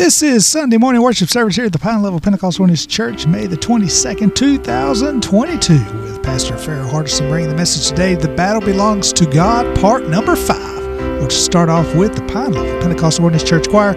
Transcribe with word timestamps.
This 0.00 0.22
is 0.22 0.46
Sunday 0.46 0.78
morning 0.78 1.02
worship 1.02 1.28
service 1.28 1.56
here 1.56 1.66
at 1.66 1.74
the 1.74 1.78
Pine 1.78 2.00
Level 2.00 2.20
Pentecostal 2.20 2.62
Witness 2.62 2.86
Church, 2.86 3.26
May 3.26 3.46
the 3.46 3.58
22nd, 3.58 4.34
2022, 4.34 5.74
with 5.74 6.22
Pastor 6.22 6.56
Farrell 6.56 6.88
Hardison 6.88 7.28
bringing 7.28 7.50
the 7.50 7.54
message 7.54 7.86
today, 7.90 8.14
The 8.14 8.28
Battle 8.28 8.62
Belongs 8.62 9.12
to 9.12 9.26
God, 9.26 9.78
part 9.78 10.08
number 10.08 10.34
five. 10.34 10.86
We'll 11.18 11.28
start 11.28 11.68
off 11.68 11.94
with 11.94 12.14
the 12.14 12.22
Pine 12.32 12.52
Level 12.52 12.80
Pentecostal 12.80 13.26
Witness 13.26 13.44
Church 13.44 13.68
Choir 13.68 13.92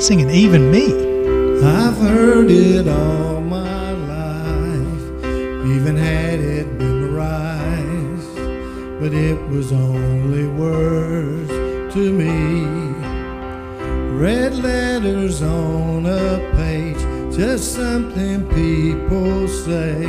singing 0.00 0.28
Even 0.28 0.72
Me. 0.72 0.86
I've 1.64 1.98
heard 1.98 2.50
it 2.50 2.88
all 2.88 3.40
my 3.40 3.92
life, 3.92 5.24
even 5.68 5.96
had 5.96 6.40
it 6.40 6.66
memorized, 6.72 8.34
but 8.98 9.14
it 9.14 9.40
was 9.50 9.70
only 9.70 10.48
words 10.48 11.94
to 11.94 12.12
me. 12.12 12.83
Red 14.16 14.54
letters 14.54 15.42
on 15.42 16.06
a 16.06 16.38
page, 16.54 16.96
just 17.36 17.74
something 17.74 18.46
people 18.50 19.48
say. 19.48 20.02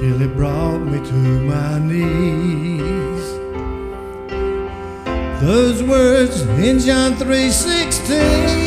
Till 0.00 0.22
it 0.22 0.34
brought 0.34 0.78
me 0.78 0.98
to 0.98 1.14
my 1.14 1.78
knees. 1.78 3.24
Those 5.42 5.82
words 5.82 6.40
in 6.58 6.78
John 6.78 7.14
3:16. 7.16 8.63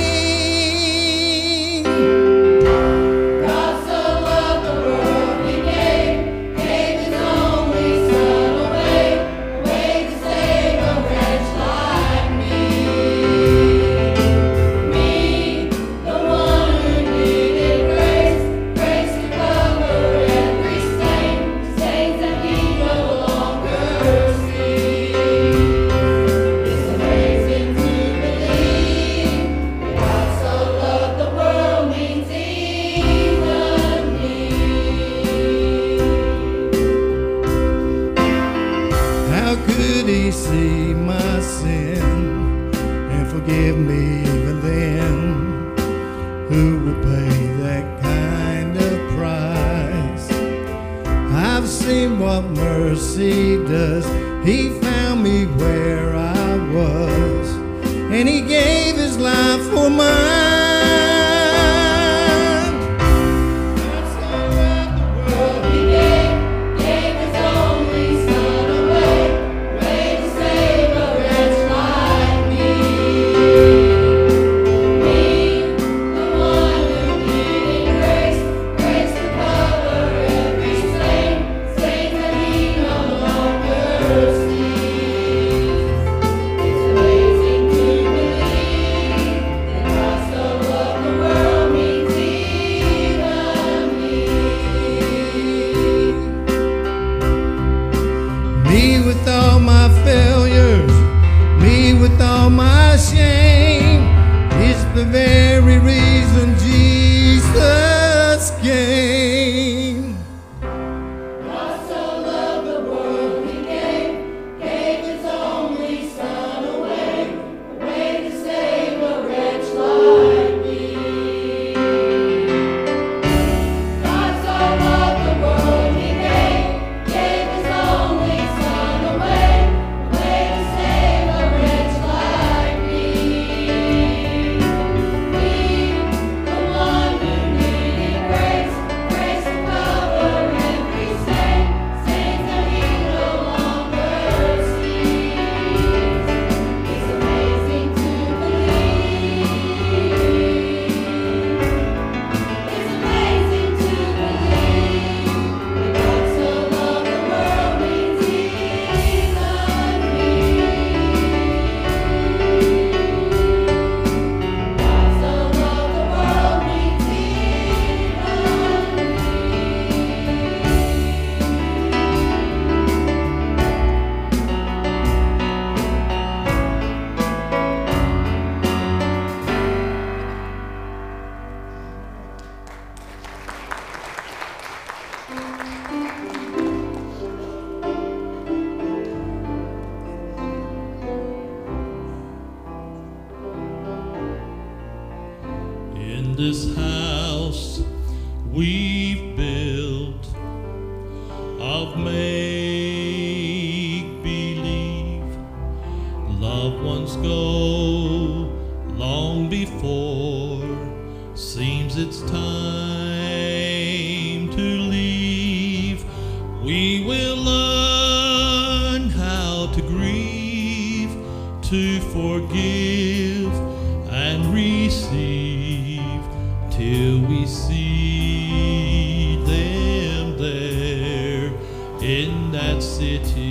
in 232.27 232.51
that 232.51 232.83
city. 232.83 233.45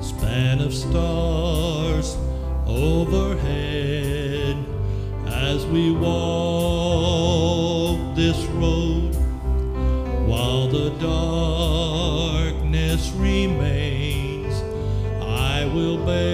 Span 0.00 0.60
of 0.60 0.72
stars 0.72 2.16
overhead 2.66 4.56
as 5.26 5.66
we 5.66 5.92
walk 5.92 7.98
this 8.16 8.38
road 8.62 9.14
while 10.26 10.66
the 10.68 10.88
darkness 11.12 13.10
remains. 13.12 14.54
I 15.20 15.66
will 15.74 15.98
bear. 16.06 16.33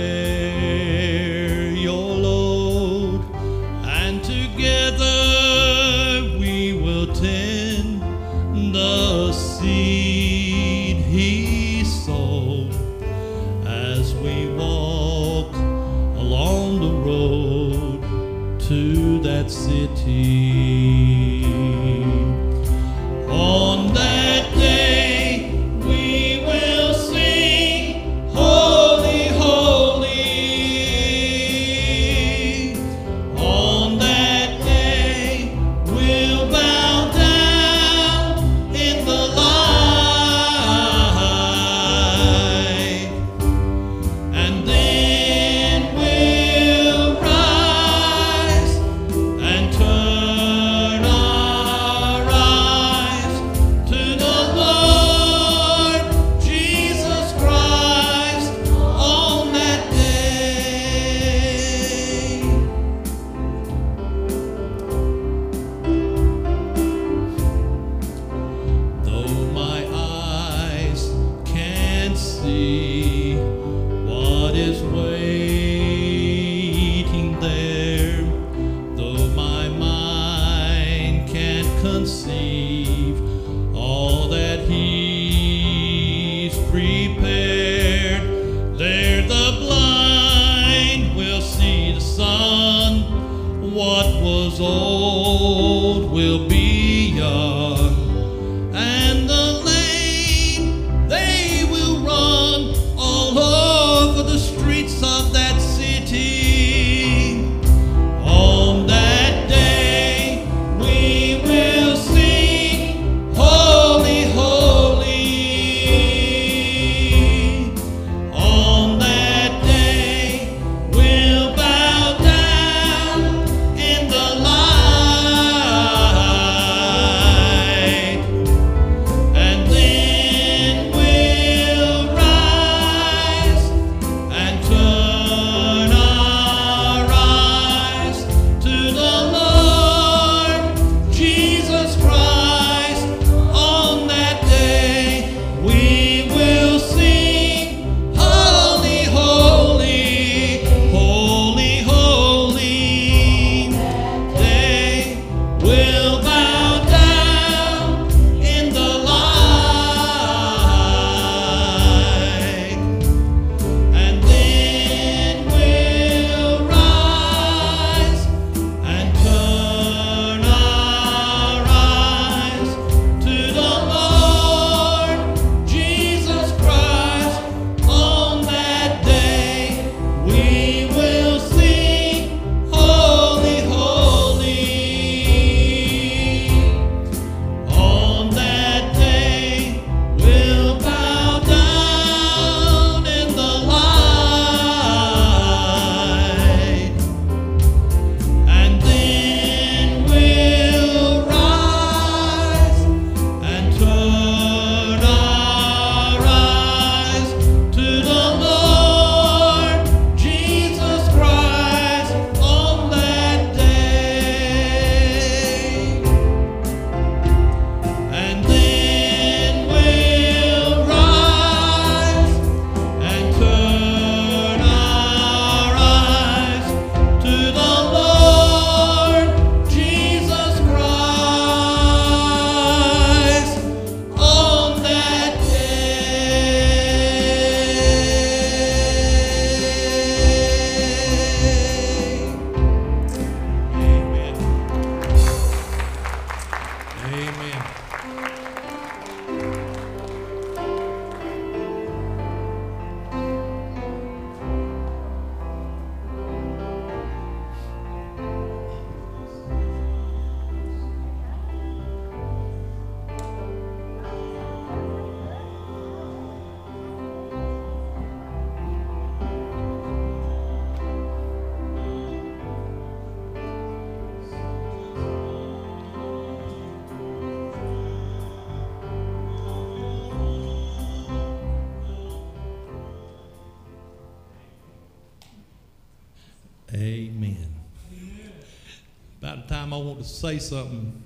time 289.71 289.81
I 289.81 289.85
want 289.85 289.99
to 289.99 290.05
say 290.05 290.39
something, 290.39 291.03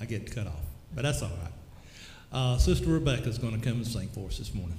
I 0.00 0.04
get 0.04 0.34
cut 0.34 0.46
off. 0.46 0.60
But 0.94 1.02
that's 1.02 1.22
all 1.22 1.30
right. 1.30 1.52
Uh, 2.32 2.58
Sister 2.58 2.88
Rebecca 2.88 3.28
is 3.28 3.38
going 3.38 3.58
to 3.58 3.64
come 3.64 3.78
and 3.78 3.86
sing 3.86 4.08
for 4.08 4.26
us 4.26 4.38
this 4.38 4.54
morning. 4.54 4.78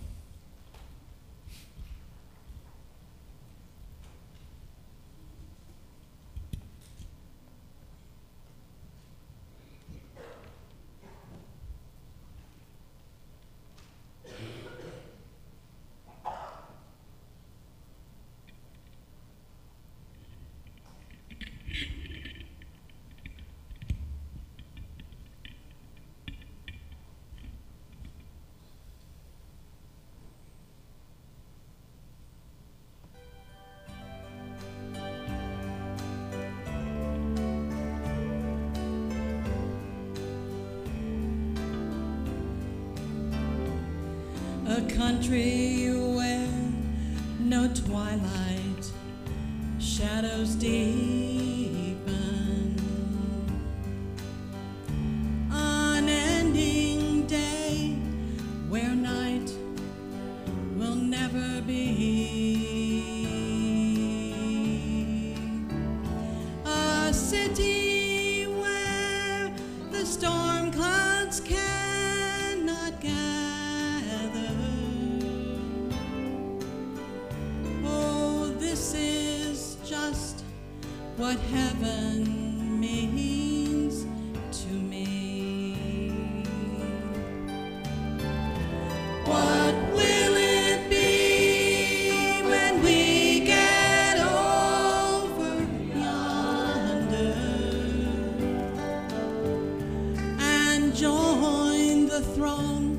Join 100.96 102.08
the 102.08 102.22
throng 102.36 102.96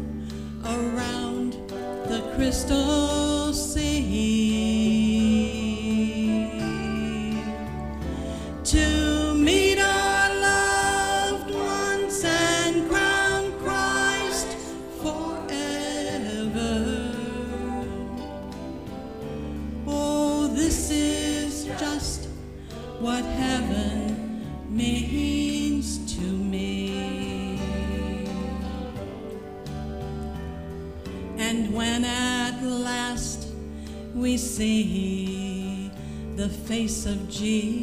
around 0.67 1.55
the 2.09 2.21
crystal 2.35 3.06
of 37.07 37.29
Jesus, 37.29 37.76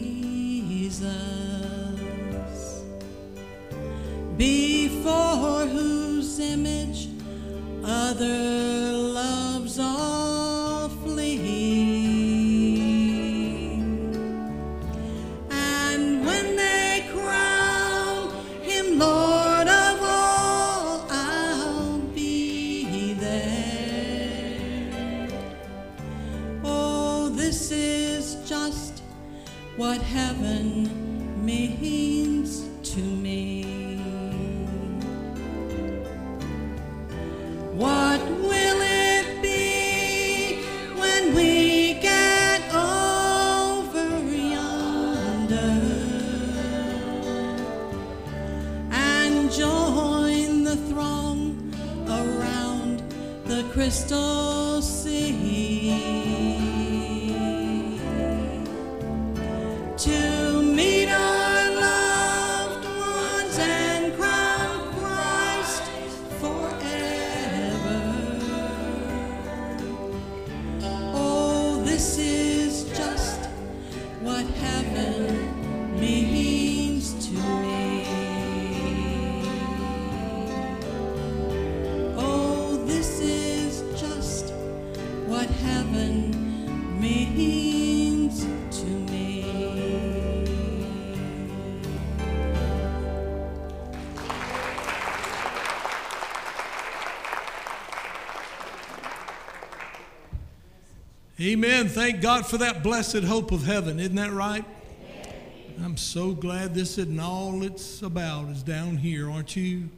Amen. 101.44 101.90
Thank 101.90 102.22
God 102.22 102.46
for 102.46 102.58
that 102.60 102.84
blessed 102.84 103.26
hope 103.26 103.52
of 103.52 103.66
heaven. 103.66 104.00
Isn't 104.00 104.16
that 104.16 104.32
right? 104.32 104.64
I'm 105.84 105.98
so 105.98 106.32
glad 106.32 106.74
this 106.74 106.98
isn't 106.98 107.20
all 107.20 107.64
it's 107.64 108.02
about 108.02 108.48
is 108.48 108.64
down 108.64 108.96
here, 108.96 109.30
aren't 109.30 109.54
you? 109.54 109.90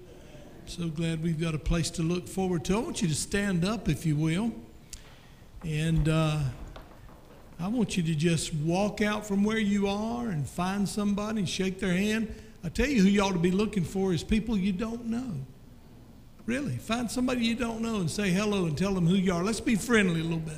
So 0.66 0.88
glad 0.88 1.22
we've 1.22 1.40
got 1.40 1.54
a 1.54 1.60
place 1.60 1.92
to 1.92 2.02
look 2.02 2.28
forward 2.28 2.66
to. 2.66 2.78
I 2.78 2.80
want 2.80 3.04
you 3.04 3.08
to 3.10 3.14
stand 3.14 3.64
up, 3.64 3.88
if 3.90 4.08
you 4.08 4.16
will. 4.16 4.54
And 5.64 6.10
uh, 6.10 6.40
I 7.60 7.68
want 7.68 7.96
you 7.96 8.02
to 8.02 8.16
just 8.16 8.52
walk 8.56 9.02
out 9.02 9.28
from 9.28 9.44
where 9.44 9.60
you 9.60 9.88
are 9.88 10.30
and 10.30 10.50
find 10.50 10.90
somebody 10.90 11.38
and 11.38 11.48
shake 11.48 11.80
their 11.80 11.94
hand. 11.94 12.34
I 12.64 12.70
tell 12.70 12.88
you 12.88 13.04
who 13.04 13.08
you 13.08 13.22
ought 13.22 13.34
to 13.34 13.40
be 13.40 13.52
looking 13.52 13.84
for 13.84 14.14
is 14.14 14.24
people 14.24 14.58
you 14.58 14.72
don't 14.72 15.06
know. 15.06 15.36
Really, 16.48 16.78
find 16.78 17.12
somebody 17.12 17.46
you 17.46 17.54
don't 17.54 17.82
know 17.82 17.98
and 17.98 18.10
say 18.10 18.32
hello 18.32 18.66
and 18.66 18.76
tell 18.76 18.96
them 18.96 19.06
who 19.06 19.14
you 19.14 19.32
are. 19.32 19.44
Let's 19.44 19.62
be 19.62 19.76
friendly 19.76 20.22
a 20.22 20.24
little 20.24 20.40
bit. 20.40 20.58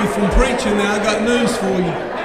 Me 0.00 0.06
from 0.06 0.30
preaching 0.30 0.76
now, 0.78 0.94
I 0.94 0.98
got 0.98 1.22
news 1.22 1.56
for 1.56 1.66
you. 1.66 2.20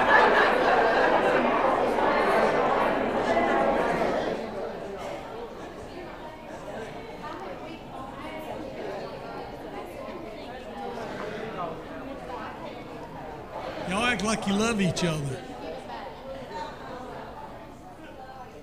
Y'all 13.90 14.06
act 14.06 14.24
like 14.24 14.48
you 14.48 14.54
love 14.54 14.82
each 14.82 15.04
other. 15.04 15.42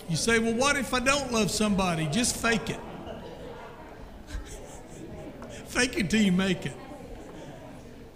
You 0.08 0.16
say, 0.16 0.38
well, 0.38 0.54
what 0.54 0.76
if 0.76 0.92
I 0.92 1.00
don't 1.00 1.32
love 1.32 1.50
somebody? 1.50 2.06
Just 2.06 2.36
fake 2.36 2.68
it. 2.68 2.80
fake 5.66 5.98
it 5.98 6.10
till 6.10 6.20
you 6.20 6.32
make 6.32 6.66
it. 6.66 6.76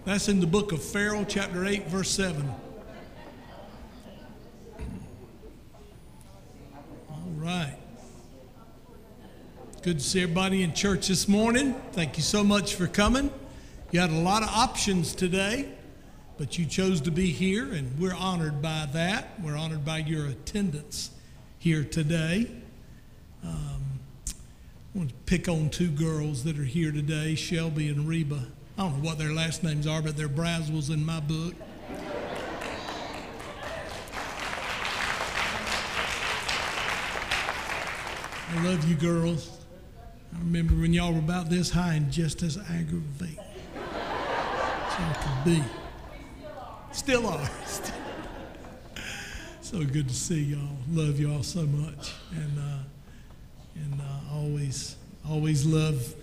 That's 0.07 0.29
in 0.29 0.39
the 0.39 0.47
book 0.47 0.71
of 0.71 0.81
Pharaoh, 0.81 1.25
chapter 1.27 1.65
8, 1.65 1.87
verse 1.87 2.09
7. 2.11 2.49
All 7.09 7.17
right. 7.35 7.75
Good 9.81 9.99
to 9.99 10.05
see 10.05 10.21
everybody 10.21 10.63
in 10.63 10.73
church 10.73 11.09
this 11.09 11.27
morning. 11.27 11.73
Thank 11.91 12.15
you 12.15 12.23
so 12.23 12.41
much 12.41 12.75
for 12.75 12.87
coming. 12.87 13.29
You 13.91 13.99
had 13.99 14.09
a 14.11 14.13
lot 14.13 14.43
of 14.43 14.49
options 14.49 15.13
today, 15.13 15.73
but 16.37 16.57
you 16.57 16.65
chose 16.65 17.01
to 17.01 17.11
be 17.11 17.29
here, 17.33 17.73
and 17.73 17.99
we're 17.99 18.15
honored 18.15 18.61
by 18.61 18.87
that. 18.93 19.37
We're 19.43 19.57
honored 19.57 19.83
by 19.83 19.97
your 19.97 20.27
attendance 20.27 21.11
here 21.59 21.83
today. 21.83 22.49
Um, 23.43 23.83
I 24.29 24.97
want 24.99 25.09
to 25.09 25.15
pick 25.25 25.49
on 25.49 25.69
two 25.69 25.89
girls 25.89 26.45
that 26.45 26.57
are 26.57 26.63
here 26.63 26.93
today, 26.93 27.35
Shelby 27.35 27.89
and 27.89 28.07
Reba. 28.07 28.47
I 28.77 28.83
don't 28.83 29.01
know 29.01 29.09
what 29.09 29.17
their 29.17 29.33
last 29.33 29.63
names 29.63 29.87
are, 29.87 30.03
but 30.03 30.15
they're 30.15 30.29
Braswells 30.29 30.93
in 30.93 31.03
my 31.03 31.19
book. 31.19 31.55
I 38.49 38.63
love 38.63 38.87
you 38.87 38.95
girls. 38.95 39.57
I 40.31 40.37
remember 40.39 40.75
when 40.75 40.93
y'all 40.93 41.11
were 41.11 41.17
about 41.17 41.49
this 41.49 41.71
high 41.71 41.95
and 41.95 42.11
just 42.11 42.43
as 42.43 42.59
aggravating 42.69 43.39
as 43.75 44.99
y'all 44.99 45.15
could 45.15 45.43
be. 45.43 45.63
Still 46.91 47.25
are. 47.25 47.49
so 49.61 49.83
good 49.83 50.07
to 50.07 50.13
see 50.13 50.43
y'all. 50.43 50.77
Love 50.91 51.19
y'all 51.19 51.41
so 51.41 51.63
much, 51.63 52.13
and 52.31 52.59
uh, 52.59 52.83
and 53.75 54.01
uh, 54.01 54.35
always 54.35 54.97
always 55.27 55.65
love 55.65 56.13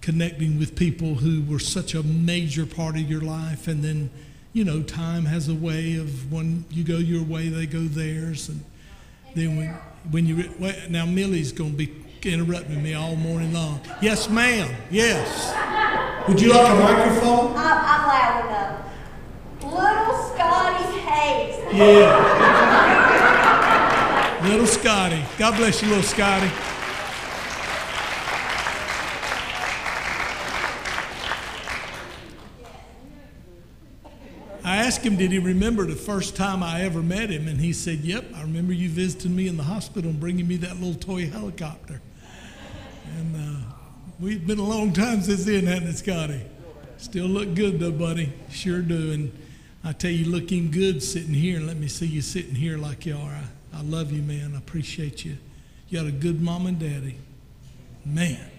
connecting 0.00 0.58
with 0.58 0.76
people 0.76 1.16
who 1.16 1.42
were 1.50 1.58
such 1.58 1.94
a 1.94 2.02
major 2.02 2.66
part 2.66 2.96
of 2.96 3.02
your 3.02 3.20
life, 3.20 3.68
and 3.68 3.82
then 3.82 4.10
you 4.52 4.64
know 4.64 4.82
time 4.82 5.24
has 5.26 5.48
a 5.48 5.54
way 5.54 5.96
of 5.96 6.32
when 6.32 6.64
you 6.70 6.84
go 6.84 6.98
your 6.98 7.22
way, 7.22 7.48
they 7.48 7.66
go 7.66 7.82
theirs, 7.82 8.48
and 8.48 8.64
then 9.34 9.56
when 9.56 9.68
when 10.10 10.26
you 10.26 10.50
wait, 10.58 10.90
now 10.90 11.04
Millie's 11.04 11.52
going 11.52 11.72
to 11.72 11.76
be 11.76 11.92
interrupting 12.24 12.82
me 12.82 12.94
all 12.94 13.16
morning 13.16 13.52
long. 13.52 13.80
Yes, 14.00 14.28
ma'am. 14.28 14.74
Yes. 14.90 15.54
Would 16.28 16.40
you 16.40 16.50
like 16.50 16.70
a 16.70 16.74
microphone? 16.74 17.56
I'm, 17.56 17.78
I'm 17.78 18.08
loud 18.08 18.44
enough. 18.46 18.84
Little 19.62 20.14
Scotty 20.34 20.98
Hayes. 21.00 21.74
Yeah. 21.74 22.18
little 24.48 24.66
Scotty. 24.66 25.22
God 25.38 25.56
bless 25.56 25.80
you, 25.82 25.88
little 25.88 26.02
Scotty. 26.02 26.50
I 34.68 34.76
asked 34.76 35.00
him, 35.02 35.16
did 35.16 35.32
he 35.32 35.38
remember 35.38 35.86
the 35.86 35.96
first 35.96 36.36
time 36.36 36.62
I 36.62 36.82
ever 36.82 37.02
met 37.02 37.30
him? 37.30 37.48
And 37.48 37.58
he 37.58 37.72
said, 37.72 38.00
Yep, 38.00 38.26
I 38.34 38.42
remember 38.42 38.74
you 38.74 38.90
visiting 38.90 39.34
me 39.34 39.48
in 39.48 39.56
the 39.56 39.62
hospital 39.62 40.10
and 40.10 40.20
bringing 40.20 40.46
me 40.46 40.56
that 40.56 40.76
little 40.78 40.94
toy 40.94 41.30
helicopter. 41.30 42.02
And 43.16 43.36
uh, 43.36 43.72
we've 44.20 44.46
been 44.46 44.58
a 44.58 44.64
long 44.64 44.92
time 44.92 45.22
since 45.22 45.46
then, 45.46 45.64
hasn't 45.64 45.88
it, 45.88 45.96
Scotty? 45.96 46.42
Still 46.98 47.26
look 47.26 47.54
good, 47.54 47.80
though, 47.80 47.92
buddy. 47.92 48.30
Sure 48.50 48.82
do. 48.82 49.12
And 49.12 49.32
I 49.84 49.92
tell 49.92 50.10
you, 50.10 50.26
looking 50.26 50.70
good 50.70 51.02
sitting 51.02 51.32
here, 51.32 51.56
and 51.56 51.66
let 51.66 51.78
me 51.78 51.88
see 51.88 52.06
you 52.06 52.20
sitting 52.20 52.54
here 52.54 52.76
like 52.76 53.06
you 53.06 53.16
are. 53.16 53.40
I, 53.72 53.78
I 53.78 53.82
love 53.82 54.12
you, 54.12 54.20
man. 54.20 54.52
I 54.54 54.58
appreciate 54.58 55.24
you. 55.24 55.38
You 55.88 55.98
got 55.98 56.06
a 56.06 56.12
good 56.12 56.42
mom 56.42 56.66
and 56.66 56.78
daddy. 56.78 57.16
Man. 58.04 58.50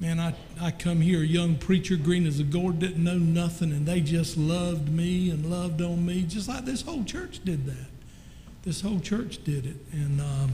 Man, 0.00 0.20
I, 0.20 0.32
I 0.60 0.70
come 0.70 1.00
here, 1.00 1.22
a 1.22 1.26
young 1.26 1.56
preacher, 1.56 1.96
green 1.96 2.24
as 2.24 2.38
a 2.38 2.44
gourd, 2.44 2.78
didn't 2.78 3.02
know 3.02 3.18
nothing, 3.18 3.72
and 3.72 3.84
they 3.84 4.00
just 4.00 4.36
loved 4.36 4.88
me 4.88 5.28
and 5.28 5.50
loved 5.50 5.82
on 5.82 6.06
me, 6.06 6.22
just 6.22 6.48
like 6.48 6.64
this 6.64 6.82
whole 6.82 7.02
church 7.02 7.40
did 7.44 7.66
that. 7.66 7.86
This 8.62 8.80
whole 8.80 9.00
church 9.00 9.42
did 9.42 9.66
it. 9.66 9.76
And 9.92 10.20
um, 10.20 10.52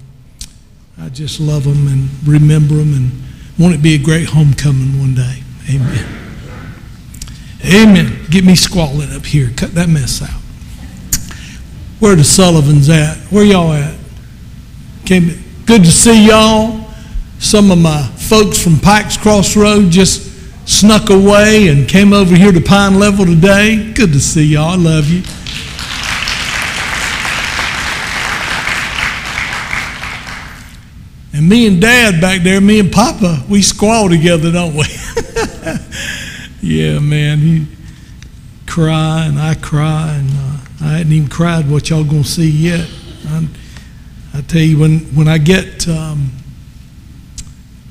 I 0.99 1.11
just 1.11 1.41
love 1.41 1.65
them 1.65 1.87
and 1.89 2.09
remember 2.27 2.77
them 2.77 2.95
and 2.95 3.11
want 3.59 3.75
it 3.75 3.83
be 3.83 3.95
a 3.95 3.99
great 3.99 4.29
homecoming 4.29 4.99
one 4.99 5.15
day. 5.15 5.43
Amen. 5.69 6.21
Amen. 7.67 8.27
Get 8.31 8.45
me 8.45 8.55
squalling 8.55 9.13
up 9.13 9.27
here. 9.27 9.51
Cut 9.57 9.75
that 9.75 9.89
mess 9.89 10.23
out. 10.23 10.41
Where 12.01 12.17
the 12.17 12.25
Sullivans 12.25 12.89
at? 12.89 13.17
Where 13.31 13.45
y'all 13.45 13.73
at? 13.73 13.95
Came, 15.05 15.43
good 15.67 15.85
to 15.85 15.91
see 15.91 16.29
y'all. 16.29 16.81
Some 17.39 17.71
of 17.71 17.79
my 17.79 18.11
folks 18.29 18.63
from 18.63 18.79
Pikes 18.79 19.19
Crossroad 19.19 19.91
just 19.91 20.33
snuck 20.67 21.11
away 21.11 21.69
and 21.69 21.87
came 21.87 22.15
over 22.15 22.35
here 22.35 22.53
to 22.53 22.61
Pine 22.61 22.99
Level 22.99 23.27
today. 23.27 23.93
Good 23.93 24.13
to 24.13 24.21
see 24.21 24.45
y'all. 24.47 24.71
I 24.71 24.77
love 24.77 25.09
you. 25.09 25.23
And 31.35 31.49
me 31.49 31.67
and 31.67 31.81
Dad 31.83 32.21
back 32.21 32.43
there, 32.43 32.61
me 32.61 32.81
and 32.81 32.91
Papa, 32.91 33.45
we 33.49 33.61
squall 33.61 34.09
together, 34.09 34.51
don't 34.51 34.75
we? 34.75 34.85
yeah, 36.63 37.01
man. 37.01 37.39
He 37.39 37.67
cry 38.67 39.27
and 39.27 39.39
I 39.39 39.55
cry, 39.55 40.15
and 40.15 40.31
uh, 40.31 40.59
I 40.81 40.99
hadn't 40.99 41.13
even 41.13 41.29
cried 41.29 41.71
what 41.71 41.91
y'all 41.91 42.05
gonna 42.05 42.25
see 42.25 42.49
yet. 42.49 42.89
I, 43.27 43.49
I 44.33 44.41
tell 44.43 44.63
you, 44.63 44.79
when 44.79 45.01
when 45.15 45.29
I 45.29 45.39
get 45.39 45.87
um, 45.89 46.31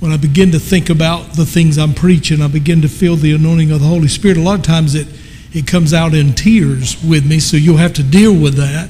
when 0.04 0.12
I 0.12 0.18
begin 0.18 0.52
to 0.52 0.60
think 0.60 0.90
about 0.90 1.32
the 1.32 1.46
things 1.46 1.78
I'm 1.78 1.94
preaching, 1.94 2.42
I 2.42 2.50
begin 2.50 2.82
to 2.82 2.90
feel 2.90 3.16
the 3.16 3.32
anointing 3.32 3.72
of 3.72 3.80
the 3.80 3.88
Holy 3.88 4.10
Spirit. 4.10 4.36
A 4.36 4.42
lot 4.42 4.60
of 4.60 4.66
times 4.66 4.96
it 4.96 5.08
it 5.54 5.66
comes 5.66 5.94
out 5.94 6.14
in 6.14 6.34
tears 6.34 7.02
with 7.02 7.26
me, 7.26 7.40
so 7.40 7.56
you'll 7.56 7.78
have 7.78 7.94
to 7.94 8.04
deal 8.04 8.34
with 8.34 8.56
that. 8.56 8.90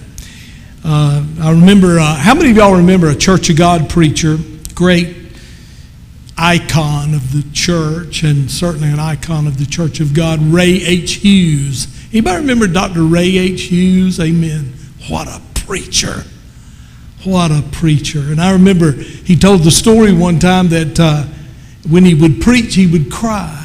Uh, 0.83 1.23
I 1.39 1.51
remember, 1.51 1.99
uh, 1.99 2.15
how 2.15 2.33
many 2.33 2.49
of 2.49 2.57
y'all 2.57 2.77
remember 2.77 3.09
a 3.09 3.15
Church 3.15 3.51
of 3.51 3.57
God 3.57 3.91
preacher, 3.91 4.39
great 4.73 5.15
icon 6.35 7.13
of 7.13 7.31
the 7.31 7.47
church, 7.53 8.23
and 8.23 8.49
certainly 8.49 8.89
an 8.89 8.97
icon 8.97 9.45
of 9.45 9.59
the 9.59 9.67
Church 9.67 9.99
of 9.99 10.15
God, 10.15 10.41
Ray 10.41 10.81
H. 10.83 11.17
Hughes? 11.17 11.87
Anybody 12.11 12.37
remember 12.37 12.65
Dr. 12.65 13.03
Ray 13.03 13.37
H. 13.37 13.63
Hughes? 13.63 14.19
Amen. 14.19 14.73
What 15.09 15.27
a 15.27 15.39
preacher. 15.53 16.23
What 17.23 17.51
a 17.51 17.63
preacher. 17.71 18.19
And 18.19 18.41
I 18.41 18.51
remember 18.51 18.91
he 18.91 19.35
told 19.35 19.63
the 19.63 19.71
story 19.71 20.13
one 20.13 20.39
time 20.39 20.69
that 20.69 20.99
uh, 20.99 21.23
when 21.89 22.03
he 22.03 22.13
would 22.13 22.41
preach, 22.41 22.75
he 22.75 22.87
would 22.87 23.11
cry. 23.11 23.59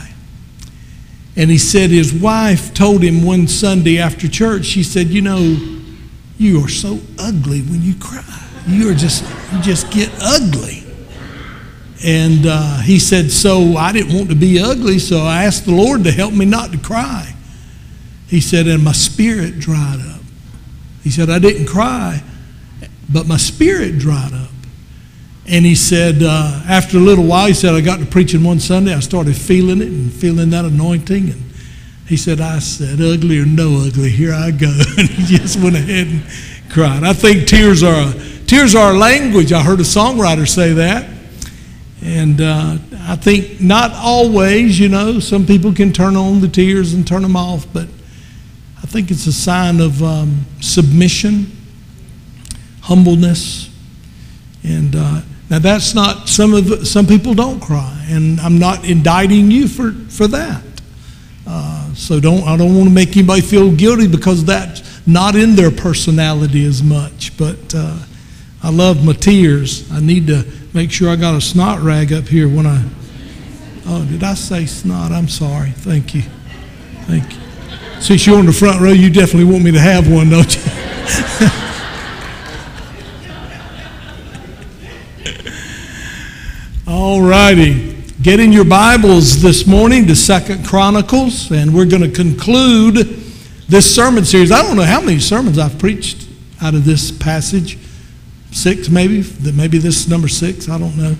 And 1.37 1.51
he 1.51 1.59
said 1.59 1.91
his 1.91 2.13
wife 2.13 2.75
told 2.75 3.03
him 3.03 3.25
one 3.25 3.47
Sunday 3.47 3.99
after 3.99 4.29
church, 4.29 4.65
she 4.65 4.83
said, 4.83 5.09
You 5.09 5.23
know, 5.23 5.57
you 6.37 6.65
are 6.65 6.69
so 6.69 6.99
ugly 7.19 7.63
when 7.63 7.83
you 7.83 7.95
cry. 7.95 8.47
You 8.67 8.91
are 8.91 8.95
just, 8.95 9.25
you 9.53 9.61
just 9.61 9.91
get 9.91 10.11
ugly. 10.21 10.85
And 12.05 12.47
uh, 12.47 12.81
he 12.81 12.99
said, 12.99 13.31
So 13.31 13.77
I 13.77 13.93
didn't 13.93 14.15
want 14.17 14.29
to 14.31 14.37
be 14.37 14.61
ugly, 14.61 14.99
so 14.99 15.19
I 15.19 15.45
asked 15.45 15.65
the 15.65 15.75
Lord 15.75 16.05
to 16.05 16.13
help 16.13 16.33
me 16.33 16.45
not 16.45 16.73
to 16.73 16.79
cry. 16.79 17.35
He 18.29 18.41
said, 18.41 18.67
And 18.67 18.85
my 18.85 18.93
spirit 18.93 19.59
dried 19.59 20.01
up. 20.09 20.21
He 21.03 21.11
said, 21.11 21.31
I 21.31 21.39
didn't 21.39 21.67
cry, 21.67 22.23
but 23.13 23.27
my 23.27 23.37
spirit 23.37 23.99
dried 23.99 24.33
up. 24.33 24.51
And 25.47 25.65
he 25.65 25.75
said, 25.75 26.23
uh, 26.23 26.63
after 26.69 26.99
a 26.99 27.01
little 27.01 27.25
while, 27.25 27.47
he 27.47 27.55
said, 27.55 27.75
I 27.75 27.81
got 27.81 28.01
to 28.01 28.07
preaching 28.07 28.45
one 28.45 28.61
Sunday. 28.61 28.93
I 28.93 29.01
started 29.01 29.35
feeling 29.35 29.81
it 29.81 29.89
and 29.89 30.13
feeling 30.13 30.51
that 30.51 30.67
anointing. 30.67 31.31
And 31.31 31.53
he 32.07 32.19
said, 32.19 32.41
I 32.41 32.59
said, 32.59 33.01
ugly 33.01 33.41
or 33.41 33.47
no 33.47 33.83
ugly, 33.87 34.11
here 34.11 34.35
I 34.35 34.51
go. 34.51 34.67
and 34.99 35.09
he 35.09 35.37
just 35.37 35.59
went 35.59 35.77
ahead 35.77 36.07
and 36.09 36.23
cried. 36.71 37.03
I 37.03 37.15
think 37.15 37.47
tears 37.47 37.83
are 37.83 38.13
tears 38.47 38.75
are 38.75 38.93
a 38.93 38.97
language. 38.97 39.53
I 39.53 39.63
heard 39.63 39.81
a 39.81 39.85
songwriter 39.85 40.47
say 40.47 40.75
that. 40.75 41.09
And 42.03 42.41
uh, 42.41 42.79
I 43.01 43.17
think 43.17 43.61
not 43.61 43.93
always, 43.93 44.79
you 44.79 44.89
know, 44.89 45.19
some 45.19 45.47
people 45.47 45.73
can 45.73 45.93
turn 45.93 46.17
on 46.17 46.41
the 46.41 46.49
tears 46.49 46.95
and 46.95 47.07
turn 47.07 47.23
them 47.23 47.37
off, 47.37 47.67
but 47.73 47.89
I 48.77 48.87
think 48.87 49.11
it's 49.11 49.27
a 49.27 49.33
sign 49.33 49.81
of 49.81 50.03
um, 50.03 50.47
submission, 50.61 51.51
humbleness, 52.89 53.69
and 54.65 54.97
uh, 54.97 55.21
now 55.51 55.59
that's 55.59 55.95
not 55.95 56.27
some 56.29 56.55
of 56.55 56.89
some 56.89 57.07
people 57.07 57.35
don't 57.35 57.61
cry, 57.61 58.07
and 58.09 58.41
I'm 58.41 58.59
not 58.59 58.85
indicting 58.89 59.51
you 59.51 59.69
for 59.69 59.93
for 60.11 60.27
that. 60.29 60.65
Uh, 61.47 61.95
so 61.95 62.19
don't 62.19 62.45
I 62.49 62.57
don't 62.57 62.75
want 62.75 62.89
to 62.89 62.95
make 62.95 63.15
anybody 63.17 63.43
feel 63.43 63.71
guilty 63.71 64.09
because 64.09 64.45
that's 64.45 65.07
not 65.07 65.37
in 65.37 65.55
their 65.55 65.71
personality 65.71 66.65
as 66.65 66.83
much. 66.83 67.37
But 67.37 67.75
uh, 67.75 67.99
I 68.63 68.71
love 68.71 69.05
my 69.05 69.13
tears. 69.13 69.91
I 69.93 70.01
need 70.01 70.27
to 70.29 70.51
make 70.73 70.91
sure 70.91 71.11
I 71.11 71.17
got 71.17 71.35
a 71.35 71.41
snot 71.43 71.81
rag 71.81 72.13
up 72.13 72.27
here 72.27 72.49
when 72.49 72.67
I. 72.67 72.83
Oh, 73.87 74.05
did 74.05 74.23
I 74.23 74.35
say 74.35 74.65
snot? 74.65 75.13
I'm 75.13 75.29
sorry. 75.29 75.71
Thank 75.71 76.15
you. 76.15 76.23
Thank 77.07 77.35
you. 77.35 77.41
Since 78.01 78.27
you're 78.27 78.39
on 78.39 78.47
the 78.47 78.53
front 78.53 78.81
row, 78.81 78.93
you 78.93 79.11
definitely 79.11 79.51
want 79.51 79.65
me 79.65 79.73
to 79.73 79.81
have 79.81 80.11
one, 80.11 80.31
don't 80.31 80.57
you? 80.57 81.49
All 87.01 87.23
righty. 87.23 87.97
Get 88.23 88.41
in 88.41 88.51
your 88.51 88.65
Bibles 88.65 89.41
this 89.41 89.69
morning 89.69 90.09
to 90.09 90.17
Second 90.17 90.67
Chronicles, 90.67 91.49
and 91.53 91.73
we're 91.73 91.87
going 91.87 92.03
to 92.03 92.11
conclude 92.11 92.97
this 93.69 93.95
sermon 93.95 94.25
series. 94.25 94.51
I 94.51 94.63
don't 94.63 94.77
know 94.77 94.83
how 94.83 95.01
many 95.01 95.21
sermons 95.21 95.61
I've 95.61 95.79
preached 95.79 96.27
out 96.61 96.75
of 96.75 96.85
this 96.85 97.13
passage. 97.13 97.79
Six, 98.51 98.89
maybe. 98.89 99.25
Maybe 99.55 99.79
this 99.79 99.99
is 99.99 100.09
number 100.09 100.27
six. 100.27 100.69
I 100.69 100.77
don't 100.77 100.97
know. 100.99 101.15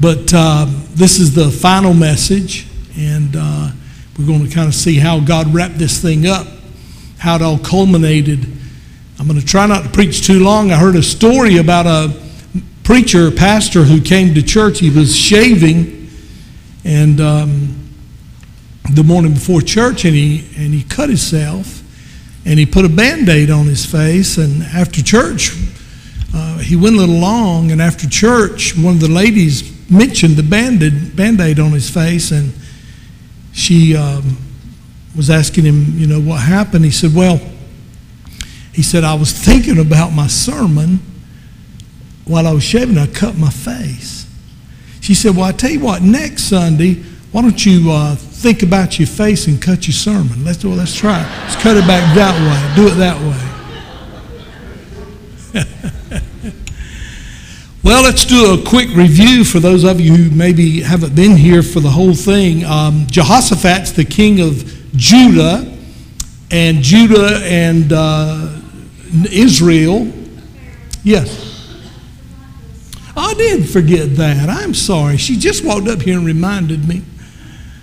But 0.00 0.32
uh, 0.34 0.68
this 0.94 1.18
is 1.18 1.34
the 1.34 1.50
final 1.50 1.92
message, 1.92 2.66
and 2.96 3.36
uh, 3.38 3.72
we're 4.18 4.26
going 4.26 4.48
to 4.48 4.54
kind 4.54 4.68
of 4.68 4.74
see 4.74 4.96
how 4.96 5.20
God 5.20 5.52
wrapped 5.52 5.76
this 5.76 6.00
thing 6.00 6.26
up, 6.26 6.46
how 7.18 7.36
it 7.36 7.42
all 7.42 7.58
culminated. 7.58 8.46
I'm 9.18 9.28
going 9.28 9.38
to 9.38 9.44
try 9.44 9.66
not 9.66 9.84
to 9.84 9.90
preach 9.90 10.26
too 10.26 10.42
long. 10.42 10.70
I 10.70 10.76
heard 10.76 10.96
a 10.96 11.02
story 11.02 11.58
about 11.58 11.84
a 11.84 12.24
preacher, 12.84 13.30
pastor 13.30 13.82
who 13.82 14.00
came 14.00 14.34
to 14.34 14.42
church. 14.42 14.78
He 14.78 14.90
was 14.90 15.16
shaving, 15.16 16.10
and 16.84 17.20
um, 17.20 17.90
the 18.92 19.02
morning 19.02 19.32
before 19.32 19.62
church, 19.62 20.04
and 20.04 20.14
he 20.14 20.46
and 20.56 20.72
he 20.72 20.84
cut 20.84 21.08
himself, 21.08 21.82
and 22.44 22.58
he 22.58 22.66
put 22.66 22.84
a 22.84 22.88
band-aid 22.90 23.50
on 23.50 23.66
his 23.66 23.86
face. 23.86 24.36
And 24.36 24.62
after 24.62 25.02
church, 25.02 25.56
uh, 26.34 26.58
he 26.58 26.76
went 26.76 26.96
a 26.96 26.98
little 26.98 27.16
long, 27.16 27.72
and 27.72 27.80
after 27.80 28.08
church, 28.08 28.76
one 28.76 28.94
of 28.94 29.00
the 29.00 29.08
ladies 29.08 29.72
mentioned 29.90 30.36
the 30.36 30.42
band-aid, 30.42 31.16
band-aid 31.16 31.58
on 31.58 31.72
his 31.72 31.88
face, 31.88 32.30
and 32.30 32.52
she 33.52 33.96
um, 33.96 34.36
was 35.16 35.30
asking 35.30 35.64
him, 35.64 35.98
you 35.98 36.06
know, 36.06 36.20
what 36.20 36.40
happened. 36.40 36.84
He 36.84 36.90
said, 36.90 37.14
well, 37.14 37.40
he 38.72 38.82
said, 38.82 39.04
I 39.04 39.14
was 39.14 39.32
thinking 39.32 39.78
about 39.78 40.12
my 40.12 40.26
sermon 40.26 40.98
while 42.26 42.46
I 42.46 42.52
was 42.52 42.64
shaving, 42.64 42.98
I 42.98 43.06
cut 43.06 43.36
my 43.36 43.50
face. 43.50 44.26
She 45.00 45.14
said, 45.14 45.36
Well, 45.36 45.44
I 45.44 45.52
tell 45.52 45.70
you 45.70 45.80
what, 45.80 46.02
next 46.02 46.44
Sunday, 46.44 47.02
why 47.32 47.42
don't 47.42 47.66
you 47.66 47.90
uh, 47.90 48.14
think 48.16 48.62
about 48.62 48.98
your 48.98 49.08
face 49.08 49.46
and 49.46 49.60
cut 49.60 49.86
your 49.86 49.92
sermon? 49.92 50.42
Let's, 50.44 50.56
do 50.58 50.68
well, 50.68 50.78
let's 50.78 50.94
try 50.94 51.20
it. 51.20 51.26
Let's 51.42 51.56
cut 51.56 51.76
it 51.76 51.86
back 51.86 52.14
that 52.14 52.34
way. 52.40 52.74
Do 52.76 52.86
it 52.88 52.94
that 52.94 53.20
way. 53.20 53.50
well, 57.82 58.02
let's 58.02 58.24
do 58.24 58.54
a 58.54 58.62
quick 58.64 58.88
review 58.94 59.44
for 59.44 59.60
those 59.60 59.84
of 59.84 60.00
you 60.00 60.14
who 60.14 60.30
maybe 60.34 60.80
haven't 60.80 61.14
been 61.14 61.36
here 61.36 61.62
for 61.62 61.80
the 61.80 61.90
whole 61.90 62.14
thing. 62.14 62.64
Um, 62.64 63.06
Jehoshaphat's 63.08 63.92
the 63.92 64.04
king 64.04 64.40
of 64.40 64.64
Judah, 64.96 65.70
and 66.50 66.82
Judah 66.82 67.40
and 67.44 67.92
uh, 67.92 68.58
Israel. 69.30 70.10
Yes. 71.02 71.53
I 73.34 73.36
did 73.36 73.68
forget 73.68 74.14
that. 74.16 74.48
I'm 74.48 74.74
sorry. 74.74 75.16
She 75.16 75.36
just 75.36 75.64
walked 75.64 75.88
up 75.88 76.00
here 76.00 76.16
and 76.16 76.24
reminded 76.24 76.86
me. 76.86 77.02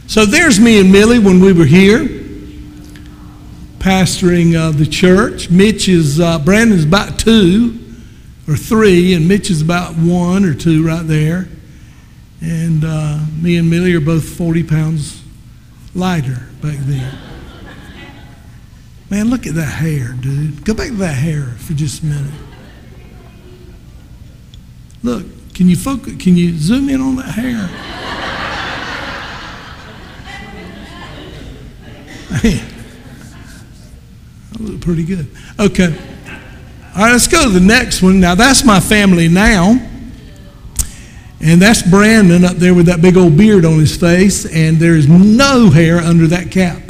So 0.08 0.26
there's 0.26 0.62
me 0.62 0.80
and 0.80 0.90
Millie 0.90 1.20
when 1.20 1.42
we 1.42 1.52
were 1.52 1.66
here, 1.66 2.06
pastoring 3.80 4.56
uh, 4.56 4.72
the 4.72 4.86
church. 4.86 5.50
Mitch 5.50 5.90
is, 5.90 6.22
uh, 6.22 6.40
Brandon's 6.40 6.86
about 6.86 7.20
two 7.20 7.78
or 8.48 8.56
three, 8.56 9.14
and 9.14 9.28
Mitch 9.28 9.50
is 9.50 9.62
about 9.62 9.96
one 9.96 10.46
or 10.46 10.54
two 10.54 10.88
right 10.88 11.06
there. 11.06 11.50
And 12.40 12.86
uh, 12.86 13.20
me 13.42 13.58
and 13.58 13.70
Millie 13.70 13.94
are 13.94 14.00
both 14.00 14.24
40 14.24 14.64
pounds 14.64 15.22
lighter 15.94 16.48
back 16.62 16.78
then. 16.80 17.14
Man, 19.10 19.30
look 19.30 19.46
at 19.46 19.56
that 19.56 19.66
hair, 19.66 20.14
dude. 20.14 20.64
Go 20.64 20.74
back 20.74 20.88
to 20.88 20.96
that 20.96 21.16
hair 21.16 21.44
for 21.58 21.74
just 21.74 22.04
a 22.04 22.06
minute. 22.06 22.34
Look, 25.04 25.26
can 25.54 25.70
you 25.70 25.76
focus? 25.76 26.16
Can 26.18 26.36
you 26.38 26.58
zoom 26.58 26.90
in 26.90 27.02
on 27.02 27.16
that 27.18 27.32
hair? 27.34 27.70
Man, 32.44 32.74
I 34.54 34.64
look 34.64 34.82
pretty 34.82 35.04
good. 35.06 35.28
Okay. 35.60 35.96
All 36.96 37.04
right, 37.04 37.12
let's 37.12 37.28
go 37.28 37.44
to 37.44 37.50
the 37.50 37.60
next 37.60 38.02
one. 38.02 38.20
Now, 38.20 38.36
that's 38.36 38.66
my 38.66 38.80
family 38.80 39.28
now. 39.28 39.88
And 41.40 41.62
that's 41.62 41.82
Brandon 41.82 42.46
up 42.46 42.58
there 42.58 42.74
with 42.74 42.86
that 42.86 43.02
big 43.02 43.18
old 43.18 43.36
beard 43.36 43.66
on 43.66 43.80
his 43.80 43.98
face, 43.98 44.46
and 44.46 44.78
there's 44.78 45.08
no 45.08 45.70
hair 45.70 45.98
under 45.98 46.28
that 46.28 46.52
cap. 46.52 46.82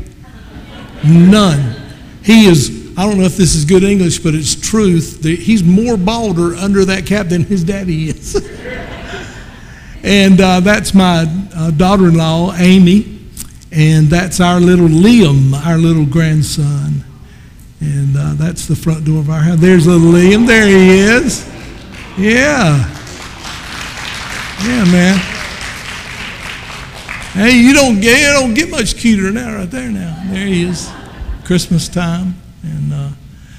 None. 1.05 1.75
He 2.23 2.47
is, 2.47 2.80
I 3.01 3.05
don't 3.07 3.17
know 3.17 3.23
if 3.23 3.35
this 3.35 3.55
is 3.55 3.65
good 3.65 3.83
English, 3.83 4.19
but 4.19 4.35
it's 4.35 4.53
truth. 4.53 5.23
He's 5.23 5.63
more 5.63 5.97
balder 5.97 6.53
under 6.53 6.85
that 6.85 7.07
cap 7.07 7.29
than 7.29 7.43
his 7.43 7.63
daddy 7.63 8.09
is. 8.09 8.35
and 10.03 10.39
uh, 10.39 10.59
that's 10.59 10.93
my 10.93 11.25
uh, 11.55 11.71
daughter 11.71 12.09
in 12.09 12.13
law, 12.13 12.53
Amy. 12.53 13.21
And 13.71 14.05
that's 14.05 14.39
our 14.39 14.59
little 14.59 14.87
Liam, 14.87 15.51
our 15.65 15.79
little 15.79 16.05
grandson. 16.05 17.03
And 17.79 18.15
uh, 18.15 18.33
that's 18.35 18.67
the 18.67 18.75
front 18.75 19.03
door 19.03 19.17
of 19.17 19.31
our 19.31 19.41
house. 19.41 19.59
There's 19.59 19.87
little 19.87 20.11
Liam. 20.11 20.45
There 20.45 20.67
he 20.67 20.99
is. 20.99 21.43
Yeah. 22.19 22.87
Yeah, 24.63 24.85
man. 24.91 25.17
Hey, 27.33 27.57
you 27.57 27.73
don't 27.73 27.99
get 27.99 28.19
you 28.19 28.39
don't 28.39 28.53
get 28.53 28.69
much 28.69 28.95
cuter 28.95 29.31
that 29.31 29.57
right 29.57 29.71
there 29.71 29.89
now. 29.89 30.21
There 30.27 30.45
he 30.45 30.61
is. 30.61 30.87
Christmas 31.45 31.87
time. 31.89 32.40
And 32.63 32.93
uh, 32.93 33.09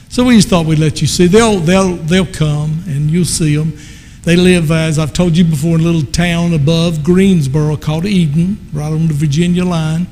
so 0.08 0.24
we 0.24 0.36
just 0.36 0.48
thought 0.48 0.66
we'd 0.66 0.78
let 0.78 1.00
you 1.00 1.06
see. 1.06 1.26
They'll, 1.26 1.58
they'll, 1.58 1.96
they'll 1.96 2.26
come 2.26 2.82
and 2.86 3.10
you'll 3.10 3.24
see 3.24 3.56
them. 3.56 3.76
They 4.24 4.36
live, 4.36 4.70
as 4.70 4.98
I've 4.98 5.12
told 5.12 5.36
you 5.36 5.44
before, 5.44 5.74
in 5.74 5.80
a 5.80 5.84
little 5.84 6.10
town 6.12 6.54
above 6.54 7.02
Greensboro 7.02 7.76
called 7.76 8.06
Eden, 8.06 8.56
right 8.72 8.92
on 8.92 9.08
the 9.08 9.14
Virginia 9.14 9.64
line. 9.64 10.06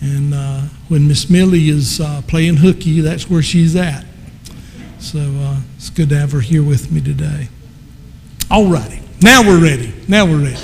And 0.00 0.32
uh, 0.32 0.60
when 0.88 1.06
Miss 1.06 1.28
Millie 1.28 1.68
is 1.68 2.00
uh, 2.00 2.22
playing 2.26 2.56
hooky, 2.56 3.00
that's 3.00 3.28
where 3.28 3.42
she's 3.42 3.76
at. 3.76 4.06
So 5.00 5.18
uh, 5.18 5.60
it's 5.76 5.90
good 5.90 6.08
to 6.08 6.18
have 6.18 6.32
her 6.32 6.40
here 6.40 6.62
with 6.62 6.90
me 6.90 7.00
today. 7.00 7.48
All 8.50 8.68
righty. 8.68 9.02
Now 9.20 9.42
we're 9.42 9.62
ready. 9.62 9.92
Now 10.08 10.24
we're 10.24 10.42
ready. 10.42 10.62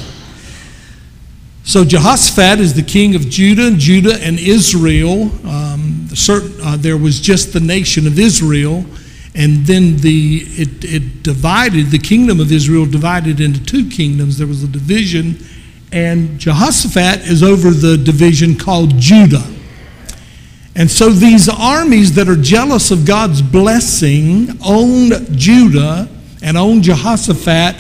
So 1.65 1.85
Jehoshaphat 1.85 2.59
is 2.59 2.75
the 2.75 2.83
king 2.83 3.15
of 3.15 3.29
Judah, 3.29 3.71
Judah 3.77 4.19
and 4.21 4.39
Israel. 4.39 5.31
Um, 5.47 5.92
certain, 6.17 6.61
uh, 6.63 6.77
there 6.77 6.97
was 6.97 7.21
just 7.21 7.53
the 7.53 7.61
nation 7.61 8.07
of 8.07 8.19
Israel, 8.19 8.85
and 9.35 9.67
then 9.67 9.97
the 9.99 10.43
it, 10.47 10.85
it 10.85 11.23
divided. 11.23 11.87
The 11.87 11.99
kingdom 11.99 12.41
of 12.41 12.53
Israel 12.53 12.87
divided 12.87 13.41
into 13.41 13.63
two 13.65 13.89
kingdoms. 13.89 14.39
There 14.39 14.47
was 14.47 14.63
a 14.63 14.69
division, 14.69 15.39
and 15.91 16.39
Jehoshaphat 16.39 17.27
is 17.27 17.43
over 17.43 17.71
the 17.71 17.97
division 17.97 18.57
called 18.57 18.99
Judah. 18.99 19.47
And 20.75 20.91
so 20.91 21.11
these 21.11 21.49
armies 21.49 22.15
that 22.15 22.29
are 22.29 22.37
jealous 22.37 22.91
of 22.91 23.07
God's 23.07 23.43
blessing 23.43 24.49
own 24.65 25.11
Judah 25.37 26.09
and 26.43 26.57
own 26.57 26.83
Jehoshaphat 26.83 27.77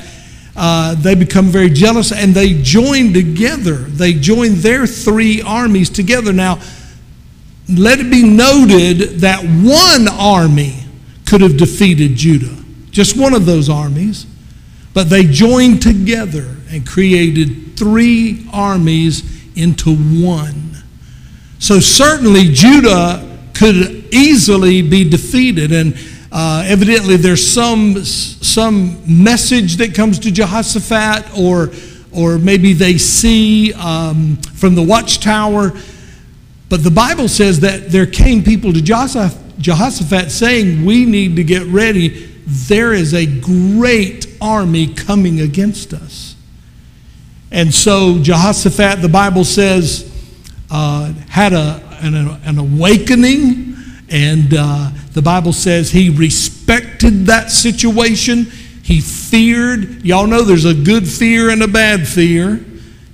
uh, 0.54 0.94
they 0.96 1.14
become 1.14 1.46
very 1.46 1.70
jealous 1.70 2.12
and 2.12 2.34
they 2.34 2.60
join 2.62 3.12
together. 3.12 3.76
They 3.76 4.12
join 4.12 4.54
their 4.56 4.86
three 4.86 5.40
armies 5.40 5.88
together. 5.88 6.32
Now, 6.32 6.60
let 7.68 8.00
it 8.00 8.10
be 8.10 8.22
noted 8.22 9.20
that 9.20 9.40
one 9.42 10.08
army 10.08 10.84
could 11.26 11.40
have 11.40 11.56
defeated 11.56 12.16
Judah, 12.16 12.56
just 12.90 13.16
one 13.16 13.34
of 13.34 13.46
those 13.46 13.68
armies, 13.68 14.26
but 14.94 15.08
they 15.08 15.24
joined 15.24 15.80
together 15.80 16.56
and 16.70 16.86
created 16.86 17.78
three 17.78 18.46
armies 18.52 19.22
into 19.56 19.94
one. 19.96 20.76
So, 21.58 21.80
certainly, 21.80 22.44
Judah 22.52 23.28
could 23.54 24.12
easily 24.12 24.82
be 24.82 25.08
defeated. 25.08 25.72
And 25.72 25.96
uh, 26.30 26.64
evidently, 26.66 27.16
there's 27.16 27.46
some, 27.46 28.04
some 28.04 29.00
message 29.06 29.76
that 29.76 29.94
comes 29.94 30.18
to 30.20 30.30
Jehoshaphat, 30.32 31.38
or, 31.38 31.70
or 32.12 32.38
maybe 32.38 32.72
they 32.72 32.98
see 32.98 33.72
um, 33.74 34.36
from 34.54 34.74
the 34.74 34.82
watchtower. 34.82 35.72
But 36.72 36.82
the 36.82 36.90
Bible 36.90 37.28
says 37.28 37.60
that 37.60 37.90
there 37.90 38.06
came 38.06 38.42
people 38.42 38.72
to 38.72 38.80
Jehoshaphat 38.80 40.30
saying, 40.30 40.86
We 40.86 41.04
need 41.04 41.36
to 41.36 41.44
get 41.44 41.66
ready. 41.66 42.08
There 42.46 42.94
is 42.94 43.12
a 43.12 43.26
great 43.26 44.26
army 44.40 44.94
coming 44.94 45.42
against 45.42 45.92
us. 45.92 46.34
And 47.50 47.74
so, 47.74 48.20
Jehoshaphat, 48.22 49.02
the 49.02 49.10
Bible 49.10 49.44
says, 49.44 50.10
uh, 50.70 51.12
had 51.28 51.52
a, 51.52 51.82
an, 52.00 52.14
an 52.14 52.56
awakening, 52.56 53.76
and 54.08 54.54
uh, 54.58 54.92
the 55.12 55.20
Bible 55.20 55.52
says 55.52 55.90
he 55.90 56.08
respected 56.08 57.26
that 57.26 57.50
situation. 57.50 58.46
He 58.82 59.02
feared. 59.02 60.06
Y'all 60.06 60.26
know 60.26 60.40
there's 60.40 60.64
a 60.64 60.72
good 60.72 61.06
fear 61.06 61.50
and 61.50 61.62
a 61.62 61.68
bad 61.68 62.08
fear. 62.08 62.64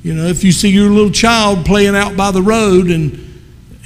You 0.04 0.14
know, 0.14 0.26
if 0.26 0.44
you 0.44 0.52
see 0.52 0.68
your 0.68 0.90
little 0.90 1.10
child 1.10 1.66
playing 1.66 1.96
out 1.96 2.16
by 2.16 2.30
the 2.30 2.40
road 2.40 2.86
and 2.92 3.24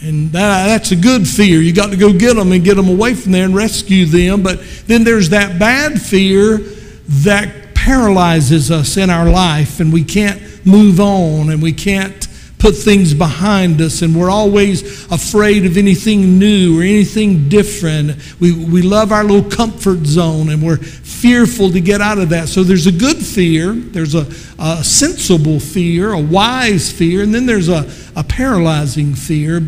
and 0.02 0.32
that, 0.32 0.66
that's 0.66 0.90
a 0.90 0.96
good 0.96 1.26
fear. 1.26 1.60
You 1.60 1.72
got 1.72 1.90
to 1.90 1.96
go 1.96 2.12
get 2.12 2.34
them 2.34 2.52
and 2.52 2.64
get 2.64 2.74
them 2.74 2.88
away 2.88 3.14
from 3.14 3.32
there 3.32 3.44
and 3.44 3.54
rescue 3.54 4.04
them. 4.04 4.42
But 4.42 4.60
then 4.86 5.04
there's 5.04 5.30
that 5.30 5.58
bad 5.58 6.00
fear 6.00 6.58
that 6.58 7.74
paralyzes 7.74 8.70
us 8.70 8.96
in 8.96 9.10
our 9.10 9.28
life, 9.28 9.80
and 9.80 9.92
we 9.92 10.04
can't 10.04 10.40
move 10.66 11.00
on, 11.00 11.50
and 11.50 11.62
we 11.62 11.72
can't 11.72 12.28
put 12.58 12.76
things 12.76 13.12
behind 13.12 13.80
us, 13.80 14.02
and 14.02 14.14
we're 14.14 14.30
always 14.30 15.10
afraid 15.10 15.66
of 15.66 15.76
anything 15.76 16.38
new 16.38 16.78
or 16.78 16.82
anything 16.84 17.48
different. 17.48 18.16
We, 18.38 18.52
we 18.52 18.82
love 18.82 19.10
our 19.10 19.24
little 19.24 19.50
comfort 19.50 20.06
zone, 20.06 20.48
and 20.48 20.62
we're 20.62 20.76
fearful 20.76 21.72
to 21.72 21.80
get 21.80 22.00
out 22.00 22.18
of 22.18 22.28
that. 22.28 22.48
So 22.48 22.62
there's 22.62 22.86
a 22.86 22.92
good 22.92 23.16
fear, 23.16 23.72
there's 23.72 24.14
a, 24.14 24.28
a 24.60 24.84
sensible 24.84 25.58
fear, 25.58 26.12
a 26.12 26.20
wise 26.20 26.92
fear, 26.92 27.24
and 27.24 27.34
then 27.34 27.46
there's 27.46 27.68
a, 27.68 27.90
a 28.14 28.22
paralyzing 28.22 29.16
fear. 29.16 29.60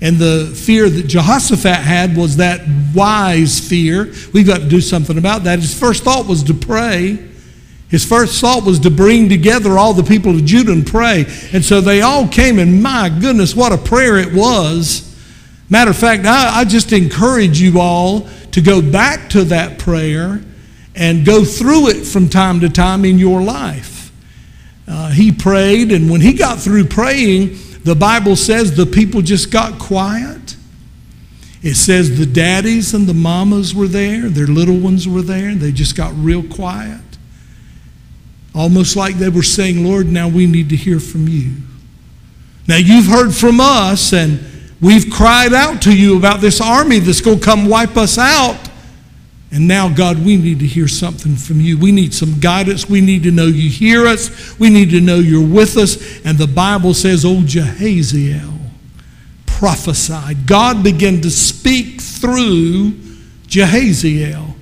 And 0.00 0.18
the 0.18 0.52
fear 0.54 0.90
that 0.90 1.06
Jehoshaphat 1.06 1.76
had 1.76 2.16
was 2.16 2.36
that 2.36 2.60
wise 2.94 3.58
fear. 3.66 4.12
We've 4.32 4.46
got 4.46 4.60
to 4.60 4.68
do 4.68 4.80
something 4.80 5.16
about 5.16 5.44
that. 5.44 5.60
His 5.60 5.78
first 5.78 6.04
thought 6.04 6.26
was 6.26 6.42
to 6.44 6.54
pray. 6.54 7.18
His 7.88 8.04
first 8.04 8.40
thought 8.40 8.64
was 8.64 8.80
to 8.80 8.90
bring 8.90 9.28
together 9.28 9.78
all 9.78 9.94
the 9.94 10.02
people 10.02 10.32
of 10.32 10.44
Judah 10.44 10.72
and 10.72 10.86
pray. 10.86 11.24
And 11.52 11.64
so 11.64 11.80
they 11.80 12.02
all 12.02 12.28
came, 12.28 12.58
and 12.58 12.82
my 12.82 13.08
goodness, 13.08 13.54
what 13.54 13.72
a 13.72 13.78
prayer 13.78 14.18
it 14.18 14.34
was. 14.34 15.02
Matter 15.70 15.92
of 15.92 15.96
fact, 15.96 16.26
I, 16.26 16.60
I 16.60 16.64
just 16.64 16.92
encourage 16.92 17.60
you 17.60 17.80
all 17.80 18.28
to 18.52 18.60
go 18.60 18.82
back 18.82 19.30
to 19.30 19.44
that 19.44 19.78
prayer 19.78 20.42
and 20.94 21.24
go 21.24 21.44
through 21.44 21.88
it 21.88 22.04
from 22.04 22.28
time 22.28 22.60
to 22.60 22.68
time 22.68 23.04
in 23.04 23.18
your 23.18 23.42
life. 23.42 24.12
Uh, 24.88 25.10
he 25.10 25.32
prayed, 25.32 25.90
and 25.92 26.10
when 26.10 26.20
he 26.20 26.32
got 26.32 26.58
through 26.58 26.86
praying, 26.86 27.56
the 27.86 27.94
Bible 27.94 28.34
says 28.34 28.74
the 28.74 28.84
people 28.84 29.22
just 29.22 29.52
got 29.52 29.78
quiet. 29.78 30.56
It 31.62 31.76
says 31.76 32.18
the 32.18 32.26
daddies 32.26 32.94
and 32.94 33.06
the 33.06 33.14
mamas 33.14 33.76
were 33.76 33.86
there, 33.86 34.28
their 34.28 34.48
little 34.48 34.76
ones 34.76 35.06
were 35.06 35.22
there, 35.22 35.50
and 35.50 35.60
they 35.60 35.70
just 35.70 35.96
got 35.96 36.12
real 36.16 36.42
quiet. 36.42 37.00
Almost 38.56 38.96
like 38.96 39.18
they 39.18 39.28
were 39.28 39.44
saying, 39.44 39.86
Lord, 39.86 40.08
now 40.08 40.26
we 40.26 40.48
need 40.48 40.68
to 40.70 40.76
hear 40.76 40.98
from 40.98 41.28
you. 41.28 41.52
Now 42.66 42.74
you've 42.74 43.06
heard 43.06 43.32
from 43.32 43.60
us, 43.60 44.12
and 44.12 44.40
we've 44.80 45.08
cried 45.08 45.54
out 45.54 45.80
to 45.82 45.96
you 45.96 46.18
about 46.18 46.40
this 46.40 46.60
army 46.60 46.98
that's 46.98 47.20
going 47.20 47.38
to 47.38 47.44
come 47.44 47.68
wipe 47.68 47.96
us 47.96 48.18
out. 48.18 48.65
And 49.52 49.68
now, 49.68 49.88
God, 49.88 50.24
we 50.24 50.36
need 50.36 50.58
to 50.58 50.66
hear 50.66 50.88
something 50.88 51.36
from 51.36 51.60
you. 51.60 51.78
We 51.78 51.92
need 51.92 52.12
some 52.12 52.40
guidance. 52.40 52.88
We 52.88 53.00
need 53.00 53.22
to 53.22 53.30
know 53.30 53.46
you 53.46 53.70
hear 53.70 54.06
us. 54.06 54.58
We 54.58 54.70
need 54.70 54.90
to 54.90 55.00
know 55.00 55.16
you're 55.16 55.46
with 55.46 55.76
us. 55.76 56.24
And 56.24 56.36
the 56.36 56.48
Bible 56.48 56.94
says, 56.94 57.24
old 57.24 57.44
Jahaziel 57.44 58.54
prophesied. 59.46 60.46
God 60.46 60.82
began 60.82 61.20
to 61.22 61.30
speak 61.30 62.00
through 62.00 62.92
Jahaziel. 63.46 64.54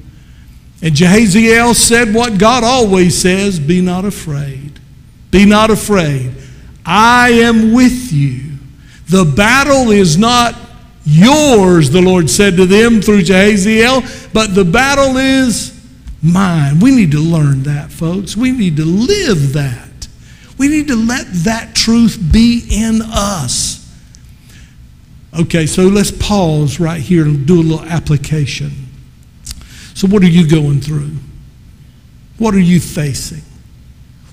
And 0.83 0.95
Jahaziel 0.95 1.75
said 1.75 2.15
what 2.15 2.39
God 2.39 2.63
always 2.63 3.17
says 3.17 3.59
be 3.59 3.81
not 3.81 4.05
afraid. 4.05 4.79
Be 5.31 5.47
not 5.47 5.71
afraid. 5.71 6.33
I 6.85 7.31
am 7.31 7.73
with 7.73 8.13
you. 8.13 8.53
The 9.09 9.25
battle 9.25 9.91
is 9.91 10.17
not 10.19 10.55
yours, 11.05 11.91
the 11.91 12.03
Lord 12.03 12.31
said 12.31 12.57
to 12.57 12.67
them 12.67 13.01
through 13.01 13.23
Jahaziel, 13.23 14.33
but 14.33 14.55
the 14.55 14.65
battle 14.65 15.17
is 15.17 15.75
mine. 16.23 16.81
We 16.81 16.95
need 16.95 17.13
to 17.13 17.21
learn 17.21 17.63
that, 17.65 17.91
folks. 17.91 18.37
We 18.37 18.51
need 18.53 18.77
to 18.77 18.85
live 18.85 19.53
that. 19.53 20.09
We 20.59 20.69
need 20.69 20.89
to 20.89 20.97
let 20.97 21.27
that 21.45 21.75
truth 21.75 22.19
be 22.33 22.67
in 22.71 23.03
us. 23.03 23.81
Okay, 25.39 25.67
so 25.67 25.83
let's 25.83 26.13
pause 26.13 26.79
right 26.79 27.01
here 27.01 27.25
and 27.25 27.47
do 27.47 27.61
a 27.61 27.63
little 27.63 27.85
application. 27.87 28.71
So, 29.95 30.07
what 30.07 30.23
are 30.23 30.29
you 30.29 30.49
going 30.49 30.81
through? 30.81 31.11
What 32.39 32.55
are 32.55 32.61
you 32.61 32.81
facing? 32.81 33.43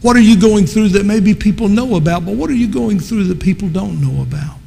What 0.02 0.16
are 0.16 0.22
you 0.22 0.40
going 0.40 0.66
through 0.66 0.90
that 0.90 1.06
maybe 1.06 1.34
people 1.36 1.68
know 1.68 1.96
about, 1.96 2.26
but 2.26 2.36
what 2.36 2.50
are 2.50 2.56
you 2.56 2.68
going 2.68 3.00
through 3.00 3.26
that 3.26 3.40
people 3.40 3.70
don't 3.70 4.02
know 4.02 4.22
about? 4.22 4.58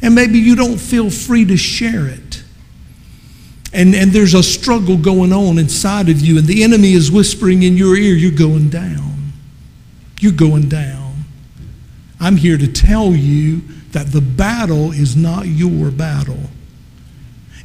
And 0.00 0.14
maybe 0.14 0.38
you 0.38 0.54
don't 0.54 0.78
feel 0.78 1.10
free 1.10 1.44
to 1.46 1.56
share 1.56 2.06
it. 2.06 2.42
And, 3.72 3.94
and 3.94 4.12
there's 4.12 4.34
a 4.34 4.42
struggle 4.42 4.96
going 4.96 5.32
on 5.32 5.58
inside 5.58 6.08
of 6.08 6.20
you, 6.20 6.38
and 6.38 6.46
the 6.46 6.62
enemy 6.62 6.92
is 6.92 7.10
whispering 7.10 7.62
in 7.62 7.76
your 7.76 7.96
ear, 7.96 8.14
You're 8.14 8.30
going 8.30 8.70
down. 8.70 9.32
You're 10.20 10.32
going 10.32 10.68
down. 10.68 11.24
I'm 12.20 12.36
here 12.36 12.58
to 12.58 12.66
tell 12.66 13.12
you 13.12 13.62
that 13.92 14.08
the 14.08 14.20
battle 14.20 14.90
is 14.92 15.16
not 15.16 15.46
your 15.46 15.90
battle. 15.90 16.40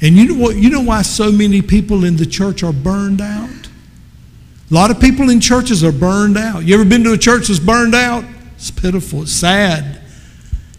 And 0.02 0.15
you 0.15 0.28
know 0.28 0.43
what? 0.43 0.56
You 0.58 0.69
know 0.69 0.82
why 0.82 1.02
so 1.02 1.32
many 1.32 1.62
people 1.62 2.04
in 2.04 2.17
the 2.17 2.26
church 2.26 2.62
are 2.63 2.74
burned 2.74 3.22
out? 3.22 3.50
A 4.69 4.74
lot 4.74 4.91
of 4.91 5.00
people 5.00 5.30
in 5.30 5.39
churches 5.39 5.84
are 5.84 5.91
burned 5.91 6.38
out. 6.38 6.65
You 6.65 6.76
ever 6.76 6.86
been 6.86 7.04
to 7.06 7.13
a 7.13 7.17
church 7.17 7.48
that's 7.48 7.60
burned 7.60 7.96
out? 7.96 8.26
It's 8.56 8.72
pitiful. 8.72 9.24
It's 9.24 9.32
sad. 9.32 10.02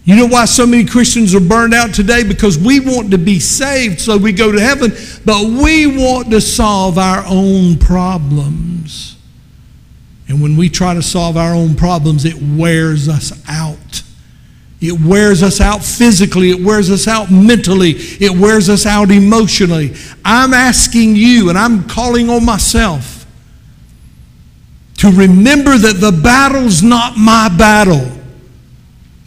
You 0.05 0.17
know 0.17 0.27
why 0.27 0.45
so 0.45 0.67
many 0.67 0.85
Christians 0.85 1.35
are 1.35 1.41
burned 1.41 1.73
out 1.73 1.95
today? 1.95 2.25
Because 2.25 2.59
we 2.59 2.79
want 2.79 3.11
to 3.13 3.19
be 3.19 3.41
saved 3.41 4.01
so 4.01 4.19
we 4.19 4.33
go 4.33 4.53
to 4.53 4.61
heaven, 4.61 4.93
but 5.25 5.45
we 5.45 5.87
want 5.87 6.31
to 6.31 6.43
solve 6.43 6.99
our 6.99 7.25
own 7.27 7.79
problems. 7.79 9.17
And 10.29 10.43
when 10.43 10.57
we 10.57 10.69
try 10.69 10.93
to 10.93 11.03
solve 11.03 11.39
our 11.39 11.55
own 11.55 11.75
problems, 11.75 12.27
it 12.27 12.35
wears 12.35 13.09
us 13.09 13.33
out. 13.49 14.03
It 14.81 15.01
wears 15.01 15.43
us 15.43 15.63
out 15.63 15.83
physically. 15.83 16.51
It 16.51 16.63
wears 16.63 16.91
us 16.91 17.09
out 17.09 17.31
mentally. 17.31 17.93
It 17.93 18.39
wears 18.39 18.69
us 18.69 18.85
out 18.85 19.11
emotionally. 19.11 19.95
I'm 20.23 20.53
asking 20.53 21.17
you, 21.17 21.49
and 21.49 21.57
I'm 21.57 21.89
calling 21.89 22.29
on 22.29 22.45
myself, 22.45 23.25
to 24.99 25.11
remember 25.11 25.79
that 25.79 25.95
the 26.01 26.13
battle's 26.13 26.83
not 26.83 27.17
my 27.17 27.49
battle. 27.57 28.14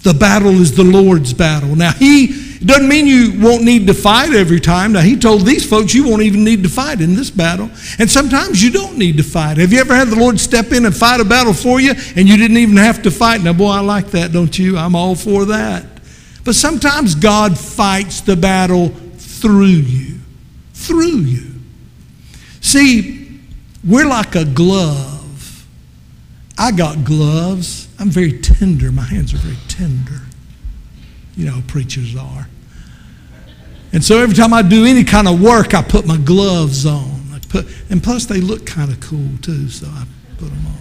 The 0.03 0.13
battle 0.13 0.61
is 0.61 0.75
the 0.75 0.83
Lord's 0.83 1.33
battle. 1.33 1.75
Now, 1.75 1.91
He 1.91 2.59
doesn't 2.63 2.87
mean 2.87 3.07
you 3.07 3.39
won't 3.39 3.63
need 3.63 3.87
to 3.87 3.93
fight 3.93 4.33
every 4.33 4.59
time. 4.59 4.93
Now, 4.93 5.01
He 5.01 5.17
told 5.17 5.45
these 5.45 5.67
folks 5.67 5.93
you 5.93 6.07
won't 6.07 6.21
even 6.21 6.43
need 6.43 6.63
to 6.63 6.69
fight 6.69 7.01
in 7.01 7.15
this 7.15 7.29
battle. 7.29 7.69
And 7.99 8.09
sometimes 8.09 8.63
you 8.63 8.71
don't 8.71 8.97
need 8.97 9.17
to 9.17 9.23
fight. 9.23 9.57
Have 9.57 9.73
you 9.73 9.79
ever 9.79 9.95
had 9.95 10.09
the 10.09 10.15
Lord 10.15 10.39
step 10.39 10.71
in 10.71 10.85
and 10.85 10.95
fight 10.95 11.19
a 11.19 11.25
battle 11.25 11.53
for 11.53 11.79
you 11.79 11.93
and 12.15 12.27
you 12.27 12.37
didn't 12.37 12.57
even 12.57 12.77
have 12.77 13.01
to 13.03 13.11
fight? 13.11 13.41
Now, 13.41 13.53
boy, 13.53 13.69
I 13.69 13.81
like 13.81 14.07
that, 14.11 14.31
don't 14.31 14.57
you? 14.57 14.77
I'm 14.77 14.95
all 14.95 15.15
for 15.15 15.45
that. 15.45 15.85
But 16.43 16.55
sometimes 16.55 17.13
God 17.13 17.57
fights 17.57 18.21
the 18.21 18.37
battle 18.37 18.89
through 19.17 19.65
you. 19.65 20.19
Through 20.73 21.17
you. 21.17 21.51
See, 22.61 23.39
we're 23.85 24.07
like 24.07 24.35
a 24.35 24.45
glove. 24.45 25.65
I 26.57 26.71
got 26.71 27.03
gloves. 27.03 27.86
I'm 27.99 28.09
very 28.09 28.39
tender. 28.39 28.91
My 28.91 29.03
hands 29.03 29.33
are 29.33 29.37
very 29.37 29.57
tender. 29.67 30.21
You 31.35 31.45
know, 31.45 31.61
preachers 31.67 32.15
are. 32.15 32.47
And 33.93 34.03
so 34.03 34.19
every 34.19 34.35
time 34.35 34.53
I 34.53 34.61
do 34.61 34.85
any 34.85 35.03
kind 35.03 35.27
of 35.27 35.41
work, 35.41 35.73
I 35.73 35.81
put 35.81 36.05
my 36.05 36.17
gloves 36.17 36.85
on. 36.85 37.21
I 37.33 37.39
put, 37.47 37.67
and 37.89 38.03
plus, 38.03 38.25
they 38.25 38.41
look 38.41 38.65
kind 38.65 38.91
of 38.91 38.99
cool 38.99 39.29
too, 39.41 39.69
so 39.69 39.87
I 39.87 40.05
put 40.37 40.49
them 40.49 40.67
on. 40.67 40.73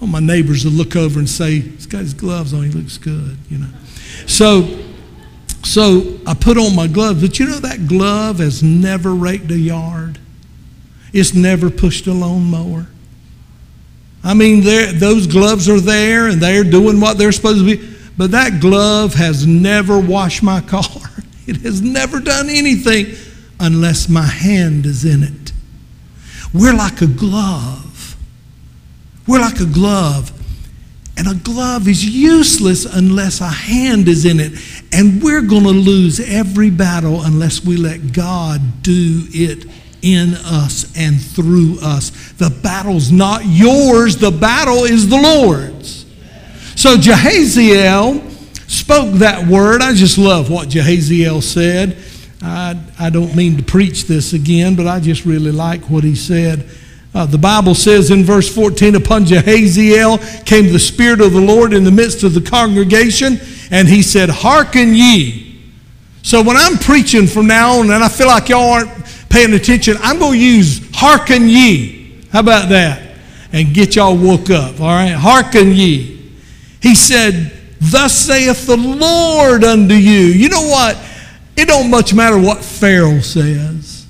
Well, 0.00 0.10
my 0.10 0.20
neighbors 0.20 0.64
will 0.64 0.72
look 0.72 0.96
over 0.96 1.18
and 1.18 1.28
say, 1.28 1.60
"He's 1.60 1.86
got 1.86 2.00
his 2.00 2.14
gloves 2.14 2.52
on. 2.54 2.64
He 2.64 2.70
looks 2.70 2.98
good," 2.98 3.36
you 3.48 3.58
know. 3.58 3.68
So, 4.26 4.80
so 5.62 6.18
I 6.26 6.34
put 6.34 6.56
on 6.56 6.74
my 6.74 6.88
gloves. 6.88 7.20
But 7.20 7.38
you 7.38 7.46
know 7.46 7.58
that 7.58 7.86
glove 7.86 8.38
has 8.38 8.62
never 8.62 9.14
raked 9.14 9.50
a 9.50 9.58
yard. 9.58 10.18
It's 11.12 11.34
never 11.34 11.70
pushed 11.70 12.06
a 12.06 12.12
lawnmower. 12.12 12.86
I 14.24 14.34
mean, 14.34 14.62
those 14.62 15.26
gloves 15.26 15.68
are 15.68 15.80
there 15.80 16.28
and 16.28 16.40
they're 16.40 16.64
doing 16.64 17.00
what 17.00 17.18
they're 17.18 17.32
supposed 17.32 17.66
to 17.66 17.76
be. 17.76 17.96
But 18.16 18.30
that 18.32 18.60
glove 18.60 19.14
has 19.14 19.46
never 19.46 19.98
washed 19.98 20.42
my 20.42 20.60
car. 20.60 20.84
It 21.44 21.56
has 21.62 21.82
never 21.82 22.20
done 22.20 22.48
anything 22.48 23.16
unless 23.58 24.08
my 24.08 24.22
hand 24.24 24.86
is 24.86 25.04
in 25.04 25.24
it. 25.24 25.52
We're 26.54 26.72
like 26.72 27.02
a 27.02 27.08
glove. 27.08 28.16
We're 29.26 29.40
like 29.40 29.58
a 29.58 29.66
glove. 29.66 30.30
And 31.16 31.26
a 31.26 31.34
glove 31.34 31.88
is 31.88 32.04
useless 32.04 32.84
unless 32.84 33.40
a 33.40 33.48
hand 33.48 34.06
is 34.06 34.24
in 34.24 34.38
it. 34.38 34.52
And 34.92 35.20
we're 35.20 35.42
going 35.42 35.64
to 35.64 35.70
lose 35.70 36.20
every 36.20 36.70
battle 36.70 37.22
unless 37.22 37.64
we 37.64 37.76
let 37.76 38.12
God 38.12 38.82
do 38.82 39.24
it 39.30 39.66
in 40.02 40.34
us 40.34 40.92
and 40.96 41.20
through 41.20 41.78
us. 41.80 42.10
The 42.32 42.50
battle's 42.50 43.10
not 43.10 43.42
yours, 43.44 44.16
the 44.16 44.30
battle 44.30 44.84
is 44.84 45.08
the 45.08 45.20
Lord's. 45.20 46.04
So 46.76 46.96
Jahaziel 46.96 48.30
spoke 48.68 49.14
that 49.14 49.46
word. 49.46 49.82
I 49.82 49.94
just 49.94 50.18
love 50.18 50.50
what 50.50 50.68
Jahaziel 50.68 51.42
said. 51.42 51.96
I, 52.42 52.78
I 52.98 53.10
don't 53.10 53.36
mean 53.36 53.56
to 53.56 53.62
preach 53.62 54.06
this 54.06 54.32
again, 54.32 54.74
but 54.74 54.86
I 54.86 54.98
just 54.98 55.24
really 55.24 55.52
like 55.52 55.82
what 55.84 56.02
he 56.02 56.16
said. 56.16 56.68
Uh, 57.14 57.26
the 57.26 57.38
Bible 57.38 57.74
says 57.74 58.10
in 58.10 58.24
verse 58.24 58.52
14, 58.52 58.94
Upon 58.96 59.24
Jahaziel 59.24 60.46
came 60.46 60.72
the 60.72 60.78
Spirit 60.78 61.20
of 61.20 61.32
the 61.32 61.40
Lord 61.40 61.72
in 61.72 61.84
the 61.84 61.90
midst 61.90 62.24
of 62.24 62.32
the 62.32 62.40
congregation, 62.40 63.38
and 63.70 63.86
he 63.86 64.02
said, 64.02 64.30
Hearken 64.30 64.94
ye. 64.94 65.60
So 66.22 66.42
when 66.42 66.56
I'm 66.56 66.78
preaching 66.78 67.26
from 67.26 67.46
now 67.46 67.78
on, 67.80 67.90
and 67.90 68.02
I 68.02 68.08
feel 68.08 68.28
like 68.28 68.48
y'all 68.48 68.72
aren't 68.72 68.90
paying 69.32 69.54
attention, 69.54 69.96
I'm 70.00 70.18
going 70.18 70.38
to 70.38 70.44
use 70.44 70.88
hearken 70.94 71.48
ye. 71.48 72.20
How 72.30 72.40
about 72.40 72.68
that? 72.68 73.16
And 73.52 73.74
get 73.74 73.96
y'all 73.96 74.16
woke 74.16 74.50
up, 74.50 74.80
all 74.80 74.86
right? 74.86 75.12
Hearken 75.12 75.72
ye. 75.72 76.30
He 76.80 76.94
said, 76.94 77.52
Thus 77.80 78.16
saith 78.16 78.66
the 78.66 78.76
Lord 78.76 79.64
unto 79.64 79.94
you. 79.94 80.26
You 80.26 80.48
know 80.48 80.62
what? 80.62 80.96
It 81.56 81.66
don't 81.66 81.90
much 81.90 82.14
matter 82.14 82.38
what 82.38 82.64
Pharaoh 82.64 83.20
says. 83.20 84.06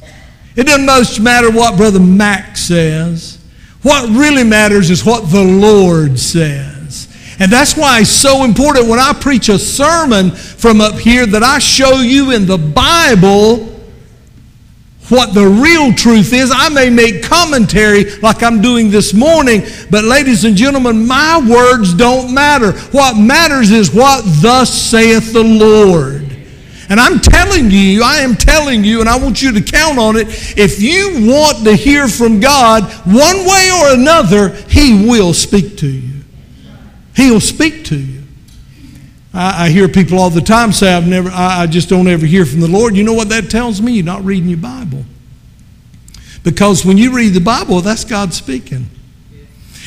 It 0.55 0.65
doesn't 0.65 0.85
much 0.85 1.19
matter 1.19 1.51
what 1.51 1.77
Brother 1.77 2.01
Mac 2.01 2.57
says. 2.57 3.39
What 3.83 4.09
really 4.11 4.45
matters 4.45 4.91
is 4.91 5.05
what 5.05 5.31
the 5.31 5.43
Lord 5.43 6.19
says. 6.19 7.09
And 7.41 7.51
that's 7.51 7.77
why 7.77 8.01
it's 8.01 8.11
so 8.11 8.45
important 8.45 8.89
when 8.89 8.99
I 8.99 9.13
preach 9.15 9.49
a 9.49 9.59
sermon 9.59 10.31
from 10.31 10.81
up 10.81 10.97
here 10.97 11.27
that 11.27 11.43
I 11.43 11.59
show 11.59 12.01
you 12.01 12.33
in 12.33 12.47
the 12.47 12.59
Bible 12.59 13.72
what 15.13 15.35
the 15.35 15.47
real 15.47 15.93
truth 15.93 16.33
is. 16.33 16.51
I 16.53 16.71
may 16.71 16.89
make 16.89 17.23
commentary 17.23 18.17
like 18.21 18.43
I'm 18.43 18.63
doing 18.63 18.91
this 18.91 19.13
morning, 19.13 19.63
but 19.91 20.05
ladies 20.05 20.45
and 20.45 20.57
gentlemen, 20.57 21.07
my 21.07 21.39
words 21.39 21.93
don't 21.93 22.33
matter. 22.33 22.73
What 22.91 23.19
matters 23.19 23.71
is 23.71 23.93
what 23.93 24.25
thus 24.41 24.73
saith 24.73 25.35
the 25.35 25.45
Lord. 25.45 26.23
And 26.89 26.99
I'm 26.99 27.21
telling 27.21 27.71
you, 27.71 28.03
I 28.03 28.21
am 28.21 28.35
telling 28.37 28.85
you, 28.85 29.01
and 29.01 29.09
I 29.09 29.19
want 29.19 29.43
you 29.43 29.53
to 29.53 29.61
count 29.61 29.99
on 29.99 30.17
it. 30.17 30.29
If 30.59 30.81
you 30.81 31.31
want 31.31 31.65
to 31.65 31.77
hear 31.77 32.09
from 32.09 32.41
God 32.41 32.85
one 33.05 33.47
way 33.47 33.71
or 33.83 33.95
another, 33.95 34.49
He 34.69 35.07
will 35.07 35.35
speak 35.35 35.77
to 35.79 35.89
you. 35.89 36.23
He'll 37.15 37.41
speak 37.41 37.85
to 37.87 37.99
you. 37.99 38.22
I, 39.35 39.67
I 39.67 39.69
hear 39.71 39.89
people 39.89 40.19
all 40.19 40.31
the 40.31 40.41
time 40.41 40.73
say, 40.73 40.93
I've 40.93 41.07
never, 41.07 41.31
I, 41.31 41.63
I 41.63 41.67
just 41.67 41.89
don't 41.89 42.09
ever 42.09 42.27
hear 42.27 42.45
from 42.45 42.61
the 42.61 42.69
Lord. 42.69 42.97
You 42.97 43.05
know 43.05 43.15
what 43.15 43.29
that 43.31 43.51
tells 43.51 43.81
me? 43.81 43.93
You're 43.93 44.05
not 44.05 44.25
reading 44.25 44.49
your 44.49 44.59
Bible. 44.59 45.05
Because 46.45 46.85
when 46.85 46.99
you 46.99 47.15
read 47.15 47.35
the 47.35 47.41
Bible, 47.41 47.81
that's 47.81 48.05
God 48.05 48.35
speaking. 48.35 48.87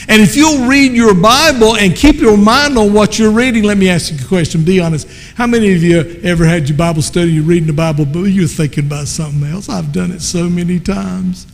And 0.08 0.22
if 0.22 0.36
you'll 0.36 0.68
read 0.68 0.92
your 0.92 1.16
Bible 1.16 1.76
and 1.78 1.96
keep 1.96 2.18
your 2.18 2.38
mind 2.38 2.78
on 2.78 2.94
what 2.94 3.18
you're 3.18 3.32
reading, 3.32 3.64
let 3.64 3.78
me 3.78 3.90
ask 3.90 4.12
you 4.12 4.20
a 4.24 4.28
question. 4.28 4.64
Be 4.64 4.80
honest. 4.80 5.08
How 5.36 5.48
many 5.48 5.74
of 5.74 5.82
you 5.82 6.00
ever 6.24 6.46
had 6.46 6.70
your 6.70 6.78
Bible 6.78 7.02
study, 7.02 7.32
you're 7.32 7.44
reading 7.44 7.68
the 7.68 7.74
Bible, 7.74 8.06
but 8.06 8.26
you're 8.26 8.48
thinking 8.48 8.86
about 8.86 9.08
something 9.08 9.44
else? 9.44 9.68
I've 9.68 9.92
done 9.92 10.12
it 10.12 10.22
so 10.22 10.48
many 10.48 10.80
times. 10.80 11.48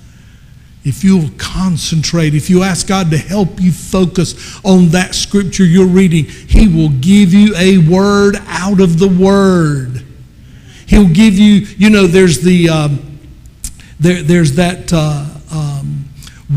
If 0.83 1.03
you'll 1.03 1.29
concentrate, 1.37 2.33
if 2.33 2.49
you 2.49 2.63
ask 2.63 2.87
God 2.87 3.11
to 3.11 3.17
help 3.17 3.59
you 3.59 3.71
focus 3.71 4.59
on 4.65 4.89
that 4.89 5.13
scripture 5.13 5.63
you're 5.63 5.85
reading, 5.85 6.25
He 6.25 6.67
will 6.67 6.89
give 6.89 7.33
you 7.33 7.55
a 7.55 7.77
word 7.77 8.37
out 8.47 8.79
of 8.79 8.97
the 8.97 9.07
word. 9.07 10.03
He'll 10.87 11.07
give 11.07 11.35
you, 11.35 11.67
you 11.77 11.89
know, 11.89 12.07
there's 12.07 12.41
the, 12.41 12.69
um, 12.69 13.19
there, 13.99 14.23
there's 14.23 14.55
that 14.55 14.91
uh, 14.91 15.25
um, 15.51 16.05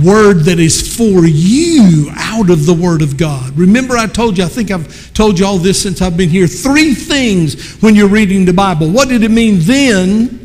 word 0.02 0.40
that 0.44 0.58
is 0.58 0.96
for 0.96 1.26
you 1.26 2.10
out 2.16 2.50
of 2.50 2.66
the 2.66 2.74
Word 2.74 3.02
of 3.02 3.16
God. 3.16 3.56
Remember, 3.56 3.96
I 3.96 4.06
told 4.06 4.38
you, 4.38 4.44
I 4.44 4.48
think 4.48 4.70
I've 4.70 5.12
told 5.14 5.38
you 5.38 5.46
all 5.46 5.58
this 5.58 5.82
since 5.82 6.02
I've 6.02 6.16
been 6.16 6.30
here. 6.30 6.46
Three 6.46 6.94
things 6.94 7.76
when 7.82 7.94
you're 7.94 8.08
reading 8.08 8.44
the 8.44 8.52
Bible. 8.52 8.90
What 8.90 9.08
did 9.08 9.22
it 9.22 9.30
mean 9.30 9.58
then? 9.60 10.43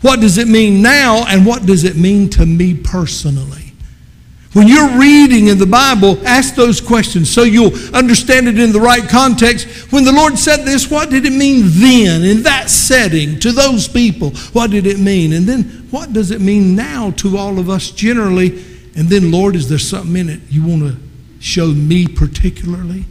What 0.00 0.20
does 0.20 0.38
it 0.38 0.48
mean 0.48 0.82
now? 0.82 1.24
And 1.26 1.44
what 1.44 1.66
does 1.66 1.84
it 1.84 1.96
mean 1.96 2.30
to 2.30 2.46
me 2.46 2.74
personally? 2.74 3.68
When 4.54 4.66
you're 4.66 4.98
reading 4.98 5.48
in 5.48 5.58
the 5.58 5.66
Bible, 5.66 6.18
ask 6.26 6.54
those 6.54 6.80
questions 6.80 7.30
so 7.30 7.42
you'll 7.42 7.74
understand 7.94 8.48
it 8.48 8.58
in 8.58 8.72
the 8.72 8.80
right 8.80 9.06
context. 9.06 9.92
When 9.92 10.04
the 10.04 10.12
Lord 10.12 10.38
said 10.38 10.64
this, 10.64 10.90
what 10.90 11.10
did 11.10 11.26
it 11.26 11.32
mean 11.32 11.64
then, 11.66 12.22
in 12.22 12.42
that 12.44 12.70
setting, 12.70 13.38
to 13.40 13.52
those 13.52 13.86
people? 13.86 14.30
What 14.52 14.70
did 14.70 14.86
it 14.86 14.98
mean? 14.98 15.34
And 15.34 15.46
then, 15.46 15.64
what 15.90 16.12
does 16.12 16.30
it 16.30 16.40
mean 16.40 16.74
now 16.74 17.10
to 17.12 17.36
all 17.36 17.58
of 17.58 17.68
us 17.68 17.90
generally? 17.90 18.64
And 18.96 19.08
then, 19.08 19.30
Lord, 19.30 19.54
is 19.54 19.68
there 19.68 19.78
something 19.78 20.16
in 20.16 20.30
it 20.30 20.40
you 20.48 20.64
want 20.64 20.82
to 20.82 20.96
show 21.40 21.68
me 21.68 22.08
particularly? 22.08 23.04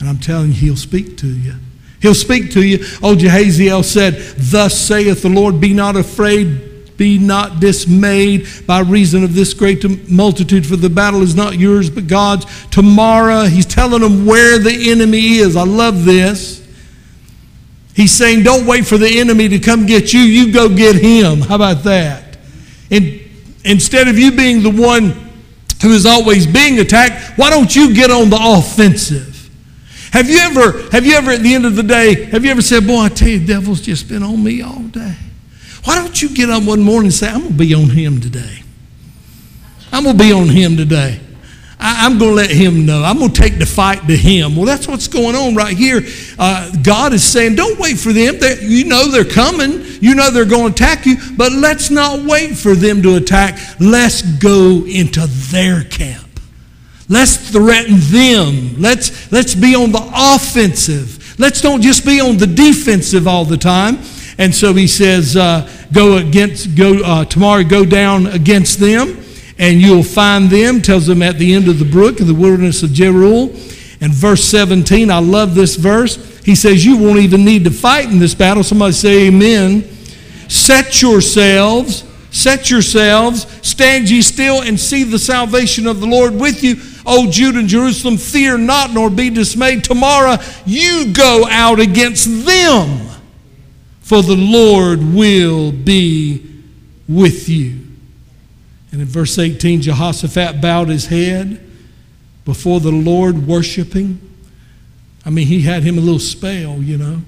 And 0.00 0.08
I'm 0.08 0.18
telling 0.18 0.48
you, 0.48 0.54
He'll 0.54 0.76
speak 0.76 1.16
to 1.18 1.28
you. 1.28 1.54
He'll 2.04 2.14
speak 2.14 2.50
to 2.50 2.62
you. 2.62 2.80
Oh, 3.02 3.16
Jahaziel 3.16 3.82
said, 3.82 4.16
Thus 4.36 4.78
saith 4.78 5.22
the 5.22 5.30
Lord, 5.30 5.58
be 5.58 5.72
not 5.72 5.96
afraid, 5.96 6.98
be 6.98 7.16
not 7.16 7.60
dismayed 7.60 8.46
by 8.66 8.80
reason 8.80 9.24
of 9.24 9.34
this 9.34 9.54
great 9.54 10.10
multitude, 10.10 10.66
for 10.66 10.76
the 10.76 10.90
battle 10.90 11.22
is 11.22 11.34
not 11.34 11.56
yours 11.56 11.88
but 11.88 12.06
God's. 12.06 12.44
Tomorrow, 12.68 13.44
he's 13.44 13.64
telling 13.64 14.02
them 14.02 14.26
where 14.26 14.58
the 14.58 14.90
enemy 14.90 15.36
is. 15.36 15.56
I 15.56 15.64
love 15.64 16.04
this. 16.04 16.62
He's 17.94 18.12
saying, 18.12 18.42
Don't 18.42 18.66
wait 18.66 18.84
for 18.84 18.98
the 18.98 19.18
enemy 19.18 19.48
to 19.48 19.58
come 19.58 19.86
get 19.86 20.12
you, 20.12 20.20
you 20.20 20.52
go 20.52 20.68
get 20.68 20.96
him. 20.96 21.40
How 21.40 21.54
about 21.54 21.84
that? 21.84 22.36
And 22.90 23.18
instead 23.64 24.08
of 24.08 24.18
you 24.18 24.30
being 24.30 24.62
the 24.62 24.68
one 24.68 25.32
who 25.80 25.92
is 25.92 26.04
always 26.04 26.46
being 26.46 26.80
attacked, 26.80 27.38
why 27.38 27.48
don't 27.48 27.74
you 27.74 27.94
get 27.94 28.10
on 28.10 28.28
the 28.28 28.38
offensive? 28.38 29.33
Have 30.14 30.30
you 30.30 30.38
ever, 30.38 30.80
have 30.92 31.04
you 31.04 31.14
ever 31.14 31.32
at 31.32 31.40
the 31.40 31.54
end 31.54 31.66
of 31.66 31.74
the 31.74 31.82
day, 31.82 32.26
have 32.26 32.44
you 32.44 32.50
ever 32.52 32.62
said, 32.62 32.86
Boy, 32.86 33.00
I 33.00 33.08
tell 33.08 33.26
you, 33.26 33.40
the 33.40 33.46
devil's 33.46 33.80
just 33.80 34.08
been 34.08 34.22
on 34.22 34.44
me 34.44 34.62
all 34.62 34.78
day? 34.78 35.16
Why 35.82 35.96
don't 35.96 36.22
you 36.22 36.28
get 36.28 36.50
up 36.50 36.62
one 36.62 36.82
morning 36.82 37.06
and 37.06 37.12
say, 37.12 37.28
I'm 37.28 37.40
going 37.40 37.52
to 37.54 37.58
be 37.58 37.74
on 37.74 37.90
him 37.90 38.20
today? 38.20 38.62
I'm 39.90 40.04
going 40.04 40.16
to 40.16 40.22
be 40.22 40.30
on 40.30 40.48
him 40.48 40.76
today. 40.76 41.18
I, 41.80 42.06
am 42.06 42.18
going 42.18 42.30
to 42.30 42.36
let 42.36 42.50
him 42.52 42.86
know. 42.86 43.02
I'm 43.02 43.18
going 43.18 43.32
to 43.32 43.40
take 43.42 43.58
the 43.58 43.66
fight 43.66 44.06
to 44.06 44.16
him. 44.16 44.54
Well, 44.54 44.66
that's 44.66 44.86
what's 44.86 45.08
going 45.08 45.34
on 45.34 45.56
right 45.56 45.76
here. 45.76 46.02
Uh, 46.38 46.70
God 46.84 47.12
is 47.12 47.24
saying, 47.24 47.56
don't 47.56 47.80
wait 47.80 47.98
for 47.98 48.12
them. 48.12 48.38
They're, 48.38 48.62
you 48.62 48.84
know 48.84 49.08
they're 49.08 49.24
coming. 49.24 49.82
You 50.00 50.14
know 50.14 50.30
they're 50.30 50.44
going 50.44 50.72
to 50.72 50.84
attack 50.84 51.06
you, 51.06 51.16
but 51.36 51.50
let's 51.50 51.90
not 51.90 52.20
wait 52.20 52.56
for 52.56 52.76
them 52.76 53.02
to 53.02 53.16
attack. 53.16 53.58
Let's 53.80 54.22
go 54.22 54.84
into 54.86 55.26
their 55.26 55.82
camp. 55.82 56.23
Let's 57.08 57.50
threaten 57.50 57.96
them. 57.98 58.80
Let's, 58.80 59.30
let's 59.30 59.54
be 59.54 59.74
on 59.74 59.92
the 59.92 60.10
offensive. 60.14 61.38
Let's 61.38 61.60
don't 61.60 61.82
just 61.82 62.06
be 62.06 62.20
on 62.20 62.36
the 62.36 62.46
defensive 62.46 63.26
all 63.26 63.44
the 63.44 63.56
time. 63.56 63.98
And 64.38 64.54
so 64.54 64.72
he 64.72 64.86
says, 64.86 65.36
uh, 65.36 65.68
go 65.92 66.16
against, 66.16 66.76
go 66.76 67.02
uh, 67.04 67.24
tomorrow, 67.24 67.62
go 67.62 67.84
down 67.84 68.26
against 68.26 68.78
them, 68.80 69.22
and 69.58 69.80
you'll 69.80 70.02
find 70.02 70.50
them. 70.50 70.80
Tells 70.80 71.06
them 71.06 71.22
at 71.22 71.38
the 71.38 71.54
end 71.54 71.68
of 71.68 71.78
the 71.78 71.84
brook 71.84 72.20
in 72.20 72.26
the 72.26 72.34
wilderness 72.34 72.82
of 72.82 72.90
Jeruel. 72.90 73.50
And 74.00 74.12
verse 74.12 74.44
17, 74.44 75.10
I 75.10 75.18
love 75.18 75.54
this 75.54 75.76
verse. 75.76 76.42
He 76.44 76.54
says, 76.54 76.84
You 76.84 76.96
won't 76.96 77.20
even 77.20 77.44
need 77.44 77.64
to 77.64 77.70
fight 77.70 78.06
in 78.10 78.18
this 78.18 78.34
battle. 78.34 78.62
Somebody 78.62 78.92
say, 78.92 79.28
Amen. 79.28 79.82
Set 80.48 81.00
yourselves, 81.00 82.04
set 82.30 82.70
yourselves, 82.70 83.46
stand 83.66 84.10
ye 84.10 84.20
still 84.20 84.62
and 84.62 84.78
see 84.78 85.04
the 85.04 85.18
salvation 85.18 85.86
of 85.86 86.00
the 86.00 86.06
Lord 86.06 86.34
with 86.34 86.62
you. 86.62 86.76
O 87.06 87.30
Judah 87.30 87.60
and 87.60 87.68
Jerusalem, 87.68 88.16
fear 88.16 88.56
not 88.56 88.92
nor 88.92 89.10
be 89.10 89.30
dismayed. 89.30 89.84
Tomorrow 89.84 90.36
you 90.64 91.12
go 91.12 91.46
out 91.48 91.80
against 91.80 92.46
them 92.46 93.04
for 94.04 94.20
the 94.20 94.36
Lord 94.36 95.02
will 95.14 95.72
be 95.72 96.46
with 97.08 97.48
you. 97.48 97.80
And 98.92 99.00
in 99.00 99.06
verse 99.06 99.38
18, 99.38 99.80
Jehoshaphat 99.80 100.60
bowed 100.60 100.88
his 100.88 101.06
head 101.06 101.58
before 102.44 102.80
the 102.80 102.92
Lord, 102.92 103.46
worshiping. 103.46 104.20
I 105.24 105.30
mean, 105.30 105.46
he 105.46 105.62
had 105.62 105.84
him 105.84 105.96
a 105.96 106.02
little 106.02 106.18
spell, 106.18 106.82
you 106.82 106.98
know. 106.98 107.22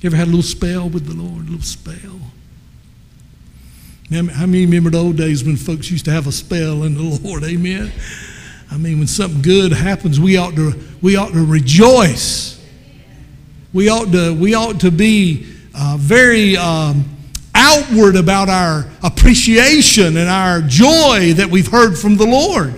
You 0.00 0.06
ever 0.06 0.16
had 0.16 0.28
a 0.28 0.30
little 0.30 0.42
spell 0.42 0.88
with 0.88 1.06
the 1.06 1.14
Lord? 1.14 1.46
A 1.46 1.50
little 1.50 1.60
spell. 1.60 2.20
How 4.10 4.46
many 4.46 4.64
remember 4.64 4.88
the 4.88 4.98
old 4.98 5.18
days 5.18 5.44
when 5.44 5.58
folks 5.58 5.90
used 5.90 6.06
to 6.06 6.10
have 6.10 6.26
a 6.26 6.32
spell 6.32 6.84
in 6.84 6.94
the 6.94 7.02
Lord? 7.22 7.44
Amen. 7.44 7.92
I 8.70 8.76
mean, 8.78 8.98
when 8.98 9.06
something 9.06 9.42
good 9.42 9.72
happens, 9.72 10.18
we 10.18 10.36
ought 10.36 10.54
to 10.56 10.72
we 11.00 11.16
ought 11.16 11.32
to 11.32 11.44
rejoice. 11.44 12.62
We 13.72 13.88
ought 13.88 14.12
to 14.12 14.34
we 14.34 14.54
ought 14.54 14.80
to 14.80 14.90
be 14.90 15.52
uh, 15.74 15.96
very 15.98 16.56
um, 16.56 17.04
outward 17.54 18.16
about 18.16 18.48
our 18.48 18.86
appreciation 19.02 20.16
and 20.16 20.28
our 20.28 20.60
joy 20.60 21.32
that 21.34 21.48
we've 21.50 21.68
heard 21.68 21.96
from 21.96 22.16
the 22.16 22.26
Lord. 22.26 22.74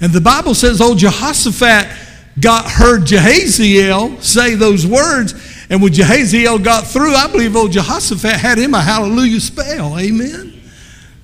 And 0.00 0.12
the 0.12 0.20
Bible 0.20 0.54
says, 0.54 0.80
old 0.80 0.98
Jehoshaphat 0.98 1.88
got 2.40 2.68
heard 2.68 3.02
Jahaziel 3.02 4.20
say 4.22 4.54
those 4.54 4.86
words. 4.86 5.34
And 5.70 5.80
when 5.80 5.92
Jahaziel 5.92 6.62
got 6.62 6.86
through, 6.86 7.14
I 7.14 7.30
believe 7.30 7.56
old 7.56 7.72
Jehoshaphat 7.72 8.32
had 8.32 8.58
him 8.58 8.74
a 8.74 8.80
hallelujah 8.80 9.40
spell. 9.40 9.98
Amen. 9.98 10.51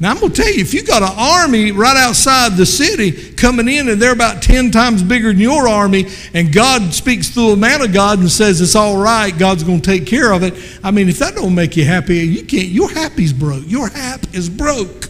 Now, 0.00 0.12
I'm 0.12 0.20
going 0.20 0.32
to 0.32 0.42
tell 0.42 0.52
you, 0.52 0.60
if 0.60 0.74
you 0.74 0.84
got 0.84 1.02
an 1.02 1.12
army 1.16 1.72
right 1.72 1.96
outside 1.96 2.52
the 2.56 2.66
city 2.66 3.32
coming 3.32 3.66
in 3.66 3.88
and 3.88 4.00
they're 4.00 4.12
about 4.12 4.42
10 4.42 4.70
times 4.70 5.02
bigger 5.02 5.32
than 5.32 5.40
your 5.40 5.66
army, 5.66 6.06
and 6.34 6.52
God 6.52 6.94
speaks 6.94 7.30
through 7.30 7.50
a 7.50 7.56
man 7.56 7.82
of 7.82 7.92
God 7.92 8.20
and 8.20 8.30
says 8.30 8.60
it's 8.60 8.76
all 8.76 8.96
right, 8.96 9.36
God's 9.36 9.64
going 9.64 9.80
to 9.80 9.86
take 9.86 10.06
care 10.06 10.32
of 10.32 10.44
it. 10.44 10.54
I 10.84 10.92
mean, 10.92 11.08
if 11.08 11.18
that 11.18 11.34
don't 11.34 11.54
make 11.54 11.76
you 11.76 11.84
happy, 11.84 12.18
you 12.18 12.44
can't, 12.44 12.68
your 12.68 12.88
happy's 12.88 13.32
broke. 13.32 13.64
Your 13.66 13.88
hap 13.88 14.32
is 14.32 14.48
broke. 14.48 15.08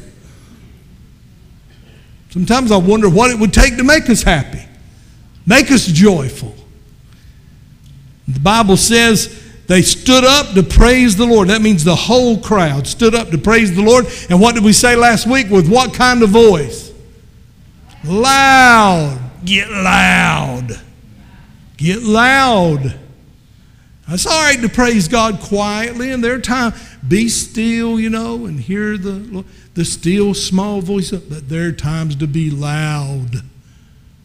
Sometimes 2.30 2.72
I 2.72 2.78
wonder 2.78 3.11
what 3.11 3.30
it 3.30 3.39
would 3.39 3.53
take 3.53 3.76
to 3.76 3.84
make 3.84 4.09
us 4.09 4.22
happy, 4.22 4.62
make 5.45 5.70
us 5.70 5.86
joyful. 5.86 6.55
The 8.26 8.41
Bible 8.41 8.78
says 8.78 9.48
they 9.69 9.83
stood 9.83 10.25
up 10.25 10.55
to 10.55 10.62
praise 10.62 11.14
the 11.14 11.27
Lord. 11.27 11.49
That 11.49 11.61
means 11.61 11.85
the 11.85 11.95
whole 11.95 12.39
crowd 12.39 12.87
stood 12.87 13.14
up 13.14 13.29
to 13.31 13.39
praise 13.39 13.75
the 13.77 13.83
Lord. 13.83 14.07
And 14.31 14.41
what 14.41 14.55
did 14.55 14.64
we 14.64 14.73
say 14.73 14.97
last 14.97 15.27
week? 15.27 15.51
With 15.51 15.69
what 15.71 15.93
kind 15.93 16.23
of 16.23 16.31
voice? 16.31 16.93
Loud. 18.03 19.21
Get 19.45 19.71
loud. 19.71 20.81
Get 21.77 22.03
loud. 22.03 22.99
It's 24.09 24.27
all 24.27 24.43
right 24.43 24.59
to 24.62 24.71
praise 24.71 25.07
God 25.07 25.39
quietly, 25.39 26.12
and 26.12 26.25
there 26.25 26.35
are 26.35 26.41
times, 26.41 26.75
be 27.07 27.29
still, 27.29 28.01
you 28.01 28.09
know, 28.09 28.47
and 28.47 28.59
hear 28.59 28.97
the, 28.97 29.45
the 29.75 29.85
still 29.85 30.33
small 30.33 30.81
voice. 30.81 31.11
But 31.11 31.51
there 31.51 31.69
are 31.69 31.73
times 31.73 32.16
to 32.16 32.27
be 32.27 32.51
loud. 32.51 33.43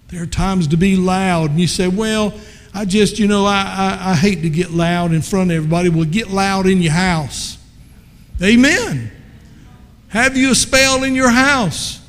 There 0.07 0.23
are 0.23 0.27
times 0.27 0.67
to 0.67 0.77
be 0.77 0.95
loud. 0.95 1.49
And 1.49 1.59
you 1.59 1.67
say, 1.67 1.89
well, 1.89 2.33
I 2.73 2.85
just, 2.85 3.19
you 3.19 3.27
know, 3.27 3.45
I, 3.45 3.99
I, 4.01 4.11
I 4.11 4.15
hate 4.15 4.41
to 4.41 4.49
get 4.49 4.71
loud 4.71 5.13
in 5.13 5.21
front 5.21 5.51
of 5.51 5.57
everybody. 5.57 5.89
Well, 5.89 6.05
get 6.05 6.29
loud 6.29 6.65
in 6.65 6.81
your 6.81 6.93
house. 6.93 7.57
Amen. 8.41 9.11
Have 10.07 10.35
you 10.35 10.51
a 10.51 10.55
spell 10.55 11.03
in 11.03 11.13
your 11.15 11.29
house? 11.29 12.01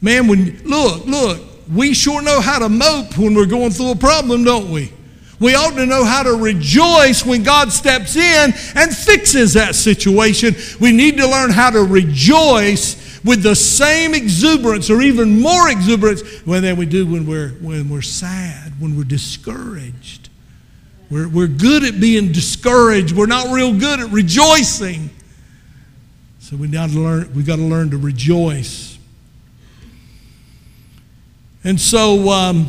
Man, 0.00 0.28
when 0.28 0.60
look, 0.64 1.06
look, 1.06 1.40
we 1.72 1.94
sure 1.94 2.22
know 2.22 2.40
how 2.40 2.58
to 2.58 2.68
mope 2.68 3.16
when 3.18 3.34
we're 3.34 3.46
going 3.46 3.70
through 3.70 3.92
a 3.92 3.96
problem, 3.96 4.44
don't 4.44 4.70
we? 4.70 4.92
We 5.40 5.54
ought 5.54 5.74
to 5.74 5.86
know 5.86 6.04
how 6.04 6.22
to 6.22 6.32
rejoice 6.32 7.26
when 7.26 7.42
God 7.42 7.72
steps 7.72 8.16
in 8.16 8.54
and 8.76 8.96
fixes 8.96 9.54
that 9.54 9.74
situation. 9.74 10.54
We 10.80 10.92
need 10.92 11.16
to 11.16 11.26
learn 11.26 11.50
how 11.50 11.70
to 11.70 11.82
rejoice 11.82 13.03
with 13.24 13.42
the 13.42 13.56
same 13.56 14.14
exuberance 14.14 14.90
or 14.90 15.00
even 15.00 15.40
more 15.40 15.70
exuberance 15.70 16.22
than 16.60 16.76
we 16.76 16.86
do 16.86 17.06
when 17.06 17.26
we're, 17.26 17.50
when 17.60 17.88
we're 17.88 18.02
sad, 18.02 18.78
when 18.78 18.96
we're 18.96 19.04
discouraged. 19.04 20.28
We're, 21.10 21.28
we're 21.28 21.48
good 21.48 21.84
at 21.84 22.00
being 22.00 22.32
discouraged. 22.32 23.16
We're 23.16 23.26
not 23.26 23.50
real 23.50 23.78
good 23.78 24.00
at 24.00 24.10
rejoicing. 24.10 25.10
So 26.40 26.56
we 26.56 26.68
to 26.90 27.00
learn, 27.00 27.32
we've 27.34 27.46
got 27.46 27.56
to 27.56 27.62
learn 27.62 27.90
to 27.90 27.98
rejoice. 27.98 28.98
And 31.62 31.80
so 31.80 32.28
um, 32.28 32.68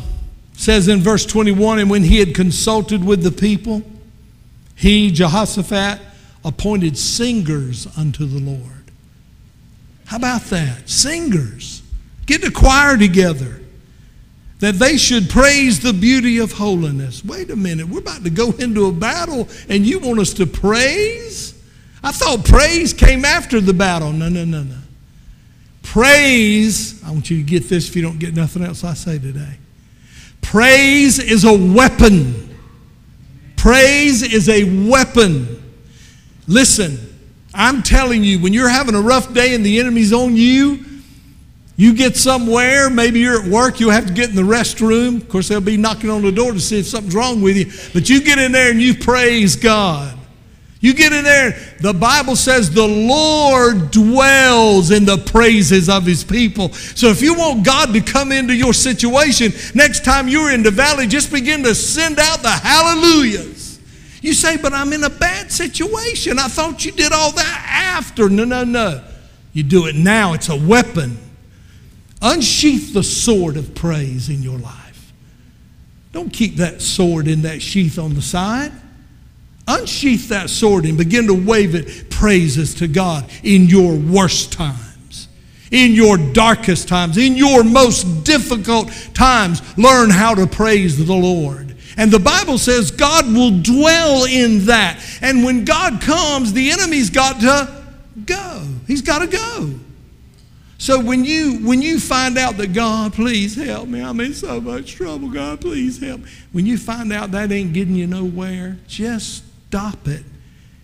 says 0.54 0.88
in 0.88 1.00
verse 1.00 1.26
21, 1.26 1.80
and 1.80 1.90
when 1.90 2.02
he 2.02 2.18
had 2.18 2.34
consulted 2.34 3.04
with 3.04 3.22
the 3.22 3.30
people, 3.30 3.82
he, 4.74 5.10
Jehoshaphat, 5.10 6.00
appointed 6.44 6.96
singers 6.96 7.86
unto 7.98 8.24
the 8.24 8.40
Lord. 8.40 8.75
How 10.06 10.16
about 10.16 10.42
that? 10.42 10.88
Singers. 10.88 11.82
Get 12.26 12.42
the 12.42 12.50
choir 12.50 12.96
together. 12.96 13.60
That 14.60 14.76
they 14.76 14.96
should 14.96 15.28
praise 15.28 15.80
the 15.80 15.92
beauty 15.92 16.38
of 16.38 16.52
holiness. 16.52 17.24
Wait 17.24 17.50
a 17.50 17.56
minute, 17.56 17.88
we're 17.88 17.98
about 17.98 18.24
to 18.24 18.30
go 18.30 18.52
into 18.52 18.86
a 18.86 18.92
battle 18.92 19.48
and 19.68 19.84
you 19.84 19.98
want 19.98 20.18
us 20.18 20.32
to 20.34 20.46
praise? 20.46 21.52
I 22.02 22.10
thought 22.12 22.44
praise 22.44 22.94
came 22.94 23.24
after 23.24 23.60
the 23.60 23.74
battle. 23.74 24.12
No, 24.12 24.28
no, 24.30 24.44
no, 24.44 24.62
no. 24.62 24.78
Praise, 25.82 27.02
I 27.04 27.10
want 27.10 27.30
you 27.30 27.36
to 27.38 27.42
get 27.42 27.68
this 27.68 27.88
if 27.88 27.96
you 27.96 28.02
don't 28.02 28.18
get 28.18 28.34
nothing 28.34 28.64
else 28.64 28.82
I 28.82 28.94
say 28.94 29.18
today. 29.18 29.58
Praise 30.40 31.18
is 31.18 31.44
a 31.44 31.52
weapon. 31.52 32.56
Praise 33.56 34.22
is 34.22 34.48
a 34.48 34.88
weapon. 34.88 35.62
Listen, 36.46 37.15
I'm 37.56 37.82
telling 37.82 38.22
you, 38.22 38.38
when 38.38 38.52
you're 38.52 38.68
having 38.68 38.94
a 38.94 39.00
rough 39.00 39.32
day 39.32 39.54
and 39.54 39.64
the 39.64 39.80
enemy's 39.80 40.12
on 40.12 40.36
you, 40.36 40.84
you 41.76 41.94
get 41.94 42.16
somewhere, 42.16 42.88
maybe 42.88 43.20
you're 43.20 43.42
at 43.42 43.48
work, 43.48 43.80
you'll 43.80 43.90
have 43.90 44.06
to 44.06 44.12
get 44.12 44.30
in 44.30 44.36
the 44.36 44.42
restroom. 44.42 45.20
Of 45.20 45.28
course, 45.28 45.48
they'll 45.48 45.60
be 45.60 45.76
knocking 45.76 46.08
on 46.08 46.22
the 46.22 46.32
door 46.32 46.52
to 46.52 46.60
see 46.60 46.80
if 46.80 46.86
something's 46.86 47.14
wrong 47.14 47.42
with 47.42 47.56
you. 47.56 47.66
But 47.92 48.08
you 48.08 48.22
get 48.22 48.38
in 48.38 48.52
there 48.52 48.70
and 48.70 48.80
you 48.80 48.94
praise 48.94 49.56
God. 49.56 50.16
You 50.80 50.94
get 50.94 51.12
in 51.12 51.24
there, 51.24 51.58
the 51.80 51.92
Bible 51.92 52.36
says 52.36 52.70
the 52.70 52.86
Lord 52.86 53.90
dwells 53.90 54.90
in 54.90 55.04
the 55.04 55.18
praises 55.18 55.88
of 55.88 56.04
his 56.04 56.22
people. 56.22 56.72
So 56.72 57.08
if 57.08 57.22
you 57.22 57.34
want 57.34 57.64
God 57.64 57.92
to 57.92 58.00
come 58.00 58.30
into 58.30 58.54
your 58.54 58.72
situation, 58.72 59.52
next 59.74 60.04
time 60.04 60.28
you're 60.28 60.52
in 60.52 60.62
the 60.62 60.70
valley, 60.70 61.06
just 61.06 61.32
begin 61.32 61.62
to 61.64 61.74
send 61.74 62.18
out 62.18 62.42
the 62.42 62.50
hallelujahs. 62.50 63.65
You 64.26 64.32
say, 64.32 64.56
but 64.56 64.72
I'm 64.72 64.92
in 64.92 65.04
a 65.04 65.08
bad 65.08 65.52
situation. 65.52 66.40
I 66.40 66.48
thought 66.48 66.84
you 66.84 66.90
did 66.90 67.12
all 67.12 67.30
that 67.30 67.66
after. 67.96 68.28
No, 68.28 68.42
no, 68.42 68.64
no. 68.64 69.00
You 69.52 69.62
do 69.62 69.86
it 69.86 69.94
now. 69.94 70.32
It's 70.32 70.48
a 70.48 70.56
weapon. 70.56 71.16
Unsheath 72.20 72.92
the 72.92 73.04
sword 73.04 73.56
of 73.56 73.76
praise 73.76 74.28
in 74.28 74.42
your 74.42 74.58
life. 74.58 75.12
Don't 76.10 76.32
keep 76.32 76.56
that 76.56 76.82
sword 76.82 77.28
in 77.28 77.42
that 77.42 77.62
sheath 77.62 78.00
on 78.00 78.14
the 78.14 78.20
side. 78.20 78.72
Unsheath 79.68 80.28
that 80.30 80.50
sword 80.50 80.86
and 80.86 80.98
begin 80.98 81.28
to 81.28 81.34
wave 81.34 81.76
it 81.76 82.10
praises 82.10 82.74
to 82.74 82.88
God 82.88 83.30
in 83.44 83.66
your 83.66 83.94
worst 83.94 84.52
times, 84.52 85.28
in 85.70 85.92
your 85.92 86.16
darkest 86.16 86.88
times, 86.88 87.16
in 87.16 87.36
your 87.36 87.62
most 87.62 88.24
difficult 88.24 88.90
times. 89.14 89.62
Learn 89.78 90.10
how 90.10 90.34
to 90.34 90.48
praise 90.48 91.06
the 91.06 91.14
Lord. 91.14 91.75
And 91.96 92.10
the 92.10 92.18
Bible 92.18 92.58
says 92.58 92.90
God 92.90 93.26
will 93.26 93.62
dwell 93.62 94.24
in 94.24 94.66
that. 94.66 95.00
And 95.22 95.44
when 95.44 95.64
God 95.64 96.00
comes, 96.00 96.52
the 96.52 96.70
enemy's 96.70 97.10
got 97.10 97.40
to 97.40 97.84
go. 98.26 98.66
He's 98.86 99.02
got 99.02 99.20
to 99.20 99.26
go. 99.26 99.74
So 100.78 101.00
when 101.00 101.24
you 101.24 101.66
when 101.66 101.80
you 101.80 101.98
find 101.98 102.36
out 102.36 102.58
that 102.58 102.74
God, 102.74 103.14
please 103.14 103.56
help 103.56 103.88
me, 103.88 104.02
I'm 104.02 104.20
in 104.20 104.34
so 104.34 104.60
much 104.60 104.92
trouble. 104.92 105.28
God, 105.30 105.60
please 105.60 105.98
help. 105.98 106.20
When 106.52 106.66
you 106.66 106.76
find 106.76 107.12
out 107.12 107.30
that 107.32 107.50
ain't 107.50 107.72
getting 107.72 107.94
you 107.94 108.06
nowhere, 108.06 108.76
just 108.86 109.44
stop 109.68 110.06
it 110.06 110.22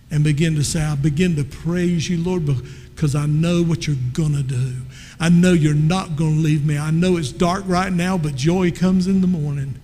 and 0.09 0.23
begin 0.23 0.55
to 0.55 0.63
say, 0.63 0.81
I 0.81 0.95
begin 0.95 1.35
to 1.35 1.43
praise 1.43 2.09
you, 2.09 2.23
Lord, 2.23 2.45
because 2.93 3.15
I 3.15 3.25
know 3.27 3.63
what 3.63 3.87
you're 3.87 3.95
to 4.35 4.43
do. 4.43 4.75
I 5.19 5.29
know 5.29 5.53
you're 5.53 5.73
not 5.73 6.17
to 6.35 6.41
leave 6.41 6.65
me. 6.65 6.77
I 6.77 6.91
know 6.91 7.17
it's 7.17 7.31
dark 7.31 7.63
right 7.65 7.91
now, 7.91 8.17
but 8.17 8.35
joy 8.35 8.71
comes 8.71 9.07
in 9.07 9.21
the 9.21 9.27
morning. 9.27 9.79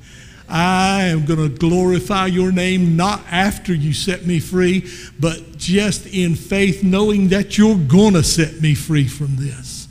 I 0.50 1.04
am 1.04 1.26
going 1.26 1.40
to 1.40 1.50
glorify 1.50 2.26
your 2.28 2.52
name 2.52 2.96
not 2.96 3.22
after 3.30 3.74
you 3.74 3.94
set 3.94 4.26
me 4.26 4.40
free, 4.40 4.90
but 5.20 5.58
just 5.58 6.08
in 6.08 6.36
faith, 6.36 6.84
knowing 6.84 7.30
that 7.30 7.58
you're 7.58 7.78
going 7.78 8.16
to 8.16 8.24
set 8.24 8.62
me 8.62 8.74
free 8.74 9.08
from 9.08 9.36
this. 9.36 9.88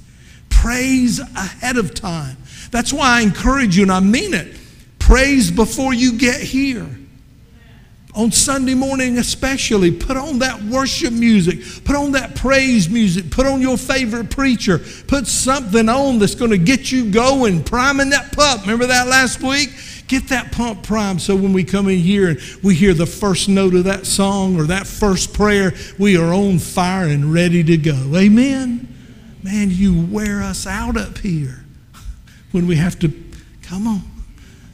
Praise 0.51 1.21
ahead 1.21 1.77
of 1.77 1.95
time. 1.95 2.37
That's 2.71 2.93
why 2.93 3.19
I 3.19 3.21
encourage 3.21 3.77
you, 3.77 3.83
and 3.85 3.93
I 3.93 4.01
mean 4.01 4.35
it. 4.35 4.57
Praise 4.99 5.51
before 5.51 5.95
you 5.95 6.19
get 6.19 6.41
here 6.41 6.98
on 8.19 8.33
Sunday 8.33 8.75
morning, 8.75 9.19
especially, 9.19 9.93
put 9.93 10.17
on 10.17 10.41
that 10.41 10.61
worship 10.63 11.13
music, 11.13 11.61
put 11.85 11.95
on 11.95 12.11
that 12.13 12.35
praise 12.35 12.89
music, 12.89 13.31
put 13.31 13.47
on 13.47 13.61
your 13.61 13.77
favorite 13.77 14.29
preacher, 14.29 14.81
put 15.07 15.29
something 15.29 15.89
on 15.89 16.19
that's 16.19 16.35
going 16.35 16.51
to 16.51 16.59
get 16.59 16.91
you 16.91 17.13
going, 17.13 17.63
priming 17.63 18.11
that 18.11 18.33
pump. 18.33 18.63
Remember 18.63 18.87
that 18.89 19.07
last 19.07 19.41
week? 19.41 19.71
Get 20.09 20.31
that 20.31 20.51
pump 20.51 20.83
primed 20.83 21.23
so 21.23 21.37
when 21.37 21.53
we 21.53 21.63
come 21.63 21.87
in 21.89 21.99
here 21.99 22.31
and 22.31 22.41
we 22.61 22.75
hear 22.75 22.93
the 22.93 23.07
first 23.07 23.49
note 23.49 23.75
of 23.77 23.85
that 23.85 24.05
song 24.05 24.59
or 24.59 24.65
that 24.65 24.89
first 24.89 25.33
prayer, 25.33 25.73
we 25.97 26.17
are 26.17 26.35
on 26.35 26.59
fire 26.59 27.07
and 27.07 27.33
ready 27.33 27.63
to 27.63 27.77
go. 27.77 28.17
Amen? 28.17 28.97
Man, 29.45 29.71
you 29.71 30.07
wear 30.07 30.43
us 30.43 30.67
out 30.67 30.97
up 30.97 31.19
here 31.19 31.65
when 32.51 32.67
we 32.67 32.75
have 32.75 32.99
to, 32.99 33.13
come 33.63 33.87
on. 33.87 34.03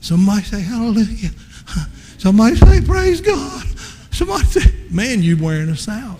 Somebody 0.00 0.44
say 0.44 0.62
hallelujah. 0.62 1.30
Somebody 2.24 2.56
say, 2.56 2.80
Praise 2.80 3.20
God. 3.20 3.66
Somebody 4.10 4.44
say, 4.44 4.72
Man, 4.90 5.22
you're 5.22 5.36
wearing 5.36 5.68
us 5.68 5.86
out. 5.90 6.18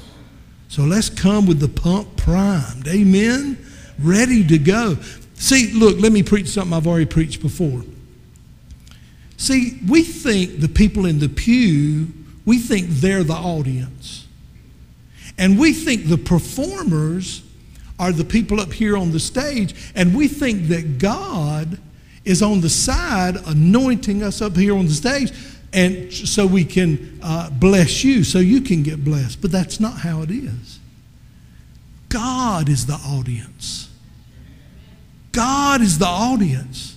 So 0.69 0.83
let's 0.83 1.09
come 1.09 1.47
with 1.47 1.61
the 1.61 1.69
pump 1.69 2.19
primed. 2.19 2.87
Amen. 2.87 3.57
Ready 3.99 4.47
to 4.49 4.59
go. 4.59 4.99
See, 5.37 5.73
look, 5.73 5.99
let 5.99 6.13
me 6.13 6.23
preach 6.23 6.49
something 6.49 6.75
I've 6.75 6.87
already 6.87 7.07
preached 7.07 7.41
before. 7.41 7.85
See, 9.39 9.81
we 9.89 10.03
think 10.03 10.61
the 10.61 10.69
people 10.69 11.07
in 11.07 11.21
the 11.21 11.29
pew, 11.31 12.09
we 12.45 12.59
think 12.59 12.89
they're 12.89 13.25
the 13.25 13.33
audience. 13.33 14.27
And 15.39 15.59
we 15.59 15.73
think 15.73 16.11
the 16.11 16.19
performers 16.19 17.43
are 17.99 18.13
the 18.13 18.27
people 18.27 18.61
up 18.61 18.75
here 18.75 18.99
on 18.99 19.11
the 19.11 19.21
stage. 19.21 19.75
And 19.95 20.15
we 20.15 20.29
think 20.29 20.69
that 20.69 20.99
God 20.99 21.79
is 22.27 22.43
on 22.43 22.61
the 22.61 22.69
side 22.69 23.37
anointing 23.47 24.23
us 24.23 24.43
up 24.43 24.55
here 24.55 24.77
on 24.77 24.85
the 24.85 24.93
stage 24.93 25.33
and 25.75 26.13
so 26.13 26.47
we 26.47 26.65
can 26.65 27.19
uh, 27.23 27.51
bless 27.51 28.05
you 28.05 28.23
so 28.23 28.39
you 28.39 28.61
can 28.61 28.83
get 28.83 29.05
blessed. 29.05 29.43
But 29.43 29.51
that's 29.51 29.81
not 29.81 29.99
how 29.99 30.23
it 30.23 30.31
is. 30.31 30.79
God 32.09 32.69
is 32.69 32.87
the 32.87 32.95
audience. 32.95 33.91
God 35.33 35.81
is 35.81 35.99
the 35.99 36.07
audience. 36.07 36.97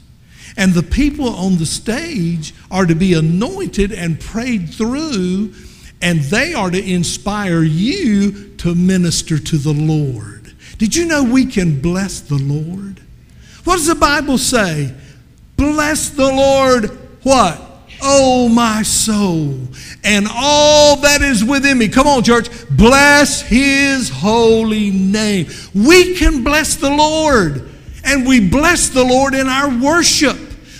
And 0.56 0.74
the 0.74 0.84
people 0.84 1.28
on 1.28 1.58
the 1.58 1.66
stage 1.66 2.54
are 2.70 2.86
to 2.86 2.96
be 2.96 3.14
anointed 3.16 3.92
and 3.92 4.20
prayed 4.20 4.70
through, 4.70 5.54
and 6.02 6.22
they 6.22 6.54
are 6.54 6.70
to 6.70 6.84
inspire 6.84 7.64
you 7.64 8.56
to 8.58 8.76
minister 8.76 9.40
to 9.40 9.58
the 9.58 9.74
Lord. 9.74 10.54
Did 10.78 10.96
you 10.96 11.06
know 11.06 11.24
we 11.24 11.48
can 11.48 11.82
bless 11.82 12.20
the 12.20 12.38
Lord? 12.38 13.02
What 13.64 13.78
does 13.78 13.88
the 13.88 13.96
Bible 13.96 14.38
say? 14.38 14.94
Bless 15.56 16.12
the 16.12 16.28
Lord, 16.28 16.92
what? 17.24 17.67
Oh, 18.02 18.48
my 18.50 18.84
soul, 18.84 19.58
and 20.04 20.28
all 20.32 20.98
that 20.98 21.22
is 21.22 21.44
within 21.44 21.78
me. 21.78 21.88
Come 21.88 22.08
on, 22.08 22.24
church. 22.24 22.48
Bless 22.70 23.42
his 23.42 24.10
holy 24.10 24.92
name. 24.92 25.48
We 25.74 26.16
can 26.16 26.44
bless 26.44 26.76
the 26.76 26.90
Lord, 26.90 27.70
and 28.04 28.28
we 28.28 28.48
bless 28.50 28.90
the 28.90 29.04
Lord 29.04 29.34
in 29.34 29.48
our 29.48 29.70
worship. 29.70 30.38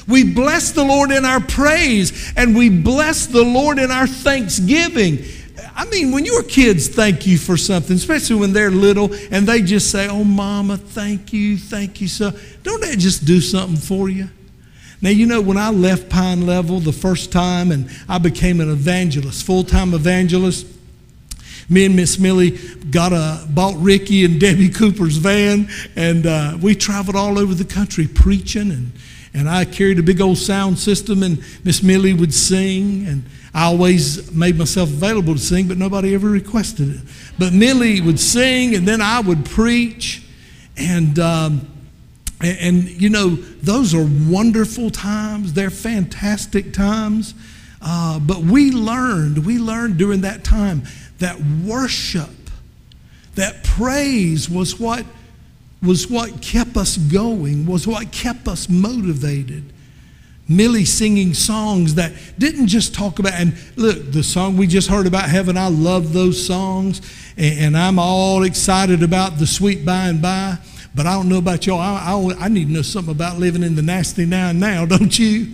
We 0.08 0.34
bless 0.34 0.72
the 0.72 0.84
Lord 0.84 1.12
in 1.12 1.26
our 1.26 1.42
praise, 1.42 2.34
and 2.38 2.56
we 2.56 2.70
bless 2.70 3.26
the 3.26 3.44
Lord 3.44 3.80
in 3.80 3.92
our 3.92 4.08
thanksgiving. 4.08 5.20
I 5.76 5.86
mean, 5.86 6.12
when 6.12 6.26
your 6.26 6.44
kids 6.44 6.88
thank 6.88 7.28
you 7.28 7.38
for 7.38 7.58
something, 7.58 7.96
especially 7.96 8.38
when 8.38 8.54
they're 8.54 8.72
little 8.72 9.14
and 9.32 9.48
they 9.48 9.62
just 9.62 9.92
say, 9.92 10.08
Oh, 10.08 10.24
mama, 10.24 10.78
thank 10.78 11.32
you, 11.34 11.58
thank 11.58 12.02
you 12.02 12.08
so, 12.08 12.32
don't 12.64 12.82
that 12.82 12.98
just 12.98 13.26
do 13.26 13.40
something 13.40 13.78
for 13.78 14.10
you? 14.10 14.28
Now, 15.02 15.10
you 15.10 15.28
know, 15.28 15.42
when 15.42 15.58
I 15.58 15.70
left 15.70 16.10
Pine 16.10 16.46
Level 16.46 16.80
the 16.80 16.92
first 16.92 17.32
time 17.32 17.72
and 17.72 17.90
I 18.10 18.18
became 18.18 18.60
an 18.60 18.72
evangelist, 18.72 19.46
full 19.46 19.64
time 19.64 19.94
evangelist, 19.94 20.66
me 21.70 21.86
and 21.86 21.96
Miss 21.96 22.18
Millie 22.18 22.52
got 22.90 23.12
a 23.12 23.46
bought 23.50 23.76
Ricky 23.78 24.26
and 24.26 24.40
Debbie 24.40 24.70
Cooper's 24.70 25.18
van, 25.18 25.70
and 25.96 26.26
uh, 26.26 26.58
we 26.60 26.76
traveled 26.76 27.16
all 27.16 27.38
over 27.38 27.54
the 27.54 27.66
country 27.66 28.08
preaching. 28.08 28.72
And 28.72 28.92
and 29.34 29.48
I 29.48 29.66
carried 29.66 30.00
a 30.00 30.04
big 30.04 30.20
old 30.20 30.38
sound 30.38 30.80
system, 30.80 31.22
and 31.22 31.44
Miss 31.64 31.84
Millie 31.84 32.14
would 32.14 32.34
sing, 32.34 33.06
and 33.06 33.24
I 33.54 33.66
always 33.66 34.32
made 34.32 34.58
myself 34.58 34.90
available 34.90 35.36
to 35.36 35.40
sing, 35.40 35.68
but 35.68 35.78
nobody 35.78 36.16
ever 36.16 36.28
requested 36.28 36.96
it. 36.96 37.02
But 37.38 37.54
Millie 37.54 38.02
would 38.02 38.20
sing, 38.20 38.74
and 38.74 38.88
then 38.88 39.02
I 39.02 39.20
would 39.20 39.46
preach, 39.46 40.24
and. 40.76 41.20
Um, 41.20 41.68
and, 42.42 42.58
and, 42.60 43.02
you 43.02 43.10
know, 43.10 43.30
those 43.36 43.96
are 43.96 44.08
wonderful 44.30 44.90
times. 44.90 45.54
They're 45.54 45.70
fantastic 45.70 46.72
times. 46.72 47.34
Uh, 47.82 48.20
but 48.20 48.40
we 48.40 48.72
learned, 48.72 49.46
we 49.46 49.58
learned 49.58 49.98
during 49.98 50.22
that 50.22 50.44
time 50.44 50.84
that 51.20 51.40
worship, 51.66 52.30
that 53.36 53.64
praise 53.64 54.50
was 54.50 54.80
what 54.80 55.06
was 55.82 56.10
what 56.10 56.42
kept 56.42 56.76
us 56.76 56.98
going, 56.98 57.66
was 57.66 57.86
what 57.86 58.12
kept 58.12 58.48
us 58.48 58.68
motivated. 58.68 59.64
Millie 60.50 60.86
singing 60.86 61.34
songs 61.34 61.96
that 61.96 62.14
didn't 62.40 62.68
just 62.68 62.96
talk 62.96 63.20
about, 63.20 63.34
and 63.34 63.56
look, 63.76 64.12
the 64.12 64.24
song 64.24 64.58
we 64.58 64.66
just 64.66 64.90
heard 64.90 65.06
about 65.06 65.30
heaven, 65.30 65.58
I 65.58 65.68
love 65.68 66.14
those 66.14 66.44
songs, 66.44 67.02
and, 67.38 67.60
and 67.60 67.78
I'm 67.78 68.00
all 68.00 68.44
excited 68.44 69.04
about 69.04 69.38
the 69.38 69.46
sweet 69.46 69.86
by 69.86 70.08
and 70.08 70.22
by. 70.22 70.58
But 70.98 71.06
I 71.06 71.14
don't 71.14 71.30
know 71.30 71.38
about 71.38 71.68
y'all. 71.68 71.80
I, 71.80 72.12
I, 72.12 72.46
I, 72.46 72.48
need 72.48 72.66
to 72.66 72.74
know 72.74 72.82
something 72.82 73.14
about 73.14 73.38
living 73.38 73.62
in 73.62 73.76
the 73.76 73.84
nasty 73.84 74.26
now 74.26 74.50
and 74.50 74.60
now, 74.60 74.84
don't 74.98 75.18
you? 75.18 75.54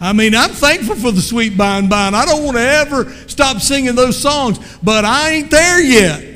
I 0.00 0.12
mean, 0.12 0.34
I'm 0.34 0.50
thankful 0.50 0.96
for 0.96 1.12
the 1.12 1.22
sweet 1.22 1.56
by 1.56 1.78
and 1.78 1.88
by, 1.88 2.08
and 2.08 2.16
I 2.16 2.26
don't 2.26 2.42
want 2.44 2.56
to 2.56 2.62
ever 2.62 3.10
stop 3.28 3.58
singing 3.62 3.94
those 3.94 4.20
songs, 4.20 4.58
but 4.82 5.04
I 5.04 5.30
ain't 5.30 5.50
there 5.52 5.80
yet. 5.80 6.33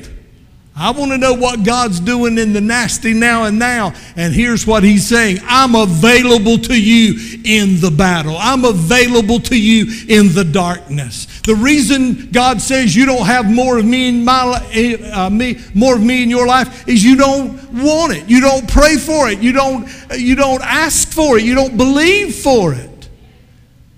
I 0.79 0.91
want 0.91 1.11
to 1.11 1.17
know 1.17 1.33
what 1.33 1.63
God's 1.63 1.99
doing 1.99 2.37
in 2.37 2.53
the 2.53 2.61
nasty 2.61 3.13
now 3.13 3.43
and 3.43 3.59
now. 3.59 3.93
And 4.15 4.33
here's 4.33 4.65
what 4.65 4.81
He's 4.81 5.05
saying 5.05 5.39
I'm 5.43 5.75
available 5.75 6.57
to 6.57 6.81
you 6.81 7.41
in 7.43 7.81
the 7.81 7.91
battle, 7.91 8.37
I'm 8.39 8.63
available 8.63 9.41
to 9.41 9.59
you 9.59 9.87
in 10.07 10.33
the 10.33 10.45
darkness. 10.45 11.41
The 11.41 11.55
reason 11.55 12.31
God 12.31 12.61
says 12.61 12.95
you 12.95 13.05
don't 13.05 13.25
have 13.25 13.49
more 13.49 13.77
of 13.77 13.85
me 13.85 14.07
in 14.07 14.23
my 14.23 15.09
uh, 15.13 15.29
me 15.29 15.59
more 15.73 15.95
of 15.95 16.03
me 16.03 16.23
in 16.23 16.29
your 16.29 16.47
life 16.47 16.87
is 16.87 17.03
you 17.03 17.17
don't 17.17 17.61
want 17.73 18.13
it. 18.13 18.29
You 18.29 18.39
don't 18.39 18.69
pray 18.69 18.95
for 18.95 19.29
it. 19.29 19.39
You 19.39 19.51
don't 19.51 19.89
you 20.15 20.35
don't 20.35 20.61
ask 20.61 21.11
for 21.11 21.37
it. 21.37 21.43
You 21.43 21.55
don't 21.55 21.75
believe 21.75 22.35
for 22.35 22.73
it. 22.73 23.09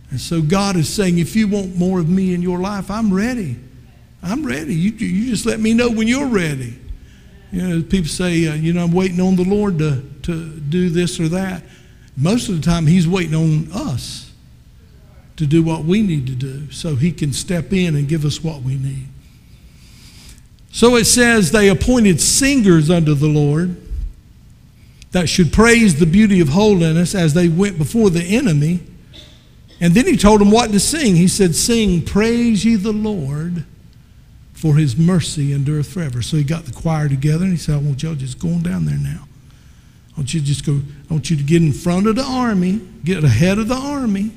And 0.09 0.19
so 0.19 0.41
God 0.41 0.75
is 0.77 0.89
saying 0.89 1.19
if 1.19 1.35
you 1.35 1.47
want 1.47 1.75
more 1.77 1.99
of 1.99 2.09
me 2.09 2.33
in 2.33 2.41
your 2.41 2.59
life, 2.59 2.89
I'm 2.89 3.13
ready. 3.13 3.57
I'm 4.23 4.45
ready. 4.45 4.75
You, 4.75 4.91
you 4.91 5.29
just 5.29 5.45
let 5.45 5.59
me 5.59 5.73
know 5.73 5.89
when 5.89 6.07
you're 6.07 6.27
ready. 6.27 6.75
You 7.51 7.67
know, 7.67 7.81
people 7.81 8.07
say, 8.07 8.47
uh, 8.47 8.53
you 8.53 8.73
know, 8.73 8.83
I'm 8.83 8.91
waiting 8.91 9.19
on 9.19 9.35
the 9.35 9.43
Lord 9.43 9.79
to, 9.79 10.01
to 10.23 10.49
do 10.59 10.89
this 10.89 11.19
or 11.19 11.27
that. 11.29 11.63
Most 12.15 12.49
of 12.49 12.55
the 12.55 12.61
time, 12.61 12.85
He's 12.85 13.07
waiting 13.07 13.35
on 13.35 13.71
us 13.73 14.31
to 15.37 15.45
do 15.45 15.63
what 15.63 15.83
we 15.83 16.01
need 16.01 16.27
to 16.27 16.35
do 16.35 16.71
so 16.71 16.95
He 16.95 17.11
can 17.11 17.33
step 17.33 17.73
in 17.73 17.95
and 17.95 18.07
give 18.07 18.25
us 18.25 18.43
what 18.43 18.61
we 18.61 18.75
need. 18.75 19.07
So 20.71 20.95
it 20.95 21.05
says 21.05 21.51
they 21.51 21.67
appointed 21.67 22.21
singers 22.21 22.89
unto 22.89 23.13
the 23.13 23.27
Lord 23.27 23.75
that 25.11 25.27
should 25.27 25.51
praise 25.51 25.99
the 25.99 26.05
beauty 26.05 26.39
of 26.39 26.49
holiness 26.49 27.13
as 27.13 27.33
they 27.33 27.49
went 27.49 27.77
before 27.77 28.09
the 28.09 28.23
enemy. 28.23 28.79
And 29.81 29.93
then 29.93 30.05
he 30.05 30.15
told 30.15 30.39
them 30.39 30.51
what 30.51 30.71
to 30.71 30.79
sing. 30.79 31.17
He 31.17 31.27
said, 31.27 31.55
Sing, 31.55 32.05
praise 32.05 32.63
ye 32.63 32.75
the 32.75 32.93
Lord 32.93 33.65
for 34.61 34.75
his 34.75 34.95
mercy 34.95 35.53
endureth 35.53 35.91
forever. 35.91 36.21
So 36.21 36.37
he 36.37 36.43
got 36.43 36.65
the 36.65 36.71
choir 36.71 37.09
together 37.09 37.45
and 37.45 37.51
he 37.51 37.57
said, 37.57 37.73
I 37.73 37.77
want 37.79 38.03
y'all 38.03 38.13
just 38.13 38.37
going 38.37 38.61
down 38.61 38.85
there 38.85 38.95
now. 38.95 39.27
I 40.13 40.19
want 40.19 40.35
you 40.35 40.39
to 40.39 40.45
just 40.45 40.63
go, 40.63 40.79
I 41.09 41.13
want 41.13 41.31
you 41.31 41.35
to 41.35 41.41
get 41.41 41.63
in 41.63 41.73
front 41.73 42.05
of 42.05 42.15
the 42.15 42.23
army, 42.23 42.79
get 43.03 43.23
ahead 43.23 43.57
of 43.57 43.67
the 43.67 43.75
army, 43.75 44.29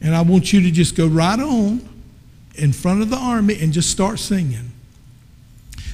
and 0.00 0.12
I 0.12 0.22
want 0.22 0.52
you 0.52 0.60
to 0.62 0.72
just 0.72 0.96
go 0.96 1.06
right 1.06 1.38
on 1.38 1.88
in 2.56 2.72
front 2.72 3.00
of 3.00 3.10
the 3.10 3.16
army 3.16 3.62
and 3.62 3.72
just 3.72 3.90
start 3.90 4.18
singing. 4.18 4.72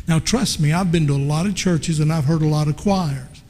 Now, 0.08 0.18
trust 0.18 0.58
me, 0.58 0.72
I've 0.72 0.90
been 0.90 1.06
to 1.08 1.12
a 1.12 1.16
lot 1.16 1.44
of 1.44 1.54
churches 1.54 2.00
and 2.00 2.10
I've 2.10 2.24
heard 2.24 2.40
a 2.40 2.48
lot 2.48 2.66
of 2.66 2.78
choirs. 2.78 3.42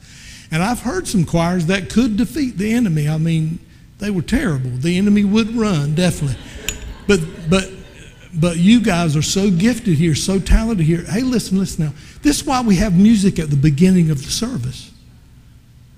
And 0.51 0.61
I've 0.61 0.81
heard 0.81 1.07
some 1.07 1.23
choirs 1.23 1.67
that 1.67 1.89
could 1.89 2.17
defeat 2.17 2.57
the 2.57 2.73
enemy. 2.73 3.07
I 3.07 3.17
mean, 3.17 3.59
they 3.99 4.11
were 4.11 4.21
terrible. 4.21 4.71
The 4.71 4.97
enemy 4.97 5.23
would 5.23 5.55
run, 5.55 5.95
definitely. 5.95 6.37
But, 7.07 7.21
but 7.49 7.76
but 8.39 8.57
you 8.57 8.79
guys 8.79 9.15
are 9.15 9.21
so 9.21 9.49
gifted 9.49 9.95
here, 9.95 10.15
so 10.15 10.39
talented 10.39 10.85
here. 10.85 11.03
Hey, 11.03 11.21
listen, 11.21 11.57
listen 11.57 11.85
now. 11.85 11.93
This 12.21 12.41
is 12.41 12.45
why 12.45 12.61
we 12.61 12.75
have 12.75 12.95
music 12.95 13.39
at 13.39 13.49
the 13.49 13.55
beginning 13.55 14.11
of 14.11 14.23
the 14.23 14.31
service. 14.31 14.91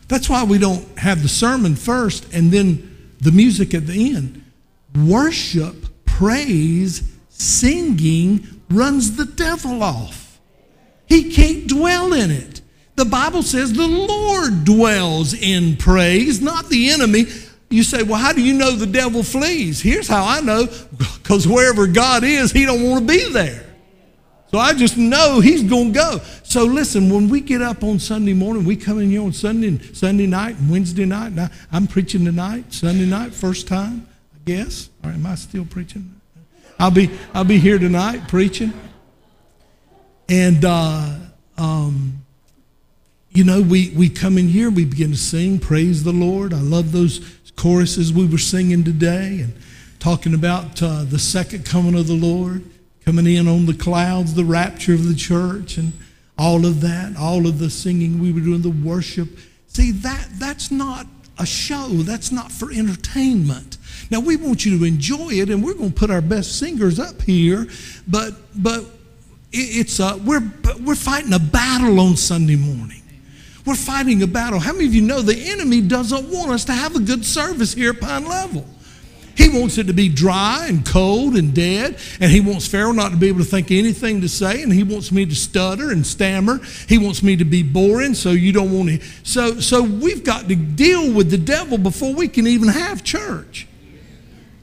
That's 0.07 0.29
why 0.29 0.43
we 0.43 0.57
don't 0.57 0.97
have 0.97 1.21
the 1.21 1.29
sermon 1.29 1.75
first 1.75 2.33
and 2.33 2.51
then 2.51 3.13
the 3.19 3.31
music 3.31 3.73
at 3.73 3.85
the 3.85 4.15
end. 4.15 4.43
Worship, 5.07 5.75
praise, 6.05 7.03
singing 7.29 8.47
runs 8.69 9.17
the 9.17 9.25
devil 9.25 9.83
off. 9.83 10.39
He 11.07 11.31
can't 11.31 11.67
dwell 11.67 12.13
in 12.13 12.31
it. 12.31 12.61
The 12.95 13.05
Bible 13.05 13.43
says 13.43 13.73
the 13.73 13.87
Lord 13.87 14.65
dwells 14.65 15.33
in 15.33 15.77
praise, 15.77 16.41
not 16.41 16.69
the 16.69 16.89
enemy. 16.89 17.25
You 17.69 17.83
say, 17.83 18.01
well, 18.01 18.17
how 18.17 18.33
do 18.33 18.41
you 18.41 18.53
know 18.53 18.71
the 18.71 18.87
devil 18.87 19.21
flees? 19.21 19.79
Here's 19.79 20.07
how 20.07 20.25
I 20.25 20.41
know, 20.41 20.67
because 20.97 21.47
wherever 21.47 21.85
God 21.85 22.23
is, 22.23 22.51
he 22.51 22.65
don't 22.65 22.81
want 22.83 23.07
to 23.07 23.13
be 23.13 23.31
there. 23.31 23.65
So 24.51 24.57
I 24.57 24.73
just 24.73 24.97
know 24.97 25.39
he's 25.39 25.61
going 25.61 25.93
to 25.93 25.99
go. 25.99 26.17
So 26.41 26.63
listen, 26.63 27.11
when 27.11 27.29
we 27.29 27.39
get 27.39 27.61
up 27.61 27.83
on 27.83 27.99
Sunday 27.99 28.33
morning, 28.33 28.65
we 28.65 28.75
come 28.75 28.99
in 28.99 29.11
here 29.11 29.21
on 29.21 29.31
Sunday, 29.31 29.77
Sunday 29.93 30.25
night 30.25 30.57
and 30.57 30.71
Wednesday 30.71 31.05
night. 31.05 31.33
Now, 31.33 31.49
I'm 31.71 31.85
preaching 31.85 32.25
tonight, 32.25 32.73
Sunday 32.73 33.05
night, 33.05 33.31
first 33.31 33.67
time, 33.67 34.07
I 34.33 34.39
guess. 34.45 34.89
Or 35.03 35.11
am 35.11 35.27
I 35.27 35.35
still 35.35 35.65
preaching? 35.65 36.19
I'll 36.79 36.89
be, 36.89 37.11
I'll 37.35 37.43
be 37.43 37.59
here 37.59 37.77
tonight 37.77 38.27
preaching. 38.27 38.73
And, 40.27 40.65
uh, 40.65 41.17
um, 41.59 42.25
you 43.31 43.43
know, 43.43 43.61
we, 43.61 43.91
we 43.95 44.09
come 44.09 44.39
in 44.39 44.47
here, 44.47 44.71
we 44.71 44.85
begin 44.85 45.11
to 45.11 45.17
sing, 45.17 45.59
praise 45.59 46.03
the 46.03 46.11
Lord. 46.11 46.51
I 46.51 46.61
love 46.61 46.91
those 46.91 47.19
choruses 47.59 48.13
we 48.13 48.25
were 48.25 48.37
singing 48.37 48.85
today 48.85 49.41
and 49.41 49.53
talking 49.99 50.33
about 50.33 50.81
uh, 50.81 51.03
the 51.03 51.19
second 51.19 51.65
coming 51.65 51.93
of 51.93 52.07
the 52.07 52.13
Lord, 52.13 52.63
coming 53.03 53.27
in 53.27 53.49
on 53.49 53.65
the 53.65 53.73
clouds, 53.73 54.33
the 54.33 54.45
rapture 54.45 54.93
of 54.93 55.05
the 55.05 55.13
church, 55.13 55.75
and 55.75 55.91
all 56.37 56.65
of 56.65 56.79
that, 56.79 57.17
all 57.17 57.45
of 57.45 57.59
the 57.59 57.69
singing 57.69 58.21
we 58.21 58.31
were 58.31 58.39
doing, 58.39 58.61
the 58.61 58.69
worship. 58.69 59.27
See, 59.67 59.91
that, 59.91 60.29
that's 60.35 60.71
not 60.71 61.05
a 61.37 61.45
show, 61.45 61.87
that's 61.89 62.31
not 62.31 62.49
for 62.49 62.71
entertainment. 62.71 63.77
Now, 64.09 64.21
we 64.21 64.37
want 64.37 64.65
you 64.65 64.79
to 64.79 64.85
enjoy 64.85 65.31
it, 65.31 65.49
and 65.49 65.61
we're 65.61 65.73
going 65.73 65.91
to 65.91 65.99
put 65.99 66.09
our 66.09 66.21
best 66.21 66.57
singers 66.59 66.97
up 66.97 67.21
here, 67.23 67.67
but, 68.07 68.35
but 68.55 68.85
it's 69.51 69.99
uh, 69.99 70.17
we're, 70.23 70.49
we're 70.85 70.95
fighting 70.95 71.33
a 71.33 71.39
battle 71.39 71.99
on 71.99 72.15
Sunday 72.15 72.55
morning. 72.55 72.98
We're 73.69 73.75
fighting 73.75 74.23
a 74.23 74.27
battle. 74.27 74.57
How 74.57 74.73
many 74.73 74.87
of 74.87 74.95
you 74.95 75.03
know 75.03 75.21
the 75.21 75.51
enemy 75.51 75.79
doesn't 75.79 76.27
want 76.27 76.49
us 76.49 76.65
to 76.65 76.73
have 76.73 76.95
a 76.95 76.99
good 76.99 77.23
service 77.23 77.71
here 77.71 77.91
at 77.91 78.01
Pine 78.01 78.25
Level? 78.25 78.65
He 79.35 79.47
wants 79.47 79.77
it 79.77 79.85
to 79.85 79.93
be 79.93 80.09
dry 80.09 80.65
and 80.67 80.83
cold 80.83 81.35
and 81.35 81.53
dead, 81.53 81.99
and 82.19 82.31
he 82.31 82.41
wants 82.41 82.67
Pharaoh 82.67 82.93
not 82.93 83.11
to 83.11 83.17
be 83.17 83.27
able 83.27 83.41
to 83.41 83.45
think 83.45 83.69
anything 83.69 84.21
to 84.21 84.27
say, 84.27 84.63
and 84.63 84.73
he 84.73 84.81
wants 84.81 85.11
me 85.11 85.23
to 85.27 85.35
stutter 85.35 85.91
and 85.91 86.03
stammer. 86.03 86.59
He 86.87 86.97
wants 86.97 87.21
me 87.21 87.35
to 87.35 87.45
be 87.45 87.61
boring, 87.61 88.15
so 88.15 88.31
you 88.31 88.51
don't 88.51 88.75
want 88.75 88.89
to. 88.89 89.05
So, 89.21 89.59
so 89.59 89.83
we've 89.83 90.23
got 90.23 90.49
to 90.49 90.55
deal 90.55 91.13
with 91.13 91.29
the 91.29 91.37
devil 91.37 91.77
before 91.77 92.15
we 92.15 92.27
can 92.27 92.47
even 92.47 92.69
have 92.69 93.03
church. 93.03 93.67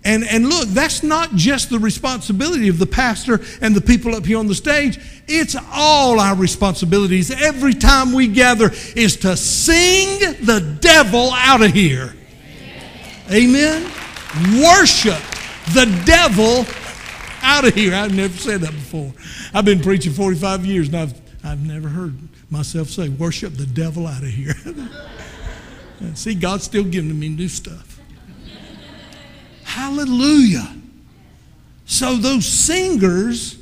And, 0.07 0.22
and 0.24 0.48
look, 0.48 0.68
that's 0.68 1.02
not 1.02 1.34
just 1.34 1.68
the 1.68 1.80
responsibility 1.80 2.68
of 2.68 2.78
the 2.78 2.86
pastor 2.86 3.40
and 3.61 3.74
the 3.74 3.80
people 3.80 4.14
up 4.14 4.24
here 4.24 4.38
on 4.38 4.46
the 4.46 4.54
stage. 4.54 5.00
It's 5.26 5.57
all 5.72 6.20
our 6.20 6.36
responsibilities 6.36 7.32
every 7.32 7.74
time 7.74 8.12
we 8.12 8.28
gather 8.28 8.70
is 8.94 9.16
to 9.18 9.36
sing 9.36 10.20
the 10.44 10.78
devil 10.80 11.32
out 11.32 11.61
of 11.61 11.72
here. 11.72 12.14
Amen. 13.32 13.82
Worship 14.62 15.20
the 15.74 16.02
devil 16.07 16.64
out 17.42 17.66
of 17.66 17.74
here. 17.74 17.92
I've 17.92 18.14
never 18.14 18.36
said 18.38 18.61
that 18.61 18.70
before. 18.70 19.12
I've 19.52 19.64
been 19.64 19.80
preaching 19.80 20.12
45 20.12 20.64
years 20.64 20.86
and 20.86 20.98
I've, 20.98 21.20
I've 21.44 21.66
never 21.66 21.88
heard 21.88 22.16
myself 22.48 22.90
say, 22.90 23.09
worship 23.09 23.54
the 23.54 23.66
devil 23.66 24.07
out 24.07 24.22
of 24.22 24.28
here. 24.28 24.54
See, 26.14 26.36
God's 26.36 26.62
still 26.62 26.84
giving 26.84 27.18
me 27.18 27.28
new 27.28 27.48
stuff. 27.48 27.95
Hallelujah. 29.76 30.74
So 31.84 32.16
those 32.16 32.46
singers, 32.46 33.58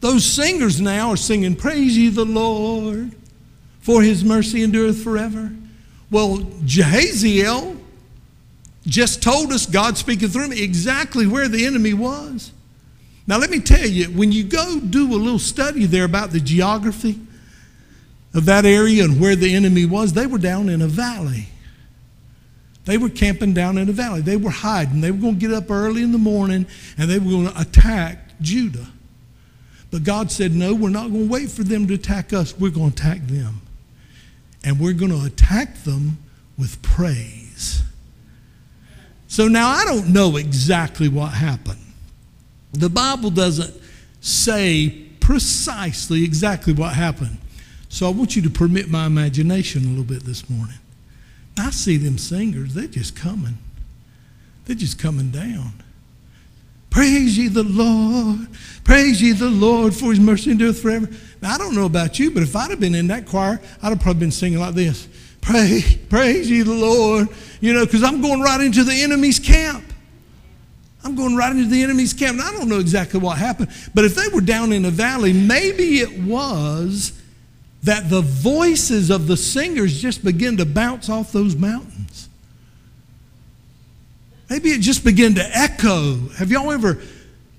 those 0.00 0.24
singers 0.24 0.80
now 0.80 1.10
are 1.10 1.16
singing, 1.16 1.54
Praise 1.54 1.96
ye 1.96 2.08
the 2.08 2.24
Lord, 2.24 3.14
for 3.78 4.02
his 4.02 4.24
mercy 4.24 4.64
endureth 4.64 5.00
forever. 5.00 5.52
Well, 6.10 6.38
Jahaziel 6.38 7.78
just 8.84 9.22
told 9.22 9.52
us, 9.52 9.64
God 9.64 9.96
speaking 9.96 10.28
through 10.28 10.46
him, 10.46 10.52
exactly 10.52 11.28
where 11.28 11.46
the 11.46 11.64
enemy 11.66 11.94
was. 11.94 12.50
Now, 13.28 13.38
let 13.38 13.50
me 13.50 13.60
tell 13.60 13.86
you, 13.86 14.06
when 14.06 14.32
you 14.32 14.42
go 14.42 14.80
do 14.80 15.06
a 15.14 15.14
little 15.14 15.38
study 15.38 15.86
there 15.86 16.04
about 16.04 16.32
the 16.32 16.40
geography 16.40 17.16
of 18.34 18.44
that 18.46 18.66
area 18.66 19.04
and 19.04 19.20
where 19.20 19.36
the 19.36 19.54
enemy 19.54 19.86
was, 19.86 20.14
they 20.14 20.26
were 20.26 20.38
down 20.38 20.68
in 20.68 20.82
a 20.82 20.88
valley. 20.88 21.46
They 22.88 22.96
were 22.96 23.10
camping 23.10 23.52
down 23.52 23.76
in 23.76 23.90
a 23.90 23.92
valley. 23.92 24.22
They 24.22 24.38
were 24.38 24.48
hiding. 24.48 25.02
They 25.02 25.10
were 25.10 25.18
going 25.18 25.38
to 25.38 25.46
get 25.46 25.52
up 25.52 25.70
early 25.70 26.02
in 26.02 26.10
the 26.10 26.16
morning 26.16 26.64
and 26.96 27.10
they 27.10 27.18
were 27.18 27.30
going 27.30 27.48
to 27.48 27.60
attack 27.60 28.40
Judah. 28.40 28.86
But 29.90 30.04
God 30.04 30.32
said, 30.32 30.54
No, 30.54 30.74
we're 30.74 30.88
not 30.88 31.10
going 31.10 31.28
to 31.28 31.30
wait 31.30 31.50
for 31.50 31.62
them 31.64 31.86
to 31.88 31.94
attack 31.94 32.32
us. 32.32 32.58
We're 32.58 32.70
going 32.70 32.92
to 32.92 33.02
attack 33.02 33.26
them. 33.26 33.60
And 34.64 34.80
we're 34.80 34.94
going 34.94 35.10
to 35.10 35.22
attack 35.26 35.84
them 35.84 36.16
with 36.56 36.80
praise. 36.80 37.82
So 39.26 39.48
now 39.48 39.68
I 39.68 39.84
don't 39.84 40.10
know 40.14 40.38
exactly 40.38 41.10
what 41.10 41.34
happened. 41.34 41.84
The 42.72 42.88
Bible 42.88 43.28
doesn't 43.28 43.74
say 44.22 45.08
precisely 45.20 46.24
exactly 46.24 46.72
what 46.72 46.94
happened. 46.94 47.36
So 47.90 48.06
I 48.06 48.12
want 48.12 48.34
you 48.34 48.40
to 48.40 48.50
permit 48.50 48.88
my 48.88 49.04
imagination 49.04 49.84
a 49.84 49.88
little 49.88 50.04
bit 50.04 50.22
this 50.22 50.48
morning. 50.48 50.78
I 51.58 51.70
see 51.70 51.96
them 51.96 52.18
singers, 52.18 52.74
they're 52.74 52.86
just 52.86 53.16
coming. 53.16 53.58
They're 54.66 54.76
just 54.76 54.98
coming 54.98 55.30
down. 55.30 55.72
Praise 56.90 57.38
ye 57.38 57.48
the 57.48 57.62
Lord. 57.62 58.48
Praise 58.84 59.20
ye 59.22 59.32
the 59.32 59.48
Lord 59.48 59.94
for 59.94 60.10
his 60.10 60.20
mercy 60.20 60.50
endureth 60.50 60.80
forever. 60.80 61.08
Now, 61.40 61.54
I 61.54 61.58
don't 61.58 61.74
know 61.74 61.86
about 61.86 62.18
you, 62.18 62.30
but 62.30 62.42
if 62.42 62.56
I'd 62.56 62.70
have 62.70 62.80
been 62.80 62.94
in 62.94 63.08
that 63.08 63.26
choir, 63.26 63.60
I'd 63.82 63.88
have 63.90 64.00
probably 64.00 64.20
been 64.20 64.30
singing 64.30 64.58
like 64.58 64.74
this. 64.74 65.08
Praise, 65.40 65.96
praise 66.08 66.50
ye 66.50 66.62
the 66.62 66.74
Lord. 66.74 67.28
You 67.60 67.74
know, 67.74 67.84
because 67.84 68.02
I'm 68.02 68.20
going 68.20 68.40
right 68.40 68.60
into 68.60 68.84
the 68.84 69.02
enemy's 69.02 69.38
camp. 69.38 69.84
I'm 71.04 71.14
going 71.14 71.36
right 71.36 71.52
into 71.52 71.68
the 71.68 71.82
enemy's 71.82 72.12
camp. 72.12 72.38
And 72.38 72.42
I 72.42 72.52
don't 72.52 72.68
know 72.68 72.80
exactly 72.80 73.20
what 73.20 73.38
happened, 73.38 73.70
but 73.94 74.04
if 74.04 74.14
they 74.14 74.28
were 74.28 74.40
down 74.40 74.72
in 74.72 74.84
a 74.84 74.90
valley, 74.90 75.32
maybe 75.32 76.00
it 76.00 76.22
was 76.22 77.17
that 77.82 78.10
the 78.10 78.20
voices 78.20 79.10
of 79.10 79.26
the 79.26 79.36
singers 79.36 80.00
just 80.00 80.24
begin 80.24 80.56
to 80.56 80.66
bounce 80.66 81.08
off 81.08 81.32
those 81.32 81.54
mountains. 81.54 82.28
Maybe 84.50 84.70
it 84.70 84.80
just 84.80 85.04
began 85.04 85.34
to 85.34 85.44
echo. 85.56 86.16
Have 86.38 86.50
y'all 86.50 86.72
ever 86.72 87.00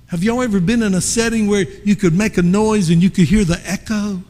have 0.07 0.23
y'all 0.23 0.41
ever 0.41 0.59
been 0.59 0.81
in 0.81 0.95
a 0.95 1.01
setting 1.01 1.47
where 1.47 1.65
you 1.83 1.95
could 1.95 2.15
make 2.15 2.39
a 2.39 2.41
noise 2.41 2.89
and 2.89 3.01
you 3.01 3.11
could 3.11 3.25
hear 3.25 3.43
the 3.43 3.61
echo? 3.63 4.23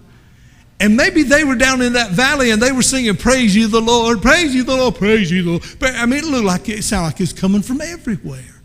And 0.81 0.95
maybe 0.95 1.23
they 1.23 1.43
were 1.45 1.55
down 1.55 1.81
in 1.81 1.93
that 1.93 2.11
valley 2.11 2.51
and 2.51 2.61
they 2.61 2.71
were 2.71 2.81
singing, 2.81 3.15
Praise 3.15 3.55
you, 3.55 3.67
the 3.67 3.81
Lord, 3.81 4.21
praise 4.21 4.53
you, 4.53 4.63
the 4.63 4.75
Lord, 4.75 4.95
praise 4.95 5.31
you, 5.31 5.43
the 5.43 5.49
Lord. 5.51 5.63
I 5.95 6.05
mean, 6.05 6.19
it 6.19 6.25
looked 6.25 6.45
like 6.45 6.69
it 6.69 6.83
sounded 6.83 7.07
like 7.07 7.21
it's 7.21 7.33
coming 7.33 7.61
from 7.61 7.81
everywhere. 7.81 8.61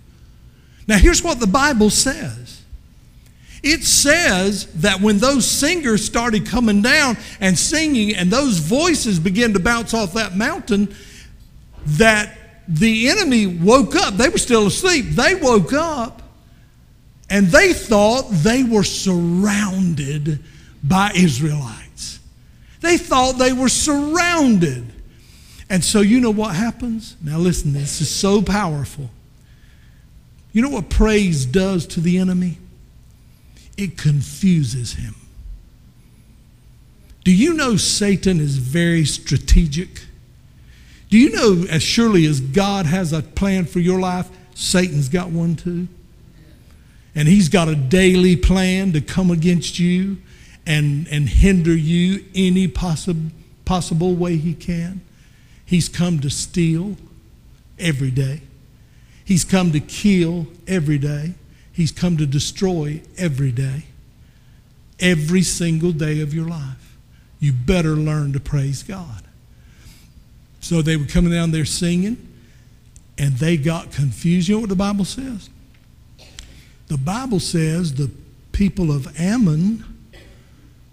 Now, 0.87 0.99
here's 0.99 1.23
what 1.23 1.41
the 1.41 1.47
Bible 1.47 1.91
says 1.91 2.44
it 3.65 3.83
says 3.83 4.67
that 4.75 5.01
when 5.01 5.19
those 5.19 5.51
singers 5.51 6.05
started 6.05 6.47
coming 6.47 6.83
down 6.83 7.17
and 7.41 7.59
singing, 7.59 8.15
and 8.15 8.31
those 8.31 8.59
voices 8.59 9.19
began 9.19 9.55
to 9.55 9.61
bounce 9.61 9.95
off 9.95 10.15
that 10.15 10.37
mountain, 10.37 10.95
that 11.87 12.39
the 12.69 13.09
enemy 13.09 13.47
woke 13.47 13.97
up. 13.97 14.15
They 14.15 14.29
were 14.29 14.39
still 14.39 14.67
asleep. 14.67 15.07
They 15.07 15.35
woke 15.35 15.73
up 15.73 16.23
and 17.31 17.47
they 17.49 17.73
thought 17.73 18.29
they 18.31 18.63
were 18.63 18.85
surrounded 18.85 20.41
by 20.83 21.13
Israelites. 21.15 22.21
They 22.81 22.99
thought 22.99 23.33
they 23.33 23.53
were 23.53 23.69
surrounded. 23.69 24.85
And 25.71 25.83
so, 25.83 26.01
you 26.01 26.21
know 26.21 26.31
what 26.31 26.55
happens? 26.55 27.17
Now, 27.23 27.39
listen, 27.39 27.73
this 27.73 28.01
is 28.01 28.11
so 28.11 28.43
powerful. 28.43 29.11
You 30.53 30.63
know 30.63 30.69
what 30.69 30.91
praise 30.91 31.47
does 31.47 31.87
to 31.89 32.01
the 32.01 32.19
enemy? 32.19 32.59
It 33.77 33.99
confuses 33.99 34.95
him. 34.95 35.15
Do 37.25 37.35
you 37.35 37.55
know 37.55 37.77
Satan 37.77 38.39
is 38.39 38.59
very 38.59 39.05
strategic? 39.05 40.03
Do 41.09 41.19
you 41.19 41.31
know, 41.31 41.67
as 41.71 41.83
surely 41.83 42.27
as 42.27 42.41
God 42.41 42.87
has 42.87 43.13
a 43.13 43.23
plan 43.23 43.65
for 43.65 43.81
your 43.81 43.99
life, 43.99 44.29
Satan's 44.55 45.09
got 45.09 45.31
one 45.31 45.57
too? 45.57 45.89
And 47.15 47.29
he's 47.29 47.49
got 47.49 47.69
a 47.69 47.75
daily 47.75 48.37
plan 48.37 48.93
to 48.93 49.01
come 49.01 49.31
against 49.31 49.79
you 49.79 50.19
and, 50.67 51.07
and 51.09 51.29
hinder 51.29 51.75
you 51.75 52.25
any 52.35 52.69
possible, 52.69 53.31
possible 53.65 54.15
way 54.15 54.37
he 54.37 54.55
can. 54.55 55.01
He's 55.65 55.89
come 55.89 56.21
to 56.21 56.31
steal 56.31 56.97
every 57.79 58.11
day. 58.11 58.43
He's 59.25 59.45
come 59.45 59.73
to 59.73 59.81
kill 59.81 60.47
every 60.67 60.99
day. 60.99 61.35
He's 61.75 61.91
come 61.91 62.17
to 62.17 62.27
destroy 62.27 63.03
every 63.19 63.51
day. 63.51 63.85
Every 65.01 65.43
single 65.43 65.91
day 65.91 66.21
of 66.21 66.33
your 66.33 66.49
life. 66.49 66.97
You 67.41 67.53
better 67.53 67.91
learn 67.91 68.33
to 68.33 68.41
praise 68.41 68.85
God. 68.85 69.25
So 70.61 70.81
they 70.81 70.97
were 70.97 71.05
coming 71.05 71.33
down 71.33 71.51
there 71.51 71.65
singing, 71.65 72.17
and 73.19 73.35
they 73.35 73.57
got 73.57 73.91
confused. 73.91 74.49
You 74.49 74.55
know 74.55 74.61
what 74.61 74.71
the 74.71 74.77
Bible 74.77 75.05
says? 75.05 75.51
The 76.87 76.97
Bible 76.97 77.41
says 77.41 77.95
the 77.95 78.11
people 78.53 78.93
of 78.93 79.21
Ammon 79.21 79.85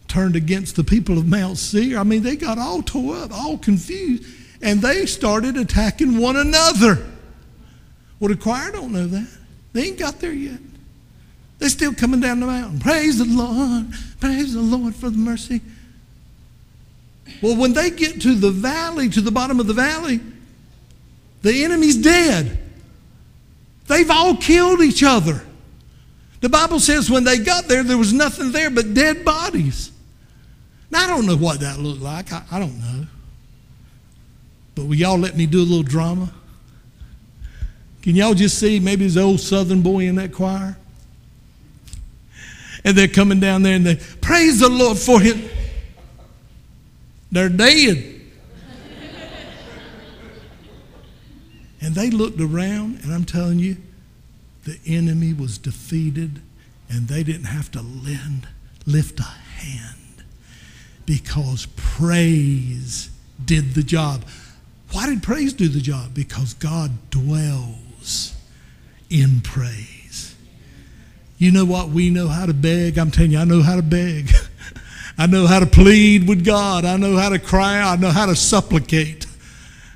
turned 0.07 0.36
against 0.36 0.75
the 0.75 0.84
people 0.84 1.17
of 1.17 1.27
Mount 1.27 1.57
Seir. 1.57 1.99
I 1.99 2.03
mean, 2.03 2.23
they 2.23 2.36
got 2.36 2.57
all 2.57 2.82
tore 2.82 3.17
up, 3.17 3.32
all 3.32 3.57
confused, 3.57 4.25
and 4.63 4.82
they 4.82 5.05
started 5.05 5.55
attacking 5.57 6.17
one 6.17 6.38
another. 6.38 7.05
Well, 8.19 8.29
the 8.29 8.36
choir 8.36 8.71
don't 8.71 8.91
know 8.91 9.07
that. 9.07 9.27
They 9.73 9.84
ain't 9.84 9.99
got 9.99 10.19
there 10.19 10.34
yet. 10.34 10.59
They're 11.62 11.70
still 11.70 11.93
coming 11.93 12.20
down 12.20 12.39
the 12.39 12.47
mountain. 12.47 12.80
Praise 12.80 13.20
the 13.20 13.26
Lord. 13.26 13.86
Praise 14.20 14.55
the 14.55 14.62
Lord 14.62 14.95
for 14.95 15.12
the 15.12 15.18
mercy. 15.18 15.62
Well, 17.39 17.55
when 17.55 17.74
they 17.74 17.91
get 17.91 18.20
to 18.24 18.34
the 18.34 18.49
valley, 18.49 19.09
to 19.09 19.22
the 19.22 19.30
bottom 19.30 19.59
of 19.59 19.68
the 19.68 19.74
valley, 19.76 20.22
the 21.43 21.64
enemy's 21.64 21.97
dead. 21.97 22.57
They've 23.86 24.09
all 24.09 24.36
killed 24.38 24.82
each 24.82 25.03
other. 25.03 25.43
The 26.39 26.49
Bible 26.49 26.80
says 26.80 27.12
when 27.12 27.26
they 27.26 27.38
got 27.38 27.66
there, 27.68 27.84
there 27.84 27.95
was 27.95 28.12
nothing 28.12 28.51
there 28.51 28.72
but 28.72 28.95
dead 28.95 29.24
bodies. 29.24 29.91
Now, 30.89 31.03
I 31.03 31.07
don't 31.09 31.28
know 31.28 31.38
what 31.38 31.59
that 31.59 31.78
looked 31.78 32.01
like. 32.01 32.34
I, 32.34 32.41
I 32.51 32.57
don't 32.57 32.80
know. 32.80 33.05
But 34.74 34.86
will 34.86 34.95
y'all 34.95 35.20
let 35.20 35.38
me 35.38 35.45
do 35.45 35.59
a 35.59 35.62
little 35.62 35.84
drama? 35.84 36.34
Can 38.01 38.16
y'all 38.16 38.34
just 38.34 38.57
see 38.57 38.80
maybe 38.80 39.05
an 39.05 39.18
old 39.20 39.39
southern 39.39 39.84
boy 39.84 40.07
in 40.07 40.16
that 40.16 40.34
choir? 40.34 40.76
And 42.84 42.97
they're 42.97 43.07
coming 43.07 43.39
down 43.39 43.63
there 43.63 43.75
and 43.75 43.86
they 43.86 43.95
praise 43.95 44.59
the 44.59 44.69
Lord 44.69 44.97
for 44.97 45.19
him. 45.19 45.49
They're 47.32 47.49
dead. 47.49 48.21
and 51.82 51.95
they 51.95 52.09
looked 52.09 52.39
around, 52.39 52.99
and 53.03 53.13
I'm 53.13 53.25
telling 53.25 53.59
you, 53.59 53.77
the 54.65 54.77
enemy 54.86 55.34
was 55.34 55.57
defeated, 55.57 56.41
and 56.89 57.07
they 57.07 57.23
didn't 57.23 57.45
have 57.45 57.71
to 57.71 57.82
lend, 57.82 58.47
lift 58.86 59.19
a 59.19 59.23
hand 59.23 60.23
because 61.05 61.67
praise 61.75 63.09
did 63.43 63.73
the 63.73 63.84
job. 63.84 64.23
Why 64.91 65.07
did 65.07 65.23
praise 65.23 65.53
do 65.53 65.67
the 65.67 65.82
job? 65.82 66.13
Because 66.13 66.53
God 66.53 66.91
dwells 67.09 68.36
in 69.09 69.41
praise. 69.41 70.01
You 71.41 71.51
know 71.51 71.65
what? 71.65 71.89
We 71.89 72.11
know 72.11 72.27
how 72.27 72.45
to 72.45 72.53
beg. 72.53 72.99
I'm 72.99 73.09
telling 73.09 73.31
you, 73.31 73.39
I 73.39 73.45
know 73.45 73.63
how 73.63 73.75
to 73.75 73.81
beg. 73.81 74.29
I 75.17 75.25
know 75.25 75.47
how 75.47 75.59
to 75.59 75.65
plead 75.65 76.29
with 76.29 76.45
God. 76.45 76.85
I 76.85 76.97
know 76.97 77.17
how 77.17 77.29
to 77.29 77.39
cry. 77.39 77.81
I 77.81 77.95
know 77.95 78.11
how 78.11 78.27
to 78.27 78.35
supplicate. 78.35 79.25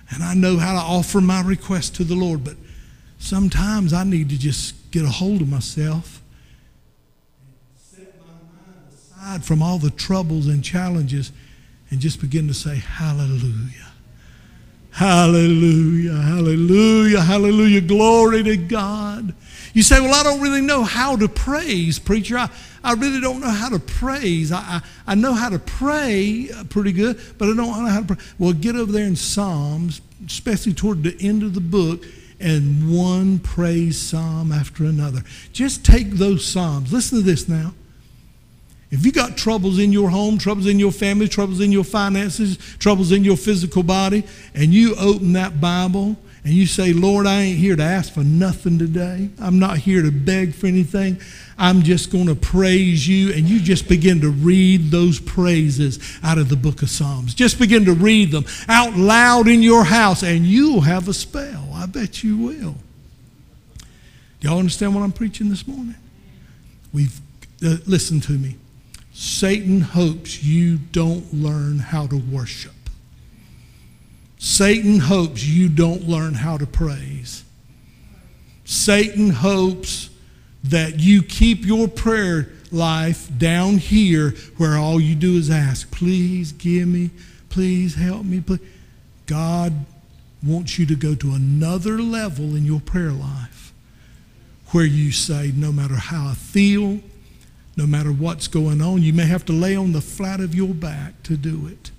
And 0.10 0.24
I 0.24 0.34
know 0.34 0.58
how 0.58 0.74
to 0.74 0.80
offer 0.80 1.22
my 1.22 1.44
request 1.44 1.98
to 1.98 2.04
the 2.04 2.16
Lord. 2.16 2.44
But 2.44 2.56
sometimes 3.20 3.94
I 3.94 4.04
need 4.04 4.30
to 4.30 4.40
just 4.40 4.90
get 4.90 5.06
a 5.06 5.08
hold 5.08 5.44
of 5.44 5.48
myself 5.48 6.20
set 7.78 8.12
my 8.20 8.26
mind 8.26 8.88
aside 8.92 9.46
from 9.46 9.62
all 9.62 9.78
the 9.78 9.92
troubles 9.92 10.48
and 10.48 10.64
challenges 10.64 11.32
and 11.92 12.00
just 12.00 12.22
begin 12.22 12.48
to 12.48 12.56
say, 12.56 12.78
Hallelujah. 12.78 13.92
Hallelujah, 14.90 16.16
hallelujah, 16.16 17.22
hallelujah. 17.22 17.82
Glory 17.82 18.42
to 18.42 18.58
God. 18.58 19.36
You 19.76 19.84
say, 19.84 20.00
Well, 20.00 20.14
I 20.14 20.24
don't 20.24 20.40
really 20.40 20.62
know 20.62 20.84
how 20.84 21.18
to 21.18 21.28
praise, 21.28 22.00
preacher. 22.00 22.38
I, 22.38 22.50
I 22.82 22.94
really 22.94 23.20
don't 23.20 23.42
know 23.42 23.50
how 23.50 23.68
to 23.68 23.78
praise. 23.78 24.54
I, 24.54 24.58
I, 24.58 24.82
I 25.06 25.16
know 25.16 25.34
how 25.34 25.50
to 25.50 25.60
pray 25.60 26.50
uh, 26.50 26.64
pretty 26.64 26.94
good, 26.94 27.20
but 27.38 27.50
I 27.50 27.56
don't 27.56 27.58
know 27.58 27.72
how 27.74 28.00
to 28.00 28.16
pray. 28.16 28.26
Well, 28.40 28.54
get 28.54 28.78
over 28.78 28.90
there 28.90 29.06
in 29.06 29.18
Psalms, 29.18 30.00
especially 30.26 30.74
toward 30.74 31.04
the 31.04 31.18
end 31.20 31.44
of 31.44 31.54
the 31.54 31.60
book, 31.60 32.06
and 32.40 32.98
one 32.98 33.40
praise 33.40 34.00
psalm 34.00 34.54
after 34.54 34.86
another. 34.86 35.24
Just 35.52 35.86
take 35.86 36.12
those 36.12 36.46
psalms. 36.46 36.94
Listen 36.94 37.18
to 37.18 37.24
this 37.24 37.50
now. 37.50 37.74
If 38.92 39.06
you 39.06 39.12
got 39.12 39.36
troubles 39.36 39.78
in 39.78 39.92
your 39.92 40.10
home, 40.10 40.38
troubles 40.38 40.68
in 40.68 40.80
your 40.80 40.94
family, 40.94 41.28
troubles 41.28 41.60
in 41.60 41.74
your 41.74 41.84
finances, 41.84 42.58
troubles 42.80 43.12
in 43.12 43.26
your 43.26 43.36
physical 43.36 43.84
body, 43.84 44.24
and 44.54 44.74
you 44.74 44.96
open 44.96 45.34
that 45.34 45.60
Bible 45.60 46.16
and 46.46 46.54
you 46.54 46.68
say, 46.68 46.94
Lord, 46.94 47.26
I 47.26 47.42
ain't 47.42 47.58
here 47.58 47.76
to 47.76 47.82
ask 47.82 48.14
for 48.14 48.24
nothing 48.24 48.78
today. 48.78 49.30
I'm 49.42 49.58
not 49.58 49.80
here 49.80 50.04
to 50.04 50.12
beg 50.12 50.54
for 50.54 50.68
anything. 50.68 51.20
I'm 51.58 51.82
just 51.82 52.12
going 52.12 52.28
to 52.28 52.36
praise 52.36 53.08
you. 53.08 53.34
And 53.34 53.50
you 53.50 53.60
just 53.60 53.90
begin 53.90 54.22
to 54.22 54.30
read 54.30 54.92
those 54.92 55.20
praises 55.20 56.20
out 56.22 56.38
of 56.38 56.50
the 56.50 56.56
book 56.56 56.84
of 56.84 56.92
Psalms. 56.92 57.34
Just 57.34 57.58
begin 57.58 57.84
to 57.86 57.94
read 57.94 58.30
them 58.30 58.46
out 58.70 58.94
loud 58.94 59.48
in 59.48 59.64
your 59.64 59.86
house, 59.86 60.22
and 60.22 60.46
you'll 60.46 60.82
have 60.82 61.08
a 61.08 61.16
spell. 61.16 61.68
I 61.74 61.88
bet 61.88 62.24
you 62.24 62.38
will. 62.38 62.76
Do 64.40 64.48
y'all 64.48 64.60
understand 64.60 64.94
what 64.94 65.02
I'm 65.02 65.14
preaching 65.14 65.50
this 65.50 65.68
morning? 65.68 65.96
We've, 66.94 67.20
uh, 67.66 67.78
listen 67.88 68.22
to 68.22 68.34
me. 68.34 68.58
Satan 69.14 69.82
hopes 69.82 70.44
you 70.44 70.78
don't 70.78 71.34
learn 71.34 71.80
how 71.80 72.06
to 72.06 72.18
worship. 72.18 72.75
Satan 74.46 75.00
hopes 75.00 75.44
you 75.44 75.68
don't 75.68 76.08
learn 76.08 76.36
how 76.36 76.56
to 76.56 76.68
praise. 76.68 77.44
Satan 78.64 79.32
hopes 79.32 80.12
that 80.64 81.00
you 81.00 81.24
keep 81.24 81.66
your 81.66 81.88
prayer 81.88 82.52
life 82.72 83.28
down 83.40 83.80
here 83.80 84.36
where 84.58 84.78
all 84.78 85.00
you 85.00 85.16
do 85.16 85.36
is 85.36 85.50
ask, 85.50 85.90
please 85.90 86.52
give 86.52 86.88
me, 86.88 87.10
please 87.50 87.96
help 87.96 88.24
me. 88.24 88.40
Please. 88.40 88.60
God 89.26 89.74
wants 90.44 90.78
you 90.78 90.86
to 90.86 90.96
go 90.96 91.16
to 91.16 91.34
another 91.34 91.98
level 91.98 92.56
in 92.56 92.66
your 92.66 92.82
prayer 92.82 93.12
life 93.12 93.74
where 94.68 94.86
you 94.86 95.12
say, 95.12 95.54
no 95.56 95.72
matter 95.72 95.96
how 95.96 96.28
I 96.28 96.34
feel, 96.36 97.00
no 97.76 97.88
matter 97.88 98.12
what's 98.12 98.48
going 98.48 98.80
on, 98.80 99.02
you 99.02 99.12
may 99.12 99.26
have 99.26 99.44
to 99.46 99.54
lay 99.54 99.76
on 99.76 99.92
the 99.92 100.02
flat 100.02 100.40
of 100.40 100.54
your 100.54 100.76
back 100.76 101.24
to 101.24 101.36
do 101.36 101.66
it. 101.66 101.90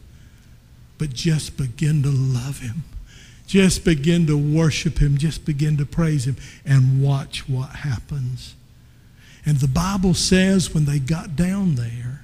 But 0.99 1.13
just 1.13 1.57
begin 1.57 2.03
to 2.03 2.11
love 2.11 2.61
him. 2.61 2.85
Just 3.47 3.85
begin 3.85 4.27
to 4.27 4.37
worship 4.37 4.99
him. 4.99 5.19
Just 5.19 5.45
begin 5.45 5.77
to 5.77 5.87
praise 5.87 6.27
him 6.27 6.37
and 6.65 7.03
watch 7.03 7.49
what 7.49 7.71
happens. 7.71 8.55
And 9.45 9.59
the 9.59 9.69
Bible 9.69 10.15
says 10.15 10.75
when 10.75 10.85
they 10.85 10.99
got 10.99 11.37
down 11.37 11.77
there 11.77 12.23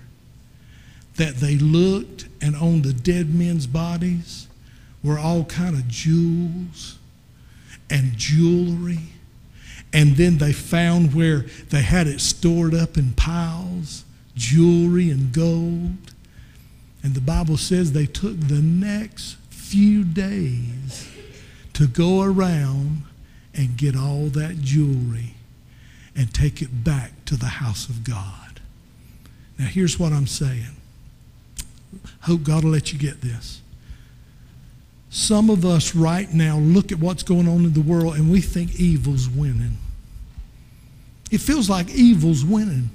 that 1.17 1.37
they 1.37 1.57
looked 1.57 2.27
and 2.41 2.57
on 2.57 2.83
the 2.83 2.93
dead 2.93 3.33
men's 3.33 3.67
bodies 3.67 4.49
were 5.05 5.19
all 5.19 5.45
kind 5.45 5.77
of 5.77 5.87
jewels 5.87 6.99
and 7.89 8.17
jewelry. 8.17 8.99
And 9.93 10.17
then 10.17 10.39
they 10.39 10.53
found 10.53 11.15
where 11.15 11.41
they 11.69 11.83
had 11.83 12.07
it 12.07 12.21
stored 12.21 12.75
up 12.75 12.97
in 12.97 13.13
piles, 13.13 14.05
jewelry 14.35 15.11
and 15.11 15.33
gold. 15.33 16.12
And 17.03 17.15
the 17.15 17.21
Bible 17.21 17.57
says 17.57 17.93
they 17.93 18.07
took 18.07 18.39
the 18.39 18.63
next 18.63 19.37
few 19.51 20.05
days 20.05 21.11
to 21.73 21.87
go 21.87 22.23
around 22.23 23.03
and 23.55 23.77
get 23.77 23.97
all 23.97 24.27
that 24.27 24.61
jewelry 24.61 25.35
and 26.15 26.33
take 26.33 26.63
it 26.63 26.85
back 26.85 27.25
to 27.25 27.37
the 27.37 27.47
house 27.47 27.89
of 27.89 28.05
God. 28.05 28.61
Now, 29.59 29.67
here's 29.67 29.99
what 29.99 30.13
I'm 30.13 30.27
saying. 30.27 30.77
Hope 32.23 32.43
God 32.43 32.65
will 32.65 32.71
let 32.71 32.93
you 32.93 32.99
get 32.99 33.21
this. 33.21 33.61
Some 35.11 35.51
of 35.51 35.65
us 35.65 35.95
right 35.95 36.33
now 36.33 36.57
look 36.57 36.91
at 36.91 36.99
what's 36.99 37.23
going 37.23 37.47
on 37.47 37.65
in 37.65 37.73
the 37.75 37.83
world 37.83 38.15
and 38.15 38.31
we 38.31 38.41
think 38.41 38.81
evil's 38.81 39.29
winning. 39.29 39.77
It 41.31 41.39
feels 41.41 41.69
like 41.69 41.91
evil's 41.91 42.45
winning. 42.45 42.91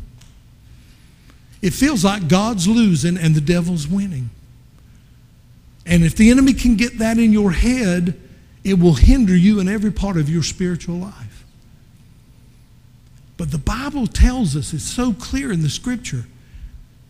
It 1.68 1.74
feels 1.74 2.06
like 2.06 2.30
God's 2.30 2.66
losing 2.66 3.18
and 3.18 3.36
the 3.36 3.42
devil's 3.42 3.90
winning. 3.90 4.30
And 5.86 6.06
if 6.06 6.16
the 6.16 6.32
enemy 6.32 6.54
can 6.54 6.78
get 6.78 7.00
that 7.00 7.18
in 7.18 7.34
your 7.34 7.52
head, 7.52 8.18
it 8.64 8.80
will 8.80 8.94
hinder 8.94 9.36
you 9.36 9.60
in 9.60 9.68
every 9.68 9.92
part 9.92 10.16
of 10.16 10.30
your 10.30 10.44
spiritual 10.44 10.96
life. 10.96 11.44
But 13.36 13.52
the 13.52 13.58
Bible 13.58 14.08
tells 14.08 14.56
us, 14.56 14.72
it's 14.72 14.86
so 14.86 15.12
clear 15.12 15.52
in 15.52 15.62
the 15.62 15.70
scripture, 15.70 16.24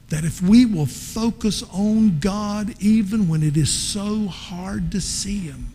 that 0.09 0.23
if 0.23 0.41
we 0.41 0.65
will 0.65 0.87
focus 0.87 1.61
on 1.71 2.17
God 2.17 2.73
even 2.79 3.27
when 3.27 3.43
it 3.43 3.57
is 3.57 3.71
so 3.71 4.25
hard 4.25 4.91
to 4.91 4.99
see 4.99 5.37
Him, 5.37 5.67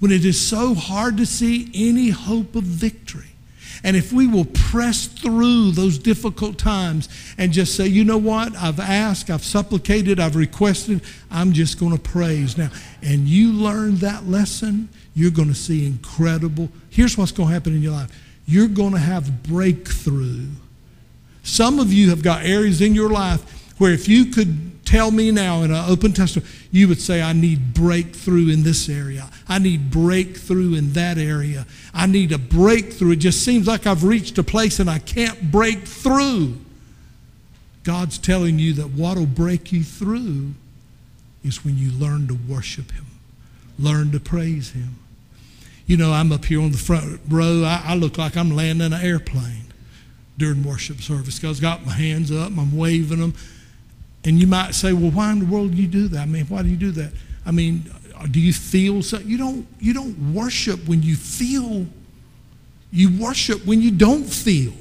when 0.00 0.10
it 0.10 0.24
is 0.24 0.44
so 0.44 0.74
hard 0.74 1.18
to 1.18 1.24
see 1.24 1.70
any 1.72 2.10
hope 2.10 2.56
of 2.56 2.64
victory, 2.64 3.33
and 3.84 3.96
if 3.96 4.14
we 4.14 4.26
will 4.26 4.46
press 4.46 5.06
through 5.06 5.72
those 5.72 5.98
difficult 5.98 6.56
times 6.56 7.10
and 7.36 7.52
just 7.52 7.76
say, 7.76 7.86
you 7.86 8.02
know 8.02 8.16
what, 8.16 8.56
I've 8.56 8.80
asked, 8.80 9.28
I've 9.28 9.44
supplicated, 9.44 10.18
I've 10.18 10.36
requested, 10.36 11.02
I'm 11.30 11.52
just 11.52 11.78
going 11.78 11.92
to 11.92 12.00
praise 12.00 12.56
now. 12.56 12.70
And 13.02 13.28
you 13.28 13.52
learn 13.52 13.96
that 13.96 14.26
lesson, 14.26 14.88
you're 15.14 15.30
going 15.30 15.48
to 15.48 15.54
see 15.54 15.86
incredible. 15.86 16.70
Here's 16.88 17.18
what's 17.18 17.30
going 17.30 17.50
to 17.50 17.54
happen 17.54 17.74
in 17.74 17.82
your 17.82 17.92
life 17.92 18.10
you're 18.46 18.68
going 18.68 18.92
to 18.92 18.98
have 18.98 19.42
breakthrough. 19.42 20.46
Some 21.42 21.78
of 21.78 21.92
you 21.92 22.10
have 22.10 22.22
got 22.22 22.44
areas 22.44 22.80
in 22.80 22.94
your 22.94 23.10
life 23.10 23.42
where 23.78 23.92
if 23.92 24.08
you 24.08 24.26
could 24.26 24.73
tell 24.84 25.10
me 25.10 25.30
now 25.30 25.62
in 25.62 25.70
an 25.70 25.90
open 25.90 26.12
testimony, 26.12 26.50
you 26.70 26.88
would 26.88 27.00
say, 27.00 27.22
I 27.22 27.32
need 27.32 27.74
breakthrough 27.74 28.48
in 28.48 28.62
this 28.62 28.88
area. 28.88 29.28
I 29.48 29.58
need 29.58 29.90
breakthrough 29.90 30.74
in 30.74 30.92
that 30.92 31.18
area. 31.18 31.66
I 31.92 32.06
need 32.06 32.32
a 32.32 32.38
breakthrough. 32.38 33.12
It 33.12 33.16
just 33.16 33.44
seems 33.44 33.66
like 33.66 33.86
I've 33.86 34.04
reached 34.04 34.38
a 34.38 34.42
place 34.42 34.78
and 34.78 34.88
I 34.88 34.98
can't 34.98 35.50
break 35.50 35.80
through. 35.80 36.58
God's 37.82 38.18
telling 38.18 38.58
you 38.58 38.72
that 38.74 38.88
what 38.88 39.16
will 39.16 39.26
break 39.26 39.72
you 39.72 39.84
through 39.84 40.54
is 41.44 41.64
when 41.64 41.76
you 41.76 41.90
learn 41.92 42.26
to 42.28 42.38
worship 42.48 42.90
Him, 42.92 43.06
learn 43.78 44.10
to 44.12 44.20
praise 44.20 44.70
Him. 44.70 44.96
You 45.86 45.98
know, 45.98 46.12
I'm 46.12 46.32
up 46.32 46.46
here 46.46 46.62
on 46.62 46.72
the 46.72 46.78
front 46.78 47.20
row. 47.28 47.62
I, 47.62 47.82
I 47.88 47.94
look 47.94 48.16
like 48.16 48.36
I'm 48.36 48.56
landing 48.56 48.92
an 48.92 49.04
airplane 49.04 49.66
during 50.38 50.64
worship 50.64 51.00
service 51.00 51.38
because 51.38 51.58
I've 51.58 51.62
got 51.62 51.86
my 51.86 51.92
hands 51.92 52.32
up, 52.32 52.52
I'm 52.56 52.76
waving 52.76 53.20
them. 53.20 53.34
And 54.24 54.40
you 54.40 54.46
might 54.46 54.74
say, 54.74 54.92
well, 54.92 55.10
why 55.10 55.32
in 55.32 55.40
the 55.40 55.46
world 55.46 55.72
do 55.72 55.76
you 55.76 55.86
do 55.86 56.08
that? 56.08 56.20
I 56.20 56.26
mean, 56.26 56.46
why 56.46 56.62
do 56.62 56.68
you 56.68 56.76
do 56.76 56.90
that? 56.92 57.12
I 57.44 57.50
mean, 57.50 57.84
do 58.30 58.40
you 58.40 58.52
feel 58.52 59.02
so? 59.02 59.18
You 59.18 59.36
don't, 59.36 59.66
you 59.80 59.92
don't 59.92 60.34
worship 60.34 60.88
when 60.88 61.02
you 61.02 61.14
feel. 61.14 61.86
You 62.90 63.18
worship 63.20 63.66
when 63.66 63.82
you 63.82 63.90
don't 63.90 64.24
feel. 64.24 64.72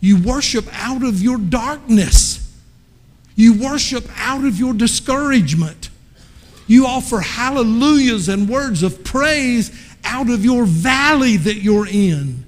You 0.00 0.22
worship 0.22 0.66
out 0.72 1.02
of 1.02 1.20
your 1.20 1.38
darkness. 1.38 2.56
You 3.34 3.60
worship 3.60 4.04
out 4.16 4.44
of 4.44 4.58
your 4.58 4.74
discouragement. 4.74 5.90
You 6.68 6.86
offer 6.86 7.20
hallelujahs 7.20 8.28
and 8.28 8.48
words 8.48 8.82
of 8.82 9.02
praise 9.02 9.72
out 10.04 10.30
of 10.30 10.44
your 10.44 10.64
valley 10.66 11.36
that 11.36 11.56
you're 11.56 11.86
in. 11.86 12.44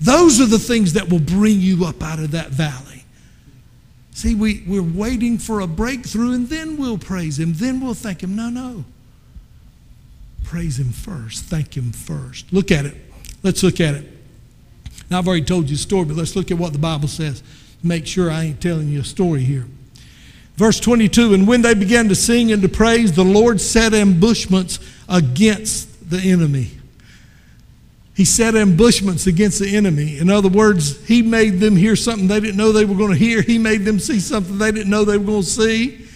Those 0.00 0.40
are 0.40 0.46
the 0.46 0.58
things 0.58 0.94
that 0.94 1.10
will 1.10 1.20
bring 1.20 1.60
you 1.60 1.84
up 1.84 2.02
out 2.02 2.18
of 2.18 2.30
that 2.32 2.48
valley. 2.48 2.99
See, 4.20 4.34
we, 4.34 4.62
we're 4.66 4.82
waiting 4.82 5.38
for 5.38 5.60
a 5.60 5.66
breakthrough 5.66 6.34
and 6.34 6.46
then 6.46 6.76
we'll 6.76 6.98
praise 6.98 7.38
Him, 7.38 7.54
then 7.54 7.80
we'll 7.80 7.94
thank 7.94 8.22
Him. 8.22 8.36
No, 8.36 8.50
no. 8.50 8.84
Praise 10.44 10.78
Him 10.78 10.92
first, 10.92 11.44
thank 11.44 11.74
Him 11.74 11.90
first. 11.90 12.52
Look 12.52 12.70
at 12.70 12.84
it. 12.84 12.94
Let's 13.42 13.62
look 13.62 13.80
at 13.80 13.94
it. 13.94 14.06
Now, 15.10 15.20
I've 15.20 15.26
already 15.26 15.46
told 15.46 15.70
you 15.70 15.76
a 15.76 15.78
story, 15.78 16.04
but 16.04 16.18
let's 16.18 16.36
look 16.36 16.50
at 16.50 16.58
what 16.58 16.74
the 16.74 16.78
Bible 16.78 17.08
says. 17.08 17.42
Make 17.82 18.06
sure 18.06 18.30
I 18.30 18.42
ain't 18.42 18.60
telling 18.60 18.88
you 18.88 19.00
a 19.00 19.04
story 19.04 19.40
here. 19.40 19.66
Verse 20.56 20.78
22 20.80 21.32
And 21.32 21.48
when 21.48 21.62
they 21.62 21.72
began 21.72 22.10
to 22.10 22.14
sing 22.14 22.52
and 22.52 22.60
to 22.60 22.68
praise, 22.68 23.12
the 23.12 23.24
Lord 23.24 23.58
set 23.58 23.94
ambushments 23.94 24.80
against 25.08 26.10
the 26.10 26.18
enemy. 26.18 26.72
He 28.20 28.26
set 28.26 28.54
ambushments 28.54 29.26
against 29.26 29.60
the 29.60 29.74
enemy. 29.74 30.18
In 30.18 30.28
other 30.28 30.50
words, 30.50 31.02
he 31.06 31.22
made 31.22 31.58
them 31.58 31.74
hear 31.74 31.96
something 31.96 32.28
they 32.28 32.38
didn't 32.38 32.58
know 32.58 32.70
they 32.70 32.84
were 32.84 32.94
going 32.94 33.12
to 33.12 33.16
hear. 33.16 33.40
He 33.40 33.56
made 33.56 33.86
them 33.86 33.98
see 33.98 34.20
something 34.20 34.58
they 34.58 34.72
didn't 34.72 34.90
know 34.90 35.06
they 35.06 35.16
were 35.16 35.24
going 35.24 35.40
to 35.40 35.48
see. 35.48 36.06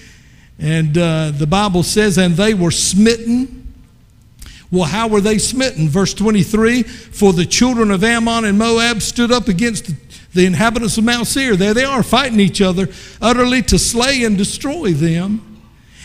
And 0.59 0.99
uh, 0.99 1.31
the 1.31 1.47
Bible 1.47 1.83
says, 1.83 2.19
and 2.19 2.35
they 2.35 2.53
were 2.53 2.71
smitten. 2.71 3.73
Well, 4.71 4.85
how 4.85 5.09
were 5.09 5.23
they 5.23 5.39
smitten? 5.39 5.89
Verse 5.89 6.13
23 6.13 6.83
For 6.83 7.33
the 7.33 7.47
children 7.47 7.91
of 7.91 8.05
Ammon 8.05 8.45
and 8.45 8.59
Moab 8.59 9.01
stood 9.01 9.33
up 9.33 9.49
against 9.49 9.91
the 10.35 10.45
inhabitants 10.45 10.99
of 10.99 11.05
Mount 11.05 11.27
Seir. 11.27 11.57
There 11.57 11.73
they 11.73 11.85
are 11.85 12.03
fighting 12.03 12.39
each 12.39 12.61
other, 12.61 12.87
utterly 13.23 13.63
to 13.63 13.79
slay 13.79 14.25
and 14.25 14.37
destroy 14.37 14.93
them. 14.93 15.63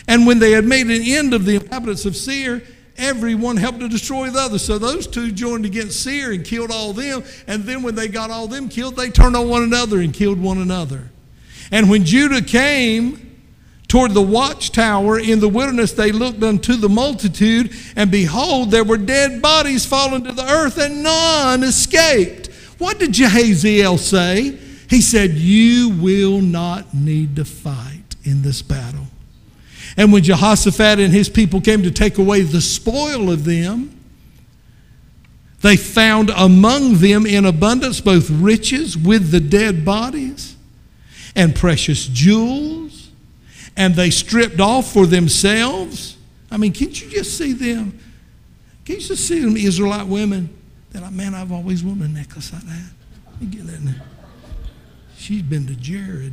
And 0.08 0.26
when 0.26 0.38
they 0.38 0.52
had 0.52 0.64
made 0.64 0.86
an 0.86 1.02
end 1.02 1.34
of 1.34 1.44
the 1.44 1.56
inhabitants 1.56 2.06
of 2.06 2.16
Seir, 2.16 2.62
everyone 3.00 3.56
helped 3.56 3.80
to 3.80 3.88
destroy 3.88 4.30
the 4.30 4.40
other. 4.40 4.58
So 4.58 4.78
those 4.78 5.06
two 5.06 5.32
joined 5.32 5.64
against 5.64 6.02
Seir 6.02 6.32
and 6.32 6.44
killed 6.44 6.70
all 6.70 6.92
them. 6.92 7.24
And 7.46 7.64
then 7.64 7.82
when 7.82 7.94
they 7.94 8.08
got 8.08 8.30
all 8.30 8.46
them 8.46 8.68
killed, 8.68 8.96
they 8.96 9.10
turned 9.10 9.36
on 9.36 9.48
one 9.48 9.62
another 9.62 10.00
and 10.00 10.12
killed 10.12 10.40
one 10.40 10.58
another. 10.58 11.10
And 11.72 11.88
when 11.88 12.04
Judah 12.04 12.42
came 12.42 13.30
toward 13.90 14.12
the 14.14 14.22
watchtower 14.22 15.18
in 15.18 15.40
the 15.40 15.48
wilderness, 15.48 15.92
they 15.92 16.12
looked 16.12 16.42
unto 16.42 16.76
the 16.76 16.88
multitude, 16.88 17.74
and 17.96 18.08
behold, 18.08 18.70
there 18.70 18.84
were 18.84 18.96
dead 18.96 19.42
bodies 19.42 19.84
fallen 19.84 20.22
to 20.22 20.32
the 20.32 20.48
earth, 20.48 20.78
and 20.78 21.02
none 21.02 21.64
escaped. 21.64 22.46
What 22.78 23.00
did 23.00 23.10
Jahaziel 23.10 23.98
say? 23.98 24.56
He 24.88 25.00
said, 25.00 25.32
You 25.32 25.90
will 25.90 26.40
not 26.40 26.94
need 26.94 27.36
to 27.36 27.44
fight 27.44 28.16
in 28.24 28.42
this 28.42 28.62
battle. 28.62 29.06
And 30.00 30.14
when 30.14 30.22
Jehoshaphat 30.22 30.98
and 30.98 31.12
his 31.12 31.28
people 31.28 31.60
came 31.60 31.82
to 31.82 31.90
take 31.90 32.16
away 32.16 32.40
the 32.40 32.62
spoil 32.62 33.30
of 33.30 33.44
them, 33.44 34.00
they 35.60 35.76
found 35.76 36.30
among 36.34 36.94
them 36.94 37.26
in 37.26 37.44
abundance 37.44 38.00
both 38.00 38.30
riches 38.30 38.96
with 38.96 39.30
the 39.30 39.40
dead 39.40 39.84
bodies 39.84 40.56
and 41.36 41.54
precious 41.54 42.06
jewels, 42.06 43.10
and 43.76 43.94
they 43.94 44.08
stripped 44.08 44.58
off 44.58 44.90
for 44.90 45.04
themselves. 45.04 46.16
I 46.50 46.56
mean, 46.56 46.72
can't 46.72 46.98
you 46.98 47.10
just 47.10 47.36
see 47.36 47.52
them? 47.52 48.00
Can't 48.86 49.02
you 49.02 49.06
just 49.06 49.28
see 49.28 49.40
them 49.40 49.54
Israelite 49.54 50.06
women? 50.06 50.48
They're 50.92 51.02
like, 51.02 51.12
man, 51.12 51.34
I've 51.34 51.52
always 51.52 51.84
wanted 51.84 52.08
a 52.08 52.12
necklace 52.14 52.54
like 52.54 52.62
that. 52.62 52.90
Me 53.38 53.48
get 53.48 53.66
that. 53.66 53.96
She's 55.18 55.42
been 55.42 55.66
to 55.66 55.74
Jared. 55.74 56.32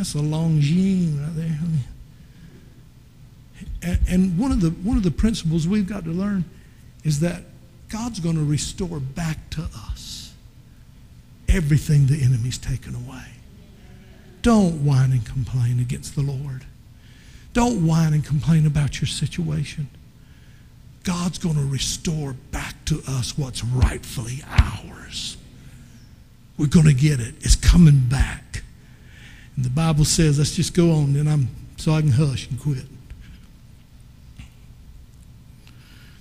That's 0.00 0.14
a 0.14 0.22
long 0.22 0.60
jean 0.60 1.20
right 1.20 1.36
there. 1.36 1.46
honey. 1.46 1.84
And, 3.82 3.98
and 4.08 4.38
one 4.38 4.50
of 4.50 4.62
the 4.62 4.70
one 4.70 4.96
of 4.96 5.02
the 5.02 5.10
principles 5.10 5.68
we've 5.68 5.86
got 5.86 6.04
to 6.04 6.10
learn 6.10 6.46
is 7.04 7.20
that 7.20 7.42
God's 7.90 8.18
going 8.18 8.36
to 8.36 8.42
restore 8.42 8.98
back 8.98 9.50
to 9.50 9.60
us 9.60 10.32
everything 11.50 12.06
the 12.06 12.22
enemy's 12.22 12.56
taken 12.56 12.94
away. 12.94 13.26
Don't 14.40 14.86
whine 14.86 15.12
and 15.12 15.26
complain 15.26 15.78
against 15.78 16.14
the 16.14 16.22
Lord. 16.22 16.64
Don't 17.52 17.86
whine 17.86 18.14
and 18.14 18.24
complain 18.24 18.64
about 18.64 19.02
your 19.02 19.08
situation. 19.08 19.86
God's 21.04 21.36
going 21.36 21.56
to 21.56 21.66
restore 21.66 22.32
back 22.52 22.86
to 22.86 23.02
us 23.06 23.36
what's 23.36 23.62
rightfully 23.62 24.42
ours. 24.48 25.36
We're 26.56 26.68
going 26.68 26.86
to 26.86 26.94
get 26.94 27.20
it. 27.20 27.34
It's 27.40 27.54
coming 27.54 28.06
back. 28.08 28.49
And 29.60 29.66
the 29.66 29.68
Bible 29.68 30.06
says, 30.06 30.38
let's 30.38 30.56
just 30.56 30.72
go 30.72 30.90
on, 30.90 31.12
then 31.12 31.28
I'm 31.28 31.46
so 31.76 31.92
I 31.92 32.00
can 32.00 32.12
hush 32.12 32.48
and 32.48 32.58
quit. 32.58 32.86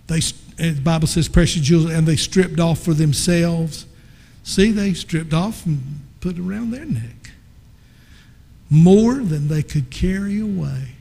They, 0.08 0.20
and 0.58 0.76
the 0.76 0.82
Bible 0.82 1.08
says, 1.08 1.30
precious 1.30 1.62
jewels, 1.62 1.90
and 1.90 2.06
they 2.06 2.18
stripped 2.18 2.60
off 2.60 2.80
for 2.80 2.94
themselves. 2.94 3.86
See, 4.44 4.72
they 4.72 4.94
stripped 4.94 5.34
off 5.34 5.66
and 5.66 6.02
put 6.20 6.38
it 6.38 6.42
around 6.42 6.72
their 6.72 6.84
neck. 6.84 7.32
More 8.70 9.14
than 9.14 9.48
they 9.48 9.64
could 9.64 9.90
carry 9.90 10.42
away. 10.42 10.96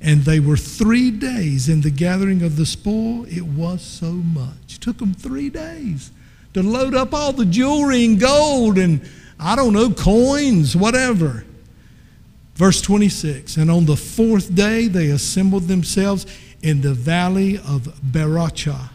And 0.00 0.22
they 0.22 0.40
were 0.40 0.56
three 0.56 1.10
days 1.10 1.68
in 1.68 1.82
the 1.82 1.90
gathering 1.90 2.42
of 2.42 2.56
the 2.56 2.64
spoil. 2.64 3.26
It 3.26 3.44
was 3.44 3.82
so 3.82 4.12
much. 4.12 4.76
It 4.76 4.80
took 4.80 4.96
them 4.96 5.12
three 5.12 5.50
days 5.50 6.10
to 6.54 6.62
load 6.62 6.94
up 6.94 7.12
all 7.12 7.34
the 7.34 7.44
jewelry 7.44 8.06
and 8.06 8.18
gold 8.18 8.78
and, 8.78 9.06
I 9.40 9.56
don't 9.56 9.72
know, 9.72 9.90
coins, 9.90 10.76
whatever. 10.76 11.44
Verse 12.54 12.82
26 12.82 13.56
And 13.56 13.70
on 13.70 13.86
the 13.86 13.96
fourth 13.96 14.54
day 14.54 14.86
they 14.86 15.08
assembled 15.08 15.68
themselves 15.68 16.26
in 16.62 16.82
the 16.82 16.92
valley 16.92 17.56
of 17.56 17.84
Berachah, 18.04 18.90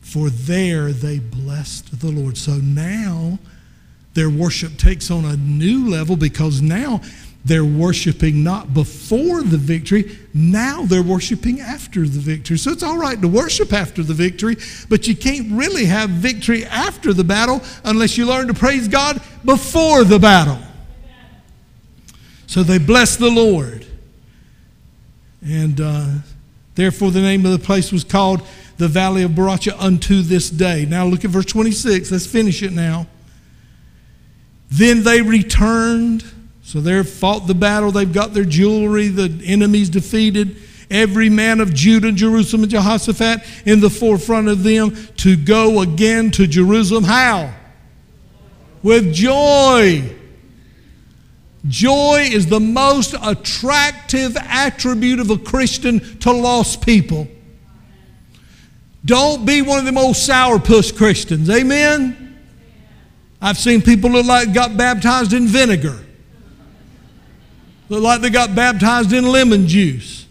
for 0.00 0.30
there 0.30 0.90
they 0.90 1.20
blessed 1.20 2.00
the 2.00 2.10
Lord. 2.10 2.36
So 2.36 2.56
now 2.56 3.38
their 4.14 4.28
worship 4.28 4.76
takes 4.76 5.10
on 5.10 5.24
a 5.24 5.36
new 5.36 5.88
level 5.88 6.16
because 6.16 6.60
now 6.60 7.00
they're 7.44 7.64
worshiping 7.64 8.44
not 8.44 8.74
before 8.74 9.42
the 9.42 9.56
victory, 9.56 10.18
now 10.34 10.82
they're 10.82 11.02
worshiping 11.02 11.60
after 11.60 12.00
the 12.00 12.20
victory. 12.20 12.58
So 12.58 12.70
it's 12.70 12.82
all 12.82 12.98
right 12.98 13.20
to 13.20 13.28
worship 13.28 13.72
after 13.72 14.02
the 14.02 14.14
victory, 14.14 14.56
but 14.88 15.08
you 15.08 15.16
can't 15.16 15.50
really 15.52 15.86
have 15.86 16.10
victory 16.10 16.66
after 16.66 17.12
the 17.12 17.24
battle 17.24 17.62
unless 17.84 18.18
you 18.18 18.26
learn 18.26 18.46
to 18.48 18.54
praise 18.54 18.88
God 18.88 19.22
before 19.44 20.04
the 20.04 20.18
battle. 20.18 20.58
So 22.46 22.62
they 22.62 22.78
bless 22.78 23.16
the 23.16 23.30
Lord. 23.30 23.86
And 25.42 25.80
uh, 25.80 26.06
therefore, 26.74 27.10
the 27.10 27.22
name 27.22 27.46
of 27.46 27.52
the 27.52 27.64
place 27.64 27.92
was 27.92 28.04
called 28.04 28.46
the 28.76 28.88
Valley 28.88 29.22
of 29.22 29.32
Berachah 29.32 29.80
unto 29.80 30.20
this 30.22 30.50
day. 30.50 30.84
Now, 30.84 31.06
look 31.06 31.24
at 31.24 31.30
verse 31.30 31.46
26. 31.46 32.10
Let's 32.10 32.26
finish 32.26 32.62
it 32.62 32.72
now. 32.72 33.06
Then 34.70 35.02
they 35.04 35.22
returned. 35.22 36.24
So 36.70 36.80
they've 36.80 37.08
fought 37.08 37.48
the 37.48 37.54
battle. 37.56 37.90
They've 37.90 38.12
got 38.12 38.32
their 38.32 38.44
jewelry. 38.44 39.08
The 39.08 39.42
enemy's 39.44 39.88
defeated. 39.88 40.56
Every 40.88 41.28
man 41.28 41.60
of 41.60 41.74
Judah, 41.74 42.12
Jerusalem, 42.12 42.62
and 42.62 42.70
Jehoshaphat 42.70 43.40
in 43.66 43.80
the 43.80 43.90
forefront 43.90 44.46
of 44.46 44.62
them 44.62 44.94
to 45.16 45.36
go 45.36 45.80
again 45.80 46.30
to 46.30 46.46
Jerusalem. 46.46 47.02
How? 47.02 47.52
With 48.84 49.12
joy. 49.12 50.14
Joy 51.66 52.28
is 52.30 52.46
the 52.46 52.60
most 52.60 53.16
attractive 53.20 54.36
attribute 54.36 55.18
of 55.18 55.28
a 55.30 55.38
Christian 55.38 56.20
to 56.20 56.30
lost 56.30 56.86
people. 56.86 57.26
Don't 59.04 59.44
be 59.44 59.60
one 59.60 59.80
of 59.80 59.86
them 59.86 59.98
old 59.98 60.14
sourpuss 60.14 60.96
Christians. 60.96 61.50
Amen? 61.50 62.38
I've 63.42 63.58
seen 63.58 63.82
people 63.82 64.10
look 64.10 64.26
like 64.26 64.54
got 64.54 64.76
baptized 64.76 65.32
in 65.32 65.48
vinegar. 65.48 66.06
Look 67.90 68.04
like 68.04 68.20
they 68.20 68.30
got 68.30 68.54
baptized 68.54 69.12
in 69.12 69.26
lemon 69.26 69.66
juice. 69.66 70.24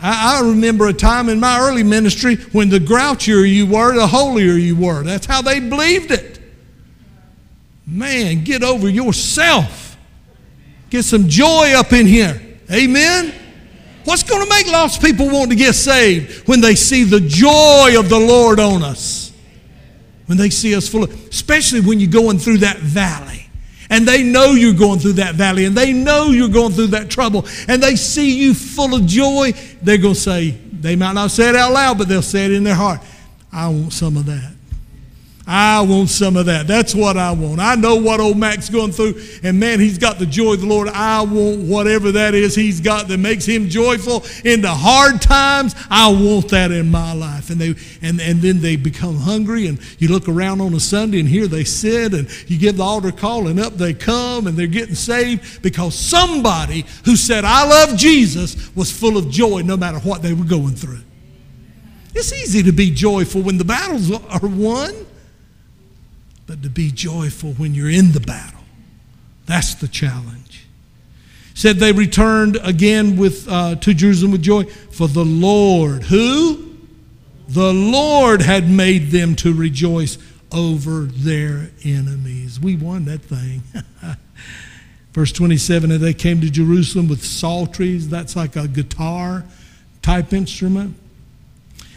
I, 0.00 0.36
I 0.38 0.48
remember 0.48 0.86
a 0.86 0.92
time 0.92 1.30
in 1.30 1.40
my 1.40 1.58
early 1.58 1.82
ministry 1.82 2.36
when 2.52 2.68
the 2.68 2.78
grouchier 2.78 3.50
you 3.50 3.66
were, 3.66 3.94
the 3.94 4.06
holier 4.06 4.52
you 4.52 4.76
were. 4.76 5.02
That's 5.02 5.24
how 5.24 5.40
they 5.40 5.60
believed 5.60 6.10
it. 6.10 6.40
Man, 7.86 8.44
get 8.44 8.62
over 8.62 8.86
yourself. 8.86 9.96
Get 10.90 11.04
some 11.04 11.26
joy 11.26 11.72
up 11.74 11.94
in 11.94 12.06
here. 12.06 12.38
Amen. 12.70 13.34
What's 14.04 14.22
going 14.22 14.42
to 14.42 14.50
make 14.50 14.70
lost 14.70 15.00
people 15.00 15.30
want 15.30 15.50
to 15.50 15.56
get 15.56 15.74
saved 15.74 16.46
when 16.46 16.60
they 16.60 16.74
see 16.74 17.04
the 17.04 17.20
joy 17.20 17.98
of 17.98 18.10
the 18.10 18.18
Lord 18.18 18.60
on 18.60 18.82
us? 18.82 19.32
When 20.26 20.36
they 20.36 20.50
see 20.50 20.74
us 20.74 20.86
full 20.86 21.04
of, 21.04 21.28
especially 21.30 21.80
when 21.80 21.98
you're 21.98 22.10
going 22.10 22.38
through 22.38 22.58
that 22.58 22.76
valley 22.76 23.37
and 23.90 24.06
they 24.06 24.22
know 24.22 24.52
you're 24.52 24.74
going 24.74 24.98
through 24.98 25.14
that 25.14 25.34
valley 25.34 25.64
and 25.64 25.76
they 25.76 25.92
know 25.92 26.28
you're 26.28 26.48
going 26.48 26.72
through 26.72 26.88
that 26.88 27.10
trouble 27.10 27.46
and 27.68 27.82
they 27.82 27.96
see 27.96 28.38
you 28.38 28.54
full 28.54 28.94
of 28.94 29.06
joy, 29.06 29.52
they're 29.82 29.98
going 29.98 30.14
to 30.14 30.20
say, 30.20 30.50
they 30.50 30.96
might 30.96 31.12
not 31.14 31.30
say 31.30 31.48
it 31.48 31.56
out 31.56 31.72
loud, 31.72 31.98
but 31.98 32.08
they'll 32.08 32.22
say 32.22 32.44
it 32.44 32.52
in 32.52 32.64
their 32.64 32.74
heart. 32.74 33.00
I 33.52 33.68
want 33.68 33.92
some 33.92 34.16
of 34.16 34.26
that. 34.26 34.57
I 35.50 35.80
want 35.80 36.10
some 36.10 36.36
of 36.36 36.44
that. 36.44 36.66
That's 36.66 36.94
what 36.94 37.16
I 37.16 37.32
want. 37.32 37.58
I 37.58 37.74
know 37.74 37.96
what 37.96 38.20
old 38.20 38.36
Mac's 38.36 38.68
going 38.68 38.92
through, 38.92 39.18
and 39.42 39.58
man, 39.58 39.80
he's 39.80 39.96
got 39.96 40.18
the 40.18 40.26
joy 40.26 40.52
of 40.52 40.60
the 40.60 40.66
Lord. 40.66 40.88
I 40.88 41.22
want 41.22 41.60
whatever 41.60 42.12
that 42.12 42.34
is 42.34 42.54
he's 42.54 42.82
got 42.82 43.08
that 43.08 43.16
makes 43.16 43.46
him 43.46 43.70
joyful 43.70 44.26
in 44.44 44.60
the 44.60 44.70
hard 44.70 45.22
times. 45.22 45.74
I 45.88 46.10
want 46.10 46.50
that 46.50 46.70
in 46.70 46.90
my 46.90 47.14
life. 47.14 47.48
And 47.48 47.58
they 47.58 47.74
and, 48.02 48.20
and 48.20 48.42
then 48.42 48.60
they 48.60 48.76
become 48.76 49.16
hungry, 49.16 49.68
and 49.68 49.80
you 49.98 50.08
look 50.08 50.28
around 50.28 50.60
on 50.60 50.74
a 50.74 50.80
Sunday, 50.80 51.18
and 51.18 51.28
here 51.28 51.46
they 51.46 51.64
sit, 51.64 52.12
and 52.12 52.28
you 52.46 52.58
give 52.58 52.76
the 52.76 52.82
altar 52.82 53.10
call, 53.10 53.48
and 53.48 53.58
up 53.58 53.72
they 53.72 53.94
come, 53.94 54.48
and 54.48 54.54
they're 54.54 54.66
getting 54.66 54.94
saved 54.94 55.62
because 55.62 55.94
somebody 55.94 56.84
who 57.06 57.16
said, 57.16 57.46
I 57.46 57.66
love 57.66 57.96
Jesus, 57.96 58.76
was 58.76 58.92
full 58.92 59.16
of 59.16 59.30
joy 59.30 59.62
no 59.62 59.78
matter 59.78 59.98
what 60.00 60.20
they 60.20 60.34
were 60.34 60.44
going 60.44 60.74
through. 60.74 61.00
It's 62.14 62.34
easy 62.34 62.62
to 62.64 62.72
be 62.72 62.90
joyful 62.90 63.40
when 63.40 63.56
the 63.56 63.64
battles 63.64 64.10
are 64.10 64.40
won 64.42 65.06
but 66.48 66.62
to 66.62 66.70
be 66.70 66.90
joyful 66.90 67.52
when 67.52 67.74
you're 67.74 67.90
in 67.90 68.12
the 68.12 68.20
battle. 68.20 68.62
That's 69.46 69.74
the 69.74 69.86
challenge. 69.86 70.66
Said 71.54 71.76
they 71.76 71.92
returned 71.92 72.58
again 72.62 73.16
with 73.16 73.46
uh, 73.48 73.76
to 73.76 73.94
Jerusalem 73.94 74.32
with 74.32 74.42
joy, 74.42 74.64
for 74.64 75.06
the 75.06 75.24
Lord, 75.24 76.04
who? 76.04 76.76
The 77.48 77.72
Lord 77.72 78.42
had 78.42 78.68
made 78.68 79.10
them 79.10 79.34
to 79.36 79.52
rejoice 79.52 80.18
over 80.50 81.02
their 81.02 81.70
enemies. 81.84 82.58
We 82.58 82.76
won 82.76 83.04
that 83.04 83.22
thing. 83.22 83.62
Verse 85.12 85.32
27 85.32 85.90
And 85.90 86.00
they 86.00 86.14
came 86.14 86.40
to 86.40 86.50
Jerusalem 86.50 87.08
with 87.08 87.24
psalteries, 87.24 88.08
that's 88.08 88.36
like 88.36 88.56
a 88.56 88.68
guitar 88.68 89.44
type 90.00 90.32
instrument, 90.32 90.96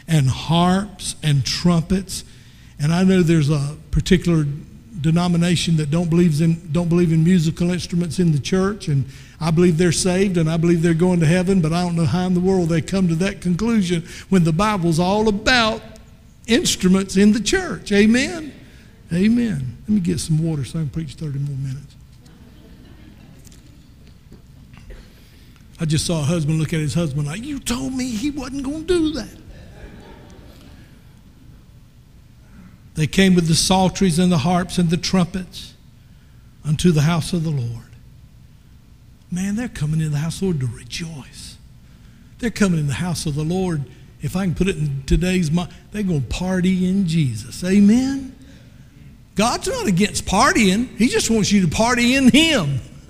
and 0.07 0.27
harps 0.27 1.15
and 1.23 1.45
trumpets. 1.45 2.25
And 2.81 2.93
I 2.93 3.03
know 3.03 3.21
there's 3.21 3.49
a 3.49 3.75
particular 3.91 4.45
denomination 5.01 5.77
that 5.77 5.89
don't 5.89 6.09
believes 6.09 6.41
in 6.41 6.71
don't 6.71 6.89
believe 6.89 7.11
in 7.11 7.23
musical 7.23 7.71
instruments 7.71 8.19
in 8.19 8.31
the 8.31 8.39
church 8.39 8.87
and 8.87 9.05
I 9.39 9.49
believe 9.49 9.77
they're 9.77 9.91
saved 9.91 10.37
and 10.37 10.49
I 10.49 10.57
believe 10.57 10.83
they're 10.83 10.93
going 10.93 11.19
to 11.21 11.25
heaven, 11.25 11.61
but 11.61 11.73
I 11.73 11.83
don't 11.83 11.95
know 11.95 12.05
how 12.05 12.27
in 12.27 12.35
the 12.35 12.39
world 12.39 12.69
they 12.69 12.81
come 12.81 13.07
to 13.07 13.15
that 13.15 13.41
conclusion 13.41 14.03
when 14.29 14.43
the 14.43 14.53
Bible's 14.53 14.99
all 14.99 15.27
about 15.27 15.81
instruments 16.45 17.17
in 17.17 17.31
the 17.31 17.39
church. 17.39 17.91
Amen. 17.91 18.53
Amen. 19.11 19.77
Let 19.81 19.89
me 19.89 19.99
get 19.99 20.19
some 20.19 20.43
water 20.43 20.63
so 20.63 20.79
I 20.79 20.83
can 20.83 20.89
preach 20.89 21.15
30 21.15 21.39
more 21.39 21.57
minutes. 21.57 21.95
I 25.79 25.85
just 25.85 26.05
saw 26.05 26.19
a 26.19 26.23
husband 26.23 26.59
look 26.59 26.73
at 26.73 26.79
his 26.79 26.93
husband 26.93 27.25
like, 27.25 27.43
You 27.43 27.59
told 27.59 27.93
me 27.93 28.11
he 28.11 28.29
wasn't 28.29 28.63
going 28.63 28.85
to 28.85 28.87
do 28.87 29.09
that. 29.13 29.35
They 33.01 33.07
came 33.07 33.33
with 33.33 33.47
the 33.47 33.55
psalteries 33.55 34.19
and 34.19 34.31
the 34.31 34.37
harps 34.37 34.77
and 34.77 34.91
the 34.91 34.95
trumpets 34.95 35.73
unto 36.63 36.91
the 36.91 37.01
house 37.01 37.33
of 37.33 37.43
the 37.43 37.49
Lord. 37.49 37.89
Man, 39.31 39.55
they're 39.55 39.69
coming 39.69 40.01
in 40.01 40.11
the 40.11 40.19
house 40.19 40.35
of 40.35 40.41
the 40.41 40.45
Lord 40.45 40.59
to 40.59 40.67
rejoice. 40.67 41.57
They're 42.37 42.51
coming 42.51 42.79
in 42.79 42.85
the 42.85 42.93
house 42.93 43.25
of 43.25 43.33
the 43.33 43.43
Lord. 43.43 43.85
If 44.21 44.35
I 44.35 44.45
can 44.45 44.53
put 44.53 44.67
it 44.67 44.77
in 44.77 45.01
today's 45.07 45.49
mind, 45.49 45.73
they're 45.91 46.03
going 46.03 46.21
to 46.21 46.27
party 46.27 46.87
in 46.87 47.07
Jesus. 47.07 47.63
Amen? 47.63 48.35
God's 49.33 49.67
not 49.67 49.87
against 49.87 50.27
partying, 50.27 50.95
He 50.99 51.07
just 51.07 51.31
wants 51.31 51.51
you 51.51 51.61
to 51.61 51.75
party 51.75 52.13
in 52.13 52.29
Him. 52.29 52.81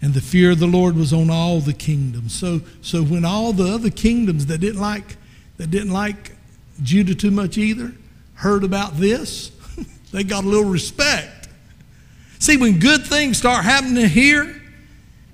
and 0.00 0.14
the 0.14 0.22
fear 0.22 0.52
of 0.52 0.60
the 0.60 0.66
Lord 0.66 0.96
was 0.96 1.12
on 1.12 1.28
all 1.28 1.60
the 1.60 1.74
kingdoms. 1.74 2.34
So, 2.34 2.62
so 2.80 3.02
when 3.02 3.26
all 3.26 3.52
the 3.52 3.70
other 3.70 3.90
kingdoms 3.90 4.46
that 4.46 4.62
didn't 4.62 4.80
like 4.80 5.18
that 5.58 5.70
didn't 5.70 5.92
like 5.92 6.35
Judah 6.82 7.14
too 7.14 7.30
much 7.30 7.58
either 7.58 7.92
heard 8.36 8.64
about 8.64 8.96
this, 8.96 9.50
they 10.12 10.22
got 10.22 10.44
a 10.44 10.48
little 10.48 10.68
respect. 10.70 11.48
See, 12.38 12.56
when 12.56 12.78
good 12.78 13.04
things 13.04 13.38
start 13.38 13.64
happening 13.64 14.08
here, 14.08 14.62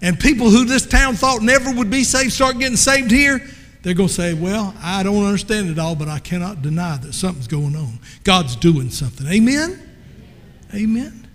and 0.00 0.18
people 0.18 0.50
who 0.50 0.64
this 0.64 0.86
town 0.86 1.14
thought 1.14 1.42
never 1.42 1.72
would 1.72 1.90
be 1.90 2.04
saved 2.04 2.32
start 2.32 2.58
getting 2.58 2.76
saved 2.76 3.10
here, 3.10 3.40
they're 3.82 3.94
going 3.94 4.08
to 4.08 4.14
say, 4.14 4.34
Well, 4.34 4.74
I 4.80 5.02
don't 5.02 5.24
understand 5.24 5.68
it 5.68 5.78
all, 5.78 5.94
but 5.94 6.08
I 6.08 6.20
cannot 6.20 6.62
deny 6.62 6.96
that 6.98 7.12
something's 7.12 7.48
going 7.48 7.76
on. 7.76 7.98
God's 8.24 8.56
doing 8.56 8.90
something. 8.90 9.26
Amen? 9.26 9.80
Amen. 10.74 11.28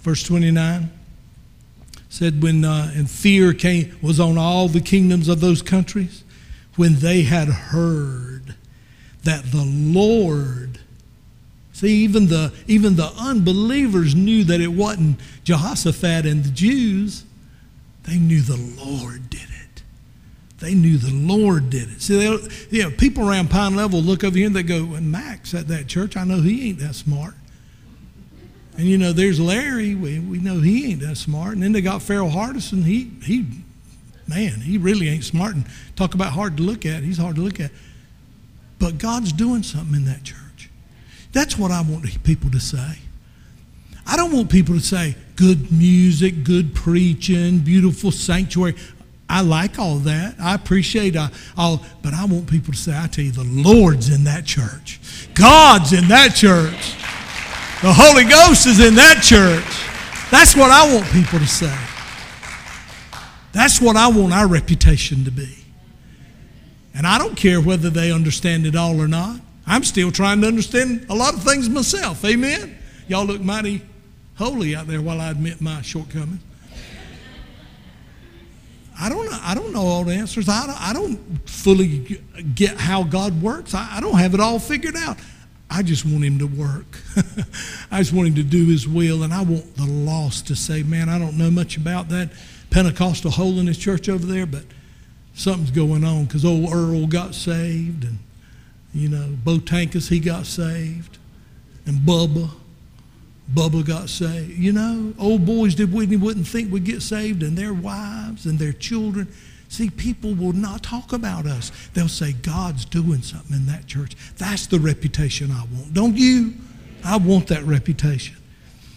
Verse 0.00 0.22
29 0.22 0.90
said, 2.10 2.42
When 2.42 2.62
uh, 2.66 2.92
and 2.94 3.10
fear 3.10 3.54
came 3.54 3.96
was 4.02 4.20
on 4.20 4.36
all 4.36 4.68
the 4.68 4.82
kingdoms 4.82 5.28
of 5.28 5.40
those 5.40 5.62
countries, 5.62 6.22
when 6.76 6.96
they 6.96 7.22
had 7.22 7.48
heard 7.48 8.54
that 9.24 9.44
the 9.50 9.64
Lord 9.64 10.80
See, 11.80 12.04
even 12.04 12.26
the, 12.26 12.52
even 12.66 12.96
the 12.96 13.10
unbelievers 13.18 14.14
knew 14.14 14.44
that 14.44 14.60
it 14.60 14.68
wasn't 14.68 15.18
Jehoshaphat 15.44 16.26
and 16.26 16.44
the 16.44 16.50
Jews. 16.50 17.24
They 18.02 18.18
knew 18.18 18.42
the 18.42 18.58
Lord 18.84 19.30
did 19.30 19.48
it. 19.48 19.82
They 20.58 20.74
knew 20.74 20.98
the 20.98 21.14
Lord 21.14 21.70
did 21.70 21.90
it. 21.90 22.02
See, 22.02 22.18
they, 22.18 22.48
you 22.68 22.82
know, 22.82 22.90
people 22.90 23.26
around 23.26 23.48
Pine 23.48 23.76
Level 23.76 24.02
look 24.02 24.24
over 24.24 24.36
here 24.36 24.48
and 24.48 24.54
they 24.54 24.62
go, 24.62 24.84
well, 24.84 25.00
Max 25.00 25.54
at 25.54 25.68
that 25.68 25.86
church, 25.86 26.18
I 26.18 26.24
know 26.24 26.42
he 26.42 26.68
ain't 26.68 26.80
that 26.80 26.96
smart. 26.96 27.32
And 28.80 28.88
you 28.88 28.96
know, 28.96 29.12
there's 29.12 29.38
Larry, 29.38 29.94
we, 29.94 30.20
we 30.20 30.38
know 30.38 30.58
he 30.58 30.90
ain't 30.90 31.00
that 31.00 31.16
smart. 31.16 31.52
And 31.52 31.62
then 31.62 31.72
they 31.72 31.82
got 31.82 32.00
Farrell 32.00 32.30
Hardison, 32.30 32.82
he, 32.82 33.10
he, 33.22 33.44
man, 34.26 34.62
he 34.62 34.78
really 34.78 35.06
ain't 35.10 35.24
smart. 35.24 35.54
And 35.54 35.66
talk 35.96 36.14
about 36.14 36.32
hard 36.32 36.56
to 36.56 36.62
look 36.62 36.86
at, 36.86 37.02
he's 37.02 37.18
hard 37.18 37.36
to 37.36 37.42
look 37.42 37.60
at. 37.60 37.72
But 38.78 38.96
God's 38.96 39.34
doing 39.34 39.62
something 39.64 39.94
in 39.94 40.06
that 40.06 40.24
church. 40.24 40.70
That's 41.30 41.58
what 41.58 41.70
I 41.70 41.82
want 41.82 42.24
people 42.24 42.50
to 42.52 42.58
say. 42.58 43.00
I 44.06 44.16
don't 44.16 44.32
want 44.32 44.50
people 44.50 44.74
to 44.76 44.80
say 44.80 45.14
good 45.36 45.70
music, 45.70 46.42
good 46.42 46.74
preaching, 46.74 47.58
beautiful 47.58 48.10
sanctuary. 48.10 48.76
I 49.28 49.42
like 49.42 49.78
all 49.78 49.96
that. 49.98 50.36
I 50.40 50.54
appreciate 50.54 51.16
uh, 51.16 51.28
all, 51.54 51.84
but 52.02 52.14
I 52.14 52.24
want 52.24 52.48
people 52.48 52.72
to 52.72 52.78
say, 52.78 52.98
I 52.98 53.08
tell 53.08 53.26
you, 53.26 53.32
the 53.32 53.44
Lord's 53.44 54.08
in 54.08 54.24
that 54.24 54.46
church. 54.46 55.00
God's 55.34 55.92
in 55.92 56.08
that 56.08 56.34
church. 56.34 56.94
The 57.82 57.90
Holy 57.90 58.24
Ghost 58.24 58.66
is 58.66 58.78
in 58.78 58.94
that 58.96 59.22
church. 59.22 59.64
That's 60.30 60.54
what 60.54 60.70
I 60.70 60.94
want 60.94 61.06
people 61.12 61.38
to 61.38 61.46
say. 61.46 61.74
That's 63.52 63.80
what 63.80 63.96
I 63.96 64.08
want 64.08 64.34
our 64.34 64.46
reputation 64.46 65.24
to 65.24 65.30
be. 65.30 65.64
And 66.94 67.06
I 67.06 67.16
don't 67.16 67.34
care 67.34 67.58
whether 67.58 67.88
they 67.88 68.12
understand 68.12 68.66
it 68.66 68.76
all 68.76 69.00
or 69.00 69.08
not. 69.08 69.40
I'm 69.66 69.82
still 69.82 70.12
trying 70.12 70.42
to 70.42 70.46
understand 70.46 71.06
a 71.08 71.14
lot 71.14 71.32
of 71.32 71.42
things 71.42 71.70
myself. 71.70 72.22
Amen? 72.22 72.76
Y'all 73.08 73.24
look 73.24 73.40
mighty 73.40 73.80
holy 74.36 74.76
out 74.76 74.86
there 74.86 75.00
while 75.00 75.18
I 75.18 75.30
admit 75.30 75.62
my 75.62 75.80
shortcomings. 75.80 76.42
I 79.00 79.08
don't 79.08 79.24
know, 79.24 79.38
I 79.40 79.54
don't 79.54 79.72
know 79.72 79.86
all 79.86 80.04
the 80.04 80.12
answers. 80.12 80.50
I 80.50 80.66
don't, 80.66 80.80
I 80.82 80.92
don't 80.92 81.48
fully 81.48 82.20
get 82.54 82.78
how 82.78 83.04
God 83.04 83.40
works. 83.40 83.72
I, 83.72 83.96
I 83.96 84.00
don't 84.00 84.18
have 84.18 84.34
it 84.34 84.40
all 84.40 84.58
figured 84.58 84.96
out. 84.96 85.16
I 85.70 85.82
just 85.82 86.04
want 86.04 86.24
him 86.24 86.38
to 86.40 86.46
work. 86.46 86.98
I 87.90 87.98
just 87.98 88.12
want 88.12 88.28
him 88.28 88.34
to 88.34 88.42
do 88.42 88.66
his 88.66 88.88
will. 88.88 89.22
And 89.22 89.32
I 89.32 89.42
want 89.42 89.76
the 89.76 89.86
lost 89.86 90.48
to 90.48 90.56
say, 90.56 90.82
man, 90.82 91.08
I 91.08 91.18
don't 91.18 91.38
know 91.38 91.50
much 91.50 91.76
about 91.76 92.08
that 92.08 92.30
Pentecostal 92.70 93.30
holiness 93.30 93.78
church 93.78 94.08
over 94.08 94.26
there, 94.26 94.46
but 94.46 94.64
something's 95.34 95.70
going 95.70 96.04
on 96.04 96.24
because 96.24 96.44
old 96.44 96.72
Earl 96.72 97.06
got 97.06 97.34
saved 97.34 98.04
and 98.04 98.18
you 98.92 99.08
know, 99.08 99.36
Bo 99.44 99.58
Tankus, 99.58 100.08
he 100.08 100.20
got 100.20 100.46
saved. 100.46 101.18
And 101.86 101.98
Bubba, 102.00 102.50
Bubba 103.52 103.86
got 103.86 104.08
saved. 104.08 104.58
You 104.58 104.72
know, 104.72 105.14
old 105.18 105.46
boys 105.46 105.74
did 105.74 105.92
we 105.92 106.16
wouldn't 106.16 106.46
think 106.46 106.72
would 106.72 106.84
get 106.84 107.02
saved, 107.02 107.42
and 107.42 107.56
their 107.56 107.72
wives 107.72 108.46
and 108.46 108.58
their 108.58 108.72
children. 108.72 109.28
See, 109.70 109.88
people 109.88 110.34
will 110.34 110.52
not 110.52 110.82
talk 110.82 111.12
about 111.12 111.46
us. 111.46 111.70
They'll 111.94 112.08
say, 112.08 112.32
God's 112.32 112.84
doing 112.84 113.22
something 113.22 113.56
in 113.56 113.66
that 113.66 113.86
church. 113.86 114.16
That's 114.36 114.66
the 114.66 114.80
reputation 114.80 115.52
I 115.52 115.60
want. 115.60 115.94
Don't 115.94 116.16
you? 116.16 116.54
I 117.04 117.16
want 117.16 117.46
that 117.46 117.62
reputation. 117.62 118.36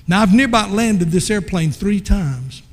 Now, 0.07 0.23
I've 0.23 0.33
nearby 0.33 0.65
landed 0.65 1.11
this 1.11 1.29
airplane 1.29 1.71
three 1.71 2.01
times. 2.01 2.63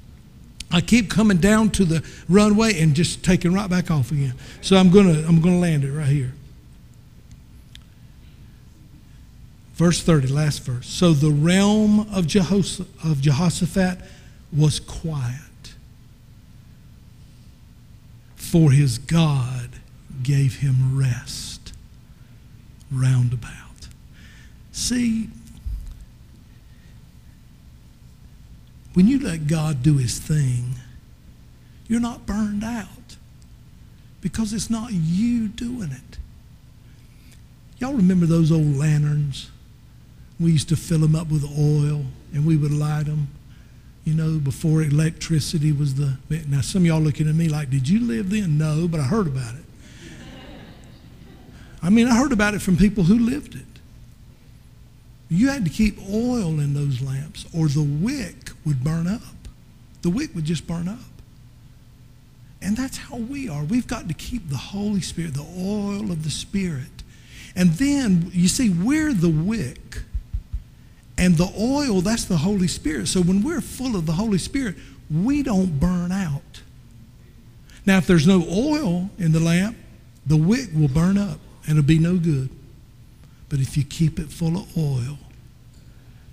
I 0.72 0.80
keep 0.80 1.10
coming 1.10 1.36
down 1.36 1.70
to 1.72 1.84
the 1.84 2.02
runway 2.26 2.80
and 2.80 2.94
just 2.94 3.22
taking 3.22 3.52
right 3.52 3.68
back 3.68 3.90
off 3.90 4.12
again. 4.12 4.34
So 4.62 4.76
I'm 4.76 4.90
going 4.90 5.12
to 5.12 5.28
I'm 5.28 5.42
going 5.42 5.56
to 5.56 5.60
land 5.60 5.84
it 5.84 5.92
right 5.92 6.06
here. 6.06 6.32
Verse 9.74 10.02
30, 10.02 10.28
last 10.28 10.62
verse. 10.62 10.86
So 10.86 11.12
the 11.12 11.30
realm 11.30 12.00
of, 12.14 12.26
Jehos- 12.26 12.80
of 13.04 13.20
Jehoshaphat 13.20 13.98
was 14.56 14.80
quiet, 14.80 15.40
for 18.50 18.72
his 18.72 18.98
God 18.98 19.70
gave 20.24 20.56
him 20.56 20.98
rest 20.98 21.72
round 22.90 23.32
about. 23.32 23.86
See, 24.72 25.28
when 28.94 29.06
you 29.06 29.20
let 29.20 29.46
God 29.46 29.84
do 29.84 29.98
his 29.98 30.18
thing, 30.18 30.74
you're 31.86 32.00
not 32.00 32.26
burned 32.26 32.64
out 32.64 33.16
because 34.20 34.52
it's 34.52 34.68
not 34.68 34.92
you 34.92 35.46
doing 35.46 35.92
it. 35.92 36.18
Y'all 37.78 37.94
remember 37.94 38.26
those 38.26 38.50
old 38.50 38.76
lanterns? 38.76 39.48
We 40.40 40.50
used 40.50 40.68
to 40.70 40.76
fill 40.76 40.98
them 40.98 41.14
up 41.14 41.28
with 41.28 41.44
oil 41.44 42.04
and 42.34 42.44
we 42.44 42.56
would 42.56 42.72
light 42.72 43.06
them, 43.06 43.28
you 44.10 44.16
know, 44.16 44.40
before 44.40 44.82
electricity 44.82 45.70
was 45.70 45.94
the. 45.94 46.16
Now, 46.48 46.62
some 46.62 46.82
of 46.82 46.86
y'all 46.86 47.00
looking 47.00 47.28
at 47.28 47.34
me 47.36 47.48
like, 47.48 47.70
did 47.70 47.88
you 47.88 48.00
live 48.00 48.30
then? 48.30 48.58
No, 48.58 48.88
but 48.88 48.98
I 48.98 49.04
heard 49.04 49.28
about 49.28 49.54
it. 49.54 49.64
I 51.80 51.90
mean, 51.90 52.08
I 52.08 52.16
heard 52.16 52.32
about 52.32 52.54
it 52.54 52.60
from 52.60 52.76
people 52.76 53.04
who 53.04 53.16
lived 53.16 53.54
it. 53.54 53.62
You 55.28 55.48
had 55.48 55.64
to 55.64 55.70
keep 55.70 55.96
oil 56.10 56.58
in 56.58 56.74
those 56.74 57.00
lamps 57.00 57.46
or 57.56 57.68
the 57.68 57.84
wick 57.84 58.50
would 58.66 58.82
burn 58.82 59.06
up. 59.06 59.22
The 60.02 60.10
wick 60.10 60.34
would 60.34 60.44
just 60.44 60.66
burn 60.66 60.88
up. 60.88 60.98
And 62.60 62.76
that's 62.76 62.96
how 62.96 63.16
we 63.16 63.48
are. 63.48 63.62
We've 63.62 63.86
got 63.86 64.08
to 64.08 64.14
keep 64.14 64.48
the 64.48 64.56
Holy 64.56 65.00
Spirit, 65.02 65.34
the 65.34 65.46
oil 65.56 66.10
of 66.10 66.24
the 66.24 66.30
Spirit. 66.30 67.04
And 67.54 67.70
then, 67.74 68.30
you 68.32 68.48
see, 68.48 68.70
we're 68.70 69.12
the 69.12 69.30
wick 69.30 70.02
And 71.20 71.36
the 71.36 71.52
oil, 71.60 72.00
that's 72.00 72.24
the 72.24 72.38
Holy 72.38 72.66
Spirit. 72.66 73.06
So 73.06 73.20
when 73.20 73.42
we're 73.42 73.60
full 73.60 73.94
of 73.94 74.06
the 74.06 74.12
Holy 74.12 74.38
Spirit, 74.38 74.76
we 75.10 75.42
don't 75.42 75.78
burn 75.78 76.10
out. 76.10 76.62
Now, 77.84 77.98
if 77.98 78.06
there's 78.06 78.26
no 78.26 78.42
oil 78.50 79.10
in 79.18 79.32
the 79.32 79.38
lamp, 79.38 79.76
the 80.26 80.38
wick 80.38 80.70
will 80.74 80.88
burn 80.88 81.18
up 81.18 81.38
and 81.66 81.76
it'll 81.76 81.86
be 81.86 81.98
no 81.98 82.16
good. 82.16 82.48
But 83.50 83.58
if 83.58 83.76
you 83.76 83.84
keep 83.84 84.18
it 84.18 84.30
full 84.30 84.56
of 84.56 84.78
oil, 84.78 85.18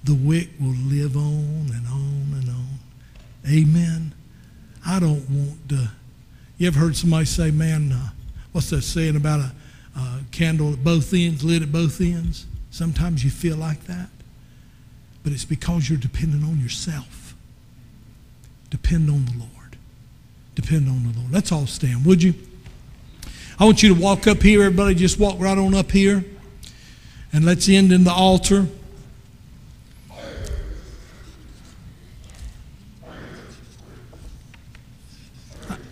the 0.06 0.16
wick 0.16 0.52
will 0.58 0.70
live 0.70 1.18
on 1.18 1.70
and 1.74 1.86
on 1.88 2.40
and 2.40 2.50
on. 2.50 2.80
Amen. 3.46 4.14
I 4.86 5.02
don't 5.02 5.30
want 5.30 5.68
to. 5.68 5.92
You 6.58 6.68
ever 6.68 6.80
heard 6.80 6.96
somebody 6.96 7.26
say, 7.26 7.52
man, 7.52 7.92
uh, 7.92 8.10
what's 8.54 8.70
that 8.70 8.84
saying 8.84 9.18
about 9.18 9.42
a, 9.42 9.52
a 10.00 10.22
candle 10.32 10.72
at 10.72 10.82
both 10.82 11.14
ends, 11.14 11.44
lit 11.44 11.62
at 11.62 11.74
both 11.74 12.00
ends? 12.00 12.46
Sometimes 12.72 13.26
you 13.26 13.32
feel 13.32 13.58
like 13.58 13.84
that. 13.86 14.08
But 15.28 15.34
it's 15.34 15.44
because 15.44 15.90
you're 15.90 16.00
dependent 16.00 16.46
on 16.46 16.58
yourself. 16.62 17.36
Depend 18.70 19.10
on 19.10 19.26
the 19.26 19.34
Lord. 19.38 19.76
Depend 20.56 20.88
on 20.88 21.04
the 21.04 21.20
Lord. 21.20 21.34
Let's 21.34 21.52
all 21.52 21.68
stand, 21.68 22.06
would 22.06 22.24
you? 22.24 22.34
I 23.60 23.66
want 23.66 23.84
you 23.84 23.94
to 23.94 24.02
walk 24.02 24.26
up 24.26 24.42
here. 24.42 24.64
Everybody 24.64 24.96
just 24.96 25.20
walk 25.20 25.36
right 25.38 25.58
on 25.58 25.76
up 25.76 25.92
here. 25.92 26.24
And 27.34 27.44
let's 27.44 27.68
end 27.68 27.92
in 27.92 28.06
the 28.06 28.14
altar. 28.14 28.68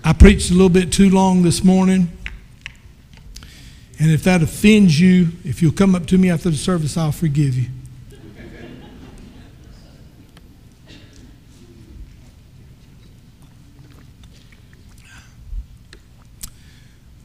I 0.01 0.13
preached 0.13 0.49
a 0.49 0.53
little 0.53 0.69
bit 0.69 0.93
too 0.93 1.09
long 1.09 1.43
this 1.43 1.61
morning. 1.61 2.07
And 3.99 4.11
if 4.11 4.23
that 4.23 4.41
offends 4.41 4.97
you, 4.97 5.33
if 5.43 5.61
you'll 5.61 5.73
come 5.73 5.93
up 5.93 6.05
to 6.05 6.17
me 6.17 6.29
after 6.29 6.49
the 6.49 6.55
service, 6.55 6.95
I'll 6.95 7.11
forgive 7.11 7.57
you. 7.57 7.67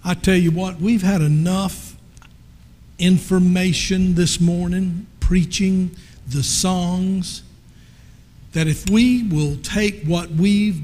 I 0.04 0.14
tell 0.14 0.36
you 0.36 0.50
what, 0.50 0.80
we've 0.80 1.02
had 1.02 1.20
enough 1.20 1.96
information 2.98 4.14
this 4.14 4.40
morning, 4.40 5.06
preaching 5.20 5.90
the 6.26 6.42
songs, 6.42 7.42
that 8.52 8.66
if 8.66 8.88
we 8.88 9.22
will 9.24 9.56
take 9.56 10.04
what 10.04 10.30
we've 10.30 10.80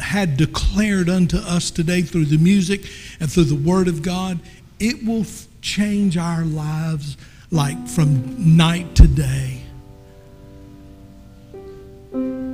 had 0.00 0.36
declared 0.36 1.08
unto 1.08 1.36
us 1.38 1.70
today 1.70 2.02
through 2.02 2.26
the 2.26 2.38
music 2.38 2.82
and 3.20 3.30
through 3.30 3.44
the 3.44 3.54
Word 3.54 3.88
of 3.88 4.02
God, 4.02 4.40
it 4.78 5.04
will 5.04 5.24
change 5.60 6.16
our 6.16 6.44
lives 6.44 7.16
like 7.50 7.88
from 7.88 8.56
night 8.56 8.94
to 8.96 9.06
day. 9.06 9.62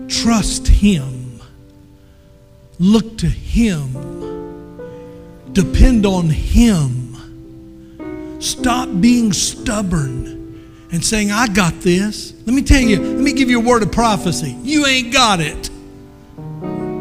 Trust 0.09 0.69
Him, 0.69 1.41
look 2.79 3.19
to 3.19 3.27
Him, 3.29 3.93
depend 5.53 6.07
on 6.07 6.29
Him. 6.29 7.17
Stop 8.41 8.89
being 9.01 9.33
stubborn 9.33 10.31
and 10.93 11.05
saying, 11.05 11.31
I 11.31 11.47
got 11.47 11.81
this. 11.81 12.33
Let 12.47 12.55
me 12.55 12.63
tell 12.63 12.81
you, 12.81 12.99
let 12.99 13.23
me 13.23 13.33
give 13.33 13.51
you 13.51 13.61
a 13.61 13.65
word 13.65 13.83
of 13.83 13.93
prophecy. 13.93 14.57
You 14.63 14.87
ain't 14.87 15.13
got 15.13 15.41
it. 15.41 15.71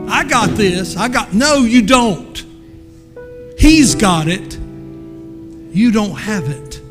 I 0.09 0.23
got 0.25 0.49
this. 0.57 0.97
I 0.97 1.07
got, 1.07 1.33
no, 1.33 1.59
you 1.59 1.81
don't. 1.81 2.43
He's 3.57 3.95
got 3.95 4.27
it. 4.27 4.55
You 4.55 5.91
don't 5.91 6.15
have 6.15 6.49
it. 6.49 6.81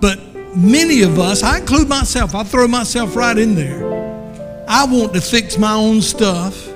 But 0.00 0.20
many 0.56 1.02
of 1.02 1.18
us, 1.18 1.42
I 1.42 1.58
include 1.58 1.88
myself, 1.88 2.34
I 2.34 2.44
throw 2.44 2.68
myself 2.68 3.16
right 3.16 3.36
in 3.36 3.54
there. 3.54 3.84
I 4.68 4.84
want 4.84 5.14
to 5.14 5.20
fix 5.20 5.58
my 5.58 5.72
own 5.72 6.00
stuff. 6.00 6.68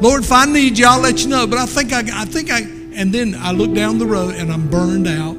Lord, 0.00 0.24
if 0.24 0.32
I 0.32 0.44
need 0.44 0.78
you, 0.78 0.86
I'll 0.86 1.00
let 1.00 1.22
you 1.22 1.28
know. 1.28 1.46
But 1.46 1.58
I 1.58 1.66
think 1.66 1.92
I, 1.92 2.00
I 2.22 2.24
think 2.26 2.50
I, 2.50 2.60
and 2.60 3.12
then 3.12 3.34
I 3.34 3.52
look 3.52 3.74
down 3.74 3.98
the 3.98 4.06
road 4.06 4.34
and 4.34 4.52
I'm 4.52 4.68
burned 4.68 5.06
out. 5.06 5.36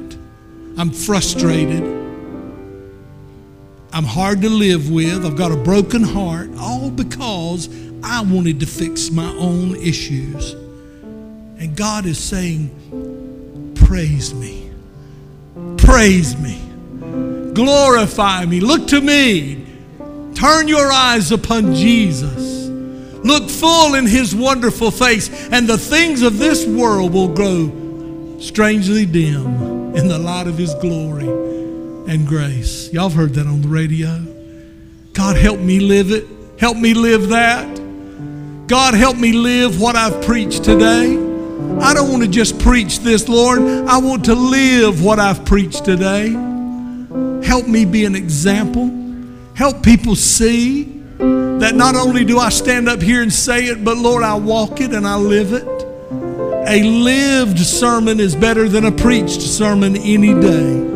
I'm 0.76 0.90
frustrated. 0.90 1.82
I'm 3.92 4.04
hard 4.04 4.42
to 4.42 4.48
live 4.48 4.90
with. 4.90 5.24
I've 5.24 5.36
got 5.36 5.52
a 5.52 5.56
broken 5.56 6.02
heart, 6.02 6.50
all 6.58 6.90
because 6.90 7.68
I 8.02 8.20
wanted 8.22 8.60
to 8.60 8.66
fix 8.66 9.10
my 9.10 9.28
own 9.36 9.76
issues. 9.76 10.52
And 10.52 11.76
God 11.76 12.06
is 12.06 12.18
saying, 12.22 13.74
Praise 13.74 14.34
me. 14.34 14.70
Praise 15.76 16.36
me. 16.36 16.60
Glorify 17.54 18.44
me. 18.44 18.60
Look 18.60 18.86
to 18.88 19.00
me. 19.00 19.66
Turn 20.34 20.68
your 20.68 20.92
eyes 20.92 21.32
upon 21.32 21.74
Jesus. 21.74 22.57
Look 23.28 23.50
full 23.50 23.94
in 23.94 24.06
his 24.06 24.34
wonderful 24.34 24.90
face, 24.90 25.28
and 25.50 25.68
the 25.68 25.76
things 25.76 26.22
of 26.22 26.38
this 26.38 26.66
world 26.66 27.12
will 27.12 27.28
grow 27.28 28.38
strangely 28.40 29.04
dim 29.04 29.94
in 29.94 30.08
the 30.08 30.18
light 30.18 30.46
of 30.46 30.56
his 30.56 30.72
glory 30.76 31.28
and 32.10 32.26
grace. 32.26 32.90
Y'all 32.90 33.10
have 33.10 33.12
heard 33.12 33.34
that 33.34 33.46
on 33.46 33.60
the 33.60 33.68
radio. 33.68 34.24
God, 35.12 35.36
help 35.36 35.60
me 35.60 35.78
live 35.78 36.10
it. 36.10 36.24
Help 36.58 36.78
me 36.78 36.94
live 36.94 37.28
that. 37.28 37.66
God, 38.66 38.94
help 38.94 39.18
me 39.18 39.32
live 39.34 39.78
what 39.78 39.94
I've 39.94 40.24
preached 40.24 40.64
today. 40.64 41.12
I 41.82 41.92
don't 41.92 42.10
want 42.10 42.22
to 42.22 42.30
just 42.30 42.58
preach 42.58 43.00
this, 43.00 43.28
Lord. 43.28 43.58
I 43.58 43.98
want 43.98 44.24
to 44.24 44.34
live 44.34 45.04
what 45.04 45.18
I've 45.18 45.44
preached 45.44 45.84
today. 45.84 46.30
Help 47.46 47.68
me 47.68 47.84
be 47.84 48.06
an 48.06 48.16
example. 48.16 48.90
Help 49.54 49.82
people 49.82 50.16
see 50.16 50.97
that 51.18 51.74
not 51.74 51.96
only 51.96 52.24
do 52.24 52.38
I 52.38 52.48
stand 52.48 52.88
up 52.88 53.02
here 53.02 53.22
and 53.22 53.32
say 53.32 53.66
it, 53.66 53.84
but 53.84 53.96
Lord, 53.96 54.22
I 54.22 54.34
walk 54.34 54.80
it 54.80 54.92
and 54.92 55.06
I 55.06 55.16
live 55.16 55.52
it. 55.52 55.66
A 56.68 56.82
lived 56.82 57.58
sermon 57.58 58.20
is 58.20 58.36
better 58.36 58.68
than 58.68 58.84
a 58.84 58.92
preached 58.92 59.40
sermon 59.40 59.96
any 59.96 60.34
day. 60.34 60.88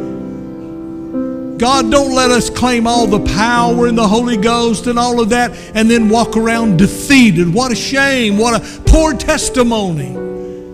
God, 1.59 1.91
don't 1.91 2.15
let 2.15 2.31
us 2.31 2.51
claim 2.51 2.87
all 2.87 3.07
the 3.07 3.25
power 3.35 3.87
and 3.87 3.97
the 3.97 4.07
Holy 4.09 4.37
Ghost 4.37 4.87
and 4.89 4.99
all 4.99 5.21
of 5.21 5.29
that 5.29 5.53
and 5.75 5.89
then 5.91 6.09
walk 6.09 6.37
around 6.37 6.77
defeated. 6.77 7.53
What 7.53 7.71
a 7.71 7.77
shame. 7.77 8.37
What 8.37 8.61
a 8.61 8.83
poor 8.83 9.15
testimony. 9.15 10.13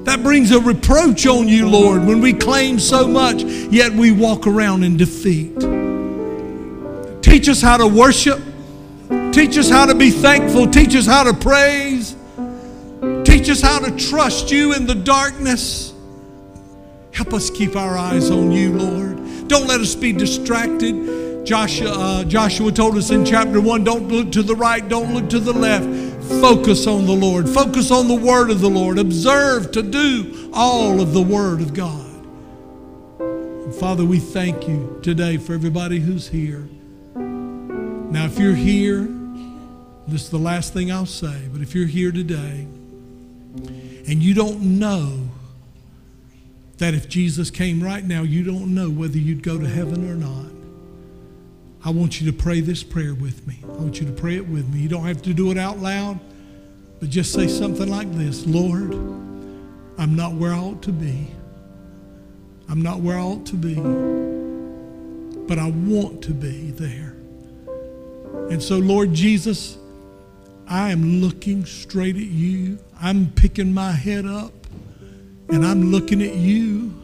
That 0.05 0.23
brings 0.23 0.51
a 0.51 0.61
reproach 0.61 1.27
on 1.27 1.47
you, 1.47 1.69
Lord, 1.69 2.07
when 2.07 2.23
we 2.23 2.33
claim 2.33 2.79
so 2.79 3.07
much, 3.07 3.43
yet 3.43 3.93
we 3.93 4.12
walk 4.12 4.47
around 4.47 4.83
in 4.83 4.97
defeat. 4.97 5.55
Teach 7.23 7.51
us 7.51 7.61
how 7.61 7.77
to 7.77 7.87
worship. 7.87 8.41
Teach 9.39 9.56
us 9.56 9.70
how 9.70 9.86
to 9.86 9.94
be 9.94 10.10
thankful. 10.10 10.66
Teach 10.66 10.97
us 10.97 11.06
how 11.06 11.23
to 11.23 11.32
praise. 11.32 12.16
Teach 13.23 13.48
us 13.48 13.60
how 13.60 13.78
to 13.78 13.97
trust 13.97 14.51
you 14.51 14.74
in 14.74 14.85
the 14.85 14.97
darkness. 14.97 15.94
Help 17.15 17.32
us 17.32 17.48
keep 17.48 17.77
our 17.77 17.97
eyes 17.97 18.32
on 18.32 18.51
you, 18.51 18.73
Lord. 18.77 19.47
Don't 19.47 19.69
let 19.69 19.81
us 19.81 19.94
be 19.94 20.12
distracted. 20.12 21.47
Joshua, 21.47 21.89
uh, 21.89 22.24
Joshua 22.24 22.73
told 22.73 22.97
us 22.97 23.12
in 23.12 23.24
chapter 23.24 23.60
1 23.60 23.85
don't 23.85 24.09
look 24.09 24.32
to 24.32 24.43
the 24.43 24.56
right, 24.56 24.86
don't 24.89 25.15
look 25.15 25.31
to 25.31 25.39
the 25.39 25.52
left. 25.52 25.86
Focus 26.40 26.89
on 26.89 27.06
the 27.06 27.15
Lord. 27.15 27.48
Focus 27.48 27.93
on 27.93 28.09
the 28.09 28.16
word 28.16 28.51
of 28.51 28.60
the 28.60 28.69
Lord. 28.69 28.98
Observe 28.98 29.70
to 29.70 29.85
do 29.85 30.51
all 30.52 31.01
of 31.01 31.12
the 31.12 31.23
word 31.23 31.60
of 31.60 31.74
God. 31.74 32.27
And 33.20 33.73
Father, 33.73 34.05
we 34.05 34.19
thank 34.19 34.66
you 34.66 34.98
today 35.05 35.36
for 35.36 35.55
everybody 35.55 36.01
who's 36.01 36.27
here. 36.27 36.69
Now, 37.15 38.24
if 38.24 38.36
you're 38.36 38.56
here, 38.56 39.09
this 40.09 40.22
is 40.24 40.30
the 40.30 40.39
last 40.39 40.72
thing 40.72 40.90
I'll 40.90 41.06
say, 41.06 41.48
but 41.52 41.60
if 41.60 41.74
you're 41.74 41.86
here 41.86 42.10
today 42.10 42.66
and 44.06 44.22
you 44.22 44.35
don't 44.35 44.78
know 44.78 45.28
that 46.78 46.94
if 46.94 47.09
Jesus 47.09 47.51
came 47.51 47.82
right 47.82 48.05
now, 48.05 48.22
you 48.22 48.43
don't 48.43 48.74
know 48.74 48.89
whether 48.89 49.18
you'd 49.18 49.43
go 49.43 49.59
to 49.59 49.68
heaven 49.68 50.10
or 50.10 50.14
not. 50.14 50.51
I 51.85 51.90
want 51.90 52.20
you 52.20 52.30
to 52.30 52.36
pray 52.36 52.60
this 52.60 52.82
prayer 52.82 53.14
with 53.14 53.47
me. 53.47 53.59
I 53.64 53.72
want 53.72 54.01
you 54.01 54.06
to 54.06 54.12
pray 54.12 54.36
it 54.36 54.48
with 54.48 54.72
me. 54.72 54.80
You 54.80 54.89
don't 54.89 55.05
have 55.05 55.22
to 55.22 55.35
do 55.35 55.51
it 55.51 55.59
out 55.59 55.78
loud, 55.78 56.18
but 57.01 57.10
just 57.10 57.32
say 57.32 57.47
something 57.47 57.89
like 57.89 58.12
this 58.14 58.47
Lord, 58.47 58.93
I'm 59.98 60.14
not 60.16 60.32
where 60.32 60.52
I 60.52 60.59
ought 60.59 60.82
to 60.82 60.93
be. 60.93 61.28
I'm 62.68 62.82
not 62.82 63.01
where 63.01 63.16
I 63.16 63.22
ought 63.22 63.47
to 63.47 63.56
be, 63.56 63.74
but 65.47 65.59
I 65.59 65.70
want 65.70 66.22
to 66.22 66.32
be 66.32 66.70
there. 66.72 67.16
And 68.51 68.62
so, 68.62 68.78
Lord 68.78 69.14
Jesus, 69.14 69.78
I 70.69 70.90
am 70.90 71.23
looking 71.23 71.65
straight 71.65 72.16
at 72.16 72.23
you. 72.23 72.78
I'm 73.01 73.32
picking 73.32 73.73
my 73.73 73.93
head 73.93 74.27
up 74.27 74.53
and 75.49 75.65
I'm 75.65 75.90
looking 75.90 76.23
at 76.23 76.35
you 76.35 76.95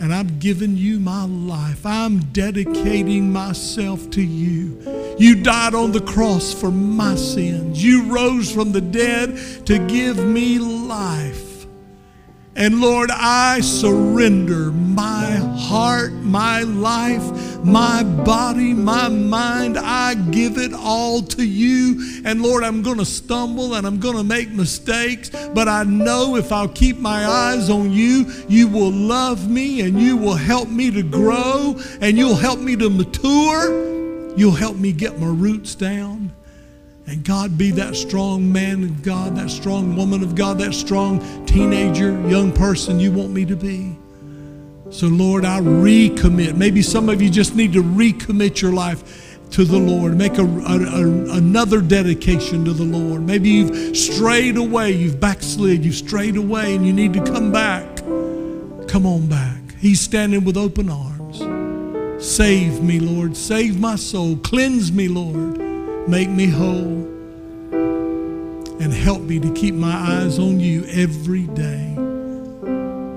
and 0.00 0.12
I'm 0.12 0.38
giving 0.38 0.76
you 0.76 0.98
my 0.98 1.26
life. 1.26 1.84
I'm 1.84 2.20
dedicating 2.32 3.30
myself 3.30 4.10
to 4.12 4.22
you. 4.22 5.16
You 5.18 5.42
died 5.42 5.74
on 5.74 5.92
the 5.92 6.00
cross 6.00 6.54
for 6.54 6.70
my 6.70 7.14
sins. 7.14 7.84
You 7.84 8.04
rose 8.04 8.50
from 8.50 8.72
the 8.72 8.80
dead 8.80 9.36
to 9.66 9.78
give 9.86 10.24
me 10.24 10.58
life. 10.58 11.66
And 12.56 12.80
Lord, 12.80 13.10
I 13.10 13.60
surrender 13.60 14.72
my 14.72 15.30
heart, 15.56 16.12
my 16.12 16.62
life, 16.62 17.51
my 17.64 18.02
body, 18.02 18.72
my 18.74 19.08
mind, 19.08 19.78
I 19.78 20.14
give 20.14 20.58
it 20.58 20.72
all 20.72 21.22
to 21.22 21.46
you. 21.46 22.22
And 22.24 22.42
Lord, 22.42 22.64
I'm 22.64 22.82
going 22.82 22.98
to 22.98 23.04
stumble 23.04 23.74
and 23.74 23.86
I'm 23.86 24.00
going 24.00 24.16
to 24.16 24.24
make 24.24 24.50
mistakes, 24.50 25.30
but 25.54 25.68
I 25.68 25.84
know 25.84 26.36
if 26.36 26.52
I'll 26.52 26.68
keep 26.68 26.98
my 26.98 27.26
eyes 27.26 27.70
on 27.70 27.92
you, 27.92 28.26
you 28.48 28.68
will 28.68 28.90
love 28.90 29.48
me 29.48 29.82
and 29.82 30.00
you 30.00 30.16
will 30.16 30.34
help 30.34 30.68
me 30.68 30.90
to 30.90 31.02
grow 31.02 31.78
and 32.00 32.18
you'll 32.18 32.34
help 32.34 32.58
me 32.58 32.76
to 32.76 32.90
mature. 32.90 34.36
You'll 34.36 34.52
help 34.52 34.76
me 34.76 34.92
get 34.92 35.20
my 35.20 35.26
roots 35.26 35.74
down. 35.74 36.32
And 37.06 37.24
God, 37.24 37.58
be 37.58 37.70
that 37.72 37.96
strong 37.96 38.50
man 38.52 38.84
of 38.84 39.02
God, 39.02 39.36
that 39.36 39.50
strong 39.50 39.96
woman 39.96 40.22
of 40.22 40.34
God, 40.34 40.58
that 40.58 40.72
strong 40.72 41.20
teenager, 41.46 42.10
young 42.28 42.52
person 42.52 43.00
you 43.00 43.12
want 43.12 43.30
me 43.30 43.44
to 43.44 43.56
be. 43.56 43.96
So, 44.92 45.06
Lord, 45.06 45.46
I 45.46 45.58
recommit. 45.58 46.54
Maybe 46.54 46.82
some 46.82 47.08
of 47.08 47.22
you 47.22 47.30
just 47.30 47.56
need 47.56 47.72
to 47.72 47.82
recommit 47.82 48.60
your 48.60 48.74
life 48.74 49.38
to 49.52 49.64
the 49.64 49.78
Lord. 49.78 50.18
Make 50.18 50.36
a, 50.36 50.44
a, 50.44 50.44
a, 50.44 51.36
another 51.36 51.80
dedication 51.80 52.66
to 52.66 52.74
the 52.74 52.84
Lord. 52.84 53.22
Maybe 53.22 53.48
you've 53.48 53.96
strayed 53.96 54.58
away, 54.58 54.92
you've 54.92 55.18
backslid, 55.18 55.82
you've 55.82 55.94
strayed 55.94 56.36
away, 56.36 56.74
and 56.74 56.86
you 56.86 56.92
need 56.92 57.14
to 57.14 57.24
come 57.24 57.50
back. 57.50 57.96
Come 58.86 59.06
on 59.06 59.28
back. 59.28 59.60
He's 59.78 59.98
standing 59.98 60.44
with 60.44 60.58
open 60.58 60.90
arms. 60.90 61.38
Save 62.22 62.82
me, 62.82 63.00
Lord. 63.00 63.34
Save 63.34 63.80
my 63.80 63.96
soul. 63.96 64.36
Cleanse 64.36 64.92
me, 64.92 65.08
Lord. 65.08 65.58
Make 66.06 66.28
me 66.28 66.48
whole. 66.48 67.08
And 68.78 68.92
help 68.92 69.22
me 69.22 69.40
to 69.40 69.52
keep 69.54 69.74
my 69.74 69.94
eyes 69.94 70.38
on 70.38 70.60
you 70.60 70.84
every 70.84 71.46
day. 71.48 72.01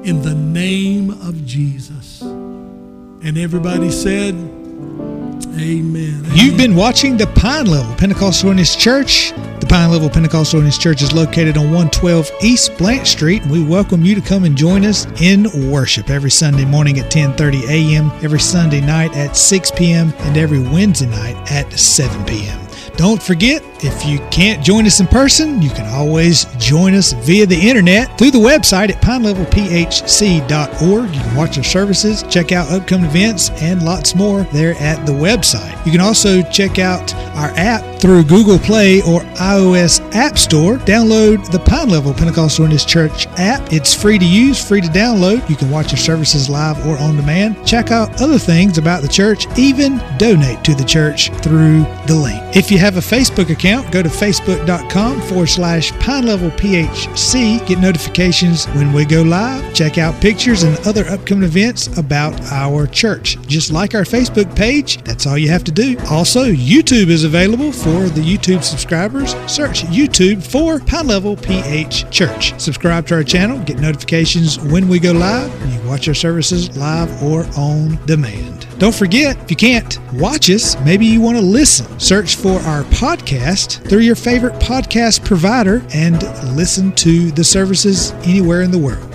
In 0.05 0.21
the 0.21 0.35
name 0.35 1.09
of 1.09 1.47
Jesus. 1.47 2.21
And 2.21 3.39
everybody 3.39 3.89
said, 3.89 4.35
Amen. 4.35 6.23
You've 6.35 6.57
been 6.57 6.75
watching 6.75 7.17
the 7.17 7.25
Pine 7.25 7.65
Level 7.65 7.95
Pentecostal 7.95 8.49
Holiness 8.49 8.75
Church. 8.75 9.31
The 9.31 9.65
Pine 9.67 9.89
Level 9.89 10.07
Pentecostal 10.11 10.59
Holiness 10.59 10.77
Church 10.77 11.01
is 11.01 11.11
located 11.11 11.57
on 11.57 11.71
112 11.71 12.29
East 12.43 12.77
Blanche 12.77 13.07
Street. 13.07 13.41
and 13.41 13.51
We 13.51 13.63
welcome 13.63 14.05
you 14.05 14.13
to 14.13 14.21
come 14.21 14.43
and 14.43 14.55
join 14.55 14.85
us 14.85 15.07
in 15.19 15.71
worship 15.71 16.11
every 16.11 16.29
Sunday 16.29 16.65
morning 16.65 16.99
at 16.99 17.11
10:30 17.11 17.67
a.m., 17.67 18.11
every 18.21 18.39
Sunday 18.39 18.81
night 18.81 19.15
at 19.15 19.35
6 19.35 19.71
p.m., 19.71 20.13
and 20.19 20.37
every 20.37 20.59
Wednesday 20.59 21.07
night 21.07 21.51
at 21.51 21.73
7 21.73 22.23
p.m. 22.25 22.64
Don't 22.97 23.21
forget, 23.21 23.61
if 23.83 24.05
you 24.05 24.19
can't 24.31 24.63
join 24.63 24.85
us 24.85 25.01
in 25.01 25.07
person, 25.07 25.61
you 25.61 25.69
can 25.69 25.85
always 25.93 26.45
join 26.57 26.93
us 26.93 27.11
via 27.11 27.45
the 27.45 27.59
internet 27.59 28.17
through 28.17 28.31
the 28.31 28.39
website 28.39 28.89
at 28.89 29.01
pinelevelphc.org. 29.01 31.13
You 31.13 31.21
can 31.21 31.35
watch 31.35 31.57
our 31.57 31.63
services, 31.63 32.23
check 32.23 32.53
out 32.53 32.71
upcoming 32.71 33.09
events, 33.09 33.49
and 33.61 33.83
lots 33.83 34.15
more 34.15 34.43
there 34.53 34.75
at 34.75 35.05
the 35.05 35.11
website. 35.11 35.85
You 35.85 35.91
can 35.91 36.01
also 36.01 36.41
check 36.43 36.79
out 36.79 37.13
our 37.35 37.49
app 37.57 37.99
through 37.99 38.23
Google 38.23 38.59
Play 38.59 39.01
or 39.01 39.21
iOS 39.35 39.99
App 40.13 40.37
Store. 40.37 40.77
Download 40.77 41.45
the 41.51 41.59
Pine 41.59 41.89
Level 41.89 42.13
Pentecostal 42.13 42.65
Holiness 42.65 42.85
Church 42.85 43.27
app. 43.37 43.73
It's 43.73 43.93
free 43.93 44.17
to 44.17 44.25
use, 44.25 44.65
free 44.65 44.81
to 44.81 44.87
download. 44.87 45.47
You 45.49 45.55
can 45.55 45.69
watch 45.69 45.91
our 45.91 45.97
services 45.97 46.49
live 46.49 46.85
or 46.85 46.97
on 46.97 47.17
demand. 47.17 47.65
Check 47.67 47.91
out 47.91 48.21
other 48.21 48.39
things 48.39 48.77
about 48.77 49.01
the 49.01 49.07
church, 49.07 49.47
even 49.57 50.01
donate 50.17 50.63
to 50.63 50.75
the 50.75 50.85
church 50.85 51.29
through 51.41 51.79
the 52.07 52.15
link. 52.15 52.41
If 52.55 52.71
you 52.71 52.77
have 52.85 52.97
a 52.97 52.99
Facebook 52.99 53.49
account, 53.49 53.91
go 53.91 54.03
to 54.03 54.09
facebook.com 54.09 55.19
forward 55.21 55.47
slash 55.47 55.91
Pine 55.93 56.27
Level 56.27 56.51
PHC. 56.51 57.65
Get 57.65 57.79
notifications 57.79 58.65
when 58.75 58.93
we 58.93 59.05
go 59.05 59.23
live. 59.23 59.73
Check 59.73 59.97
out 59.97 60.21
pictures 60.21 60.61
and 60.61 60.77
other 60.85 61.03
upcoming 61.05 61.45
events 61.45 61.87
about 61.97 62.39
our 62.51 62.85
church. 62.85 63.41
Just 63.47 63.71
like 63.71 63.95
our 63.95 64.03
Facebook 64.03 64.55
page, 64.55 65.01
that's 65.03 65.25
all 65.25 65.35
you 65.35 65.49
have 65.49 65.63
to 65.63 65.71
do. 65.71 65.97
Also, 66.11 66.45
YouTube 66.45 67.07
is 67.07 67.23
available 67.23 67.71
for 67.71 68.07
the 68.09 68.21
YouTube 68.21 68.63
subscribers. 68.63 69.31
Search 69.51 69.81
YouTube 69.85 70.43
for 70.45 70.79
Pine 70.79 71.07
Level 71.07 71.35
PH 71.35 72.11
Church. 72.11 72.53
Subscribe 72.61 73.07
to 73.07 73.15
our 73.15 73.23
channel, 73.23 73.57
get 73.63 73.79
notifications 73.79 74.59
when 74.59 74.87
we 74.87 74.99
go 74.99 75.11
live. 75.11 75.51
You 75.73 75.89
watch 75.89 76.07
our 76.07 76.13
services 76.13 76.77
live 76.77 77.23
or 77.23 77.47
on 77.57 77.95
demand. 78.05 78.67
Don't 78.77 78.93
forget, 78.93 79.37
if 79.41 79.49
you 79.49 79.55
can't 79.55 79.99
watch 80.15 80.49
us, 80.49 80.77
maybe 80.81 81.05
you 81.05 81.21
want 81.21 81.37
to 81.37 81.41
listen. 81.41 81.97
Search 81.97 82.35
for 82.35 82.59
our 82.59 82.83
podcast 82.85 83.87
through 83.87 84.01
your 84.01 84.15
favorite 84.15 84.53
podcast 84.55 85.23
provider 85.23 85.81
and 85.93 86.21
listen 86.57 86.91
to 86.93 87.31
the 87.31 87.43
services 87.43 88.11
anywhere 88.23 88.63
in 88.63 88.71
the 88.71 88.77
world. 88.77 89.14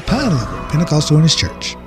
Pine 0.05 0.33
Level 0.33 0.65
Pentecostal 0.69 1.17
Holiness 1.17 1.35
Church. 1.35 1.80